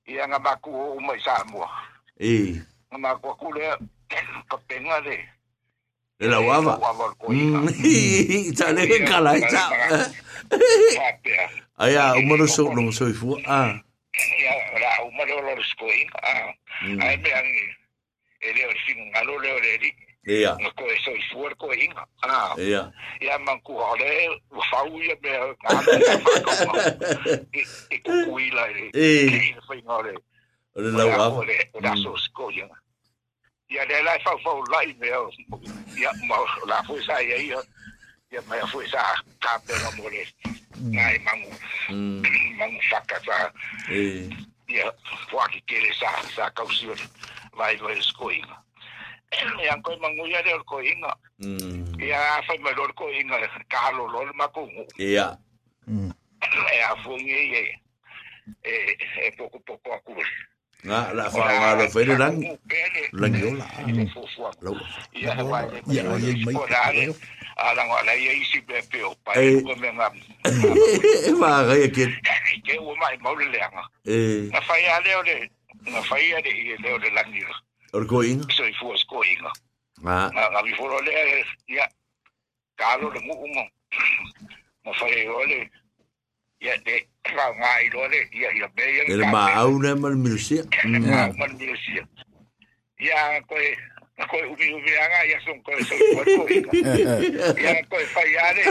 [0.09, 1.69] ia nga maku o mai sa mo
[2.17, 2.57] eh
[2.91, 3.77] nga maku ku le
[4.49, 5.17] ka penga le
[6.21, 6.81] le la wava
[8.57, 9.65] ta le kala ta
[11.85, 13.77] aya o mo so no so fu ah
[14.17, 16.49] ia la o mo lo sko inga ah
[17.05, 17.51] ai me ang
[18.41, 19.91] ele o sin ngalo le le
[20.29, 20.53] Ia.
[20.61, 22.05] Nga koe so i fuar koe inga.
[22.23, 22.53] Ah.
[22.61, 22.93] Ia.
[23.25, 26.75] Ia man ku hale, wa fau ia me ngana ia whakama.
[27.91, 28.91] I kuku ila e.
[28.93, 29.29] E.
[29.31, 30.15] Ke ina whai ngore.
[30.77, 31.41] O le lau awa.
[31.41, 32.77] O le, o la so sko inga.
[33.73, 35.09] Ia le lai fau fau lai me.
[35.97, 36.37] Ia ma
[36.69, 37.63] la fui sa ia ia.
[38.33, 39.01] Ia mai fui sa
[39.41, 40.29] ka pena mo le.
[40.85, 41.53] Ngai mangu.
[42.61, 42.81] Mangu.
[43.89, 44.29] E.
[44.69, 44.93] Ia
[45.33, 46.95] whaki kere sa, sa kausio.
[47.57, 48.29] Vai vai sko
[49.63, 51.13] ia koe manguia le ko inga.
[51.99, 53.37] Ia fai mai lor ko inga
[53.69, 54.85] ka lo lo ma ko ngu.
[54.99, 55.39] Ia.
[56.75, 57.79] Ia fungi e
[58.65, 58.73] e
[59.27, 60.19] e poco poco aku.
[60.83, 62.43] Nga la fa nga lo fe lang.
[63.13, 63.67] Lang yo la.
[64.61, 64.75] Lo.
[65.15, 65.63] Ia wa.
[65.87, 67.09] Ia ia mai.
[67.61, 70.09] Ala nga la ia isi be pe o pa e ko me nga.
[71.39, 72.05] Va ga ke.
[72.67, 73.85] Ke o mai mo le nga.
[74.11, 74.51] Eh.
[74.51, 75.37] Na fai ale o le.
[75.87, 77.55] Na i le o le langira.
[77.93, 78.47] Orko inga?
[78.55, 79.51] So i fuas ko inga.
[80.07, 80.31] Ah.
[80.31, 81.13] Nga nga vi foro le
[81.69, 81.87] ya.
[82.79, 83.65] Kalo le mu mo.
[84.87, 85.67] Mo fai o le.
[86.61, 87.03] Ya de
[87.35, 89.03] ra nga i lo le ya ya be ya.
[89.11, 90.63] El ma au na mal milusia.
[90.87, 92.07] Ma mal milusia.
[93.01, 93.59] Ya ko
[94.31, 96.73] ko ubi ubi anga ya son ko so i fuas ko inga.
[97.59, 98.63] Ya ko fai ale.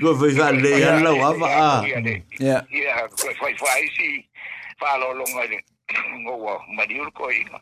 [0.00, 1.48] Ko fai fa le ya la wa fa.
[2.40, 2.64] Ya.
[2.72, 4.24] Ya ko fai fai si
[4.80, 5.60] fa lo lo ngale.
[6.24, 7.60] Ngo wa madiur ko inga.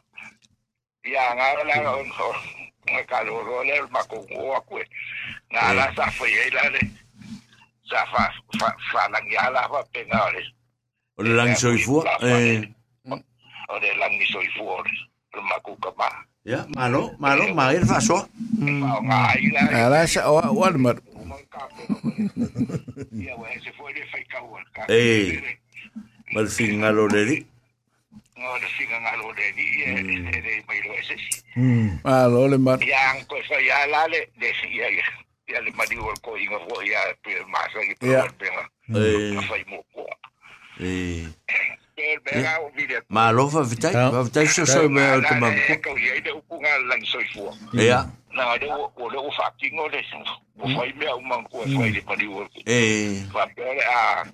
[1.09, 2.09] Ia nga la on
[2.89, 4.77] nga ka lo ro le ma ko o aku
[5.53, 6.81] nga la sa foi la le
[7.89, 8.25] sa fa
[8.59, 10.43] fa fa lang ya la fa pe nga le
[11.19, 12.07] O le langi soifua.
[12.23, 12.63] Eh.
[13.69, 14.79] o le lang ni soi fu o
[15.43, 16.09] ma ku ka ma
[16.49, 18.25] Ya, malo, malo, ma ir fa so.
[18.57, 20.97] la Ala sa o o le mar.
[21.19, 21.23] o
[23.19, 25.43] ya wa se foi le fai ka wa ka Eh.
[26.33, 27.45] Ma le finga lo le
[28.39, 29.91] ngo le singa nga lo de ni e
[30.39, 31.17] e mai lo ese
[32.05, 32.79] Ala o le mar.
[32.83, 35.05] ya ang ko sa ya la le de si ya ya
[35.49, 38.23] ya le mari o ko inga fo ya pe ma sa ki pe Ya.
[38.39, 39.37] pe nga Eh.
[39.49, 40.07] fai mo ko
[40.81, 41.27] Eh.
[41.97, 45.35] pe be ga o video Malo fa vitai, fa vitai so so me o te
[45.35, 45.53] mam.
[45.83, 48.07] ko ye de ku nga lang soi fu Ja.
[48.31, 49.99] na de o o le o fa ki ngo le
[50.63, 53.27] o fai me o man ko fai le mari o Eh.
[53.35, 54.25] fa pe le a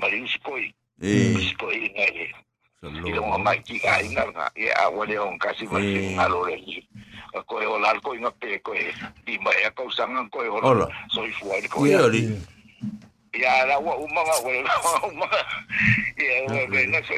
[0.00, 0.66] mari si ko i
[1.00, 1.38] Eh.
[1.38, 1.86] si ko i
[2.82, 5.38] nga le So i lo mai ki ga inga nga ye a o le on
[5.38, 6.78] kasi va si nga lo le ni
[7.46, 8.94] ko e o la ko inga pe ko e
[9.26, 10.86] di mai a ko sanga ko e o Ola.
[11.10, 12.22] soi fu ai ko Ia ya ri.
[13.34, 14.74] ya la wa uma nga o la
[15.10, 15.26] uma
[16.22, 17.14] ya o le na so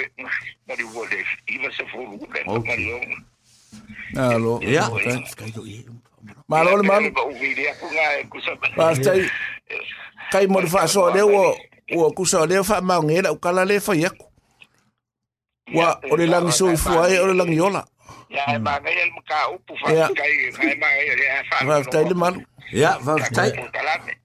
[0.65, 1.21] mari o le
[1.53, 3.01] i va se fu le mari o
[4.17, 4.53] Ala.
[4.65, 4.89] Ja.
[6.49, 7.07] Malo le malo.
[7.21, 9.29] o video ku nga ku sa Pa tai
[10.33, 11.53] kai mo fa so le o
[12.01, 14.17] o ku so le fa ma nge la kala le fa yak.
[15.75, 17.85] Wa o le lang so fu ai o le lang yola.
[18.31, 20.07] ya ma nga el ka upu fa Ya.
[20.15, 22.39] kai kai ma ya fa Fa tai le malo.
[22.73, 23.51] Ja, fa vitai.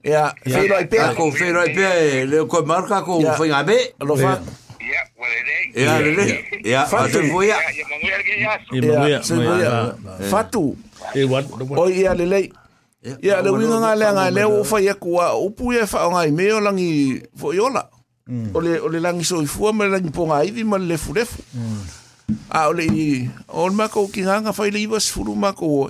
[0.05, 0.97] Ya, fi lo i pe.
[1.17, 3.77] Ko fe roi pe le ko marka ko fa ngabe.
[4.05, 4.37] Lo fa.
[4.77, 6.25] ya wale le Ja, le le.
[6.61, 7.57] Ja, fa te fu ya.
[7.57, 9.09] ya ya ma nga ya I.
[9.09, 9.73] Ya, se ya.
[10.29, 10.77] Fatu.
[11.17, 11.45] E wat.
[11.73, 12.39] O ia le le.
[13.21, 16.25] Ia le winga nga le nga le o fa yak wa upu e fa nga
[16.29, 17.89] i me o langi fo yola.
[18.27, 18.55] mm.
[18.55, 21.81] ole ole langi so i fuama le langi ponga i ma le fu mm.
[22.49, 25.89] a ole i on ma ko ki nga fa le ibas fu ma ko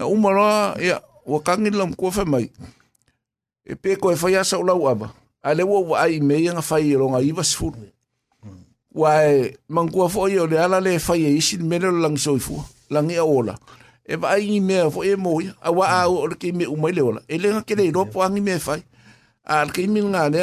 [0.00, 0.50] na uma ma ra
[0.80, 0.96] ya
[1.28, 2.48] o kang lom ko fa mai.
[3.62, 6.40] E pe ko e fa ya sa ola la a le wo wa ai me
[6.40, 7.72] nga fa i lo nga ibas fu
[8.90, 12.18] wa e man ko fo yo le ala le fa ye isi me le langi
[12.18, 12.58] so i fu
[12.90, 13.54] langi a ola.
[14.04, 16.92] E ba ai me fo e mo a wa a o ki me u mai
[16.92, 17.20] le ola.
[17.28, 18.80] E le nga ke le ro po ang me fa
[19.50, 20.38] A le ke mi nga ne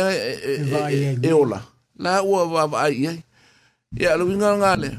[1.24, 1.64] e- ola.
[1.96, 3.20] La ua va va ai ai.
[3.96, 4.90] Ia lu nga nga le.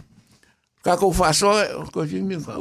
[0.81, 1.53] Ka ko fa so
[1.93, 2.57] ko fi mi fa.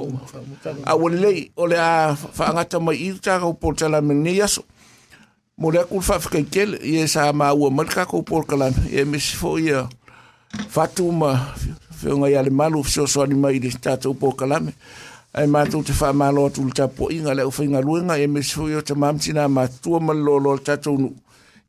[0.84, 4.01] A o le lei o le a fa ngata mai i ta ko po tala
[4.03, 4.67] me ni yaso.
[5.58, 8.22] Mo le ku fa fa ke kel i e sa ma ua mal ka ko
[8.27, 9.88] por kala e me si fo ia.
[10.67, 11.56] Fatu ma
[11.95, 14.76] fe nga ia le malu so so ni mai di sta to po kala me.
[15.32, 17.80] Ai ma tu te fa ma lo tu ta po inga le o fa inga
[17.80, 20.76] luenga e me si fo ia te mam tina ma tu ma lo lo ta
[20.76, 21.16] tu nu.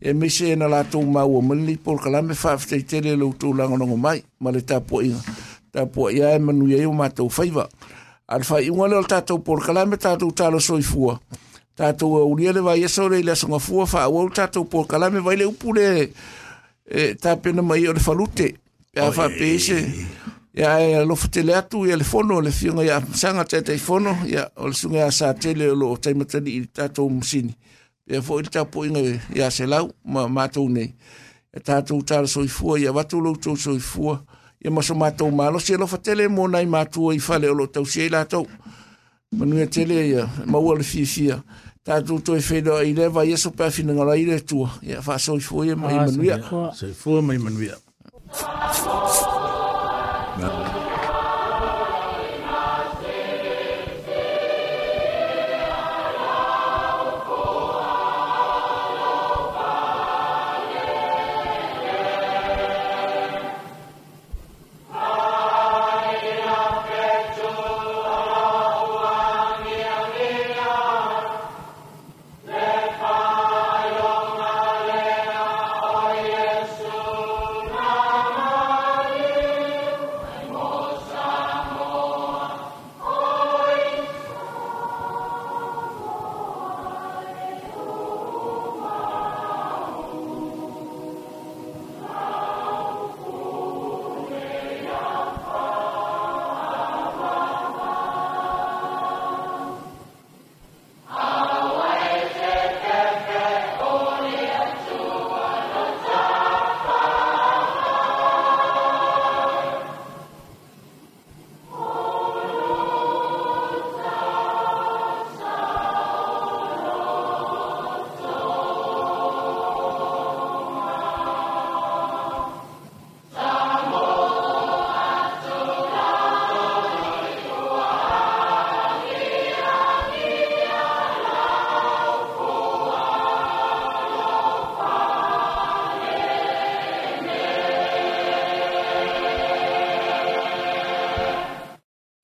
[0.00, 3.32] e me na la tu ma o mali por kala me fa fte tele lo
[3.38, 5.14] tu la ngono mai ma le tapo i
[5.72, 7.68] tapo ya e manu ye o mato faiva
[8.28, 11.18] alfa i wala le tato por kala me tato talo soifua.
[11.74, 15.20] Tato o ria le vai so le so fua fa o tato por kala me
[15.20, 16.12] vai le upule
[16.84, 18.54] e tapeno mai o le falute
[18.94, 20.06] ya fa pese
[20.52, 24.18] ya e lo fte le atu ya le fono le fiona ya sanga tete fono
[24.26, 27.54] ya o le sunga sa tele lo tai mata di tato msini.
[28.08, 29.02] Pea fo i tāpo inga
[29.36, 30.94] ia se lau ma mātou nei.
[31.52, 34.22] E tātou tāra soifua ia watu lo tau soifua.
[34.64, 37.84] Ia maso mātou malo se lo fatele mo nai mātua i fale o lo tau
[37.84, 38.48] se i lātou.
[39.36, 41.38] Manua tele ia maua le fia fia.
[41.84, 44.72] Tātou toi whenua i lewa i eso pēwhi nga rai le tua.
[44.88, 46.40] Ia wha soifua ia mai manuia.
[46.80, 47.76] Se fua mai manuia.